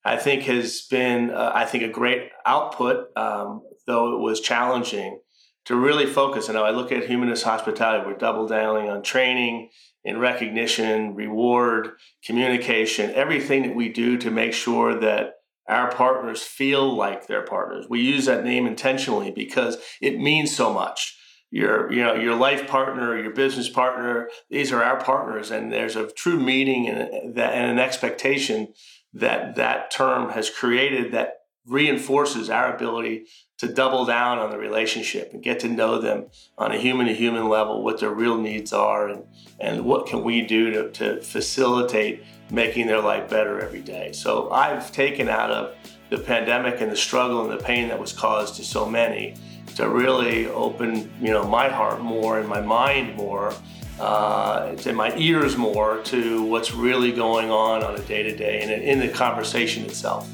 I 0.05 0.17
think 0.17 0.43
has 0.45 0.83
been, 0.91 1.31
uh, 1.31 1.53
I 1.55 1.65
think, 1.65 1.85
a 1.85 1.89
great 1.89 2.31
output, 2.45 3.17
um, 3.17 3.63
though 3.87 4.15
it 4.15 4.21
was 4.21 4.41
challenging 4.41 5.21
to 5.67 5.77
really 5.77 6.07
focus. 6.07 6.49
And 6.49 6.57
I 6.57 6.71
look 6.71 6.93
at 6.93 7.07
humanist 7.07 7.45
hospitality, 7.45 8.07
we're 8.07 8.17
double 8.17 8.47
downing 8.47 8.89
on 8.89 9.03
training, 9.03 9.71
in 10.05 10.19
recognition, 10.19 11.15
reward, 11.15 11.91
communication, 12.25 13.11
everything 13.11 13.63
that 13.65 13.75
we 13.75 13.91
do 13.91 14.17
to 14.17 14.31
make 14.31 14.55
sure 14.55 14.99
that 14.99 15.35
our 15.69 15.91
partners 15.91 16.43
feel 16.43 16.97
like 16.97 17.27
they're 17.27 17.45
partners. 17.45 17.87
We 17.91 18.01
use 18.01 18.25
that 18.25 18.45
name 18.45 18.67
intentionally 18.67 19.31
because 19.31 19.77
it 20.01 20.19
means 20.19 20.57
so 20.57 20.73
much 20.73 21.18
your 21.51 21.91
you 21.93 22.03
know 22.03 22.15
your 22.15 22.35
life 22.35 22.69
partner 22.69 23.19
your 23.19 23.33
business 23.33 23.69
partner 23.69 24.29
these 24.51 24.73
are 24.73 24.83
our 24.83 25.01
partners. 25.01 25.51
And 25.51 25.73
there's 25.73 25.97
a 25.97 26.11
true 26.11 26.41
meaning 26.41 26.89
and, 26.89 27.35
that, 27.35 27.55
and 27.55 27.71
an 27.71 27.79
expectation 27.79 28.73
that 29.13 29.57
that 29.57 29.91
term 29.91 30.31
has 30.31 30.51
created 30.51 31.13
that 31.13 31.35
reinforces 31.67 32.49
our 32.49 32.75
ability 32.75 33.27
to 33.59 33.69
double 33.69 34.07
down 34.07 34.39
on 34.39 34.51
the 34.51 34.57
relationship 34.57 35.33
and 35.35 35.43
get 35.43 35.61
to 35.61 35.69
know 35.69 36.01
them 36.01 36.27
on 36.57 36.73
a 36.73 36.79
human 36.79 37.07
to 37.07 37.15
human 37.15 37.49
level 37.49 37.83
what 37.83 38.01
their 38.01 38.11
real 38.11 38.39
needs 38.39 38.73
are 38.73 39.09
and, 39.09 39.25
and 39.61 39.85
what 39.85 40.07
can 40.07 40.23
we 40.25 40.41
do 40.41 40.71
to, 40.71 40.91
to 40.93 41.21
facilitate 41.21 42.23
making 42.51 42.87
their 42.87 43.01
life 43.03 43.29
better 43.29 43.61
every 43.61 43.83
day. 43.83 44.13
So 44.13 44.51
i've 44.51 44.91
taken 44.93 45.29
out 45.29 45.51
of 45.51 45.75
the 46.09 46.19
pandemic 46.19 46.81
and 46.81 46.91
the 46.91 46.97
struggle 46.97 47.43
and 47.43 47.53
the 47.53 47.63
pain 47.63 47.89
that 47.89 47.99
was 47.99 48.15
caused 48.15 48.55
to 48.57 48.65
so 48.65 48.89
many 48.89 49.35
to 49.79 49.89
really 49.89 50.47
open, 50.49 51.11
you 51.21 51.31
know, 51.31 51.47
my 51.47 51.69
heart 51.69 52.01
more 52.01 52.41
and 52.41 52.49
my 52.49 52.61
mind 52.61 53.15
more, 53.15 53.55
uh, 54.01 54.75
and 54.85 54.97
my 54.97 55.17
ears 55.17 55.57
more 55.57 56.03
to 56.03 56.43
what's 56.43 56.75
really 56.75 57.13
going 57.13 57.53
on 57.53 57.85
on 57.85 57.95
a 57.95 58.01
day 58.01 58.25
to 58.25 58.35
day 58.35 58.61
and 58.61 58.73
in 58.73 58.99
the 58.99 59.07
conversation 59.07 59.85
itself. 59.85 60.29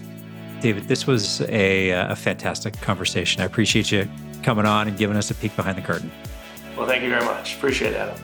David, 0.63 0.89
this 0.89 1.07
was 1.07 1.43
a, 1.43 1.93
uh, 1.93 2.13
a 2.13 2.17
fantastic 2.17 2.81
conversation. 2.81 3.43
I 3.43 3.45
appreciate 3.45 3.93
you 3.93 4.09
coming 4.43 4.65
on 4.65 4.89
and 4.89 4.97
giving 4.97 5.15
us 5.15 5.31
a 5.31 5.35
peek 5.35 5.55
behind 5.57 5.77
the 5.77 5.83
curtain. 5.83 6.11
Well, 6.75 6.87
thank 6.87 7.03
you 7.03 7.11
very 7.11 7.27
much. 7.27 7.57
Appreciate 7.57 7.93
it, 7.93 7.97
Adam. 7.97 8.17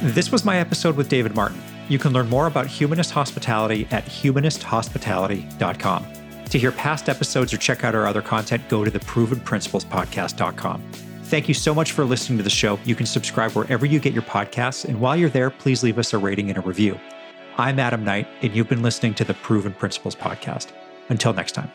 This 0.00 0.32
was 0.32 0.46
my 0.46 0.56
episode 0.56 0.96
with 0.96 1.10
David 1.10 1.34
Martin. 1.34 1.60
You 1.90 1.98
can 1.98 2.14
learn 2.14 2.30
more 2.30 2.46
about 2.46 2.66
humanist 2.66 3.10
hospitality 3.10 3.86
at 3.90 4.06
humanisthospitality.com. 4.06 6.19
To 6.50 6.58
hear 6.58 6.72
past 6.72 7.08
episodes 7.08 7.52
or 7.54 7.58
check 7.58 7.84
out 7.84 7.94
our 7.94 8.06
other 8.06 8.22
content, 8.22 8.68
go 8.68 8.84
to 8.84 8.90
the 8.90 8.98
provenprinciplespodcast.com. 8.98 10.82
Thank 11.24 11.46
you 11.46 11.54
so 11.54 11.72
much 11.72 11.92
for 11.92 12.04
listening 12.04 12.38
to 12.38 12.42
the 12.42 12.50
show. 12.50 12.76
You 12.84 12.96
can 12.96 13.06
subscribe 13.06 13.52
wherever 13.52 13.86
you 13.86 14.00
get 14.00 14.12
your 14.12 14.24
podcasts, 14.24 14.84
and 14.84 15.00
while 15.00 15.16
you're 15.16 15.30
there, 15.30 15.50
please 15.50 15.84
leave 15.84 15.96
us 15.96 16.12
a 16.12 16.18
rating 16.18 16.48
and 16.48 16.58
a 16.58 16.62
review. 16.62 16.98
I'm 17.56 17.78
Adam 17.78 18.04
Knight, 18.04 18.26
and 18.42 18.54
you've 18.54 18.68
been 18.68 18.82
listening 18.82 19.14
to 19.14 19.24
the 19.24 19.34
Proven 19.34 19.72
Principles 19.72 20.16
Podcast. 20.16 20.72
Until 21.08 21.32
next 21.32 21.52
time. 21.52 21.70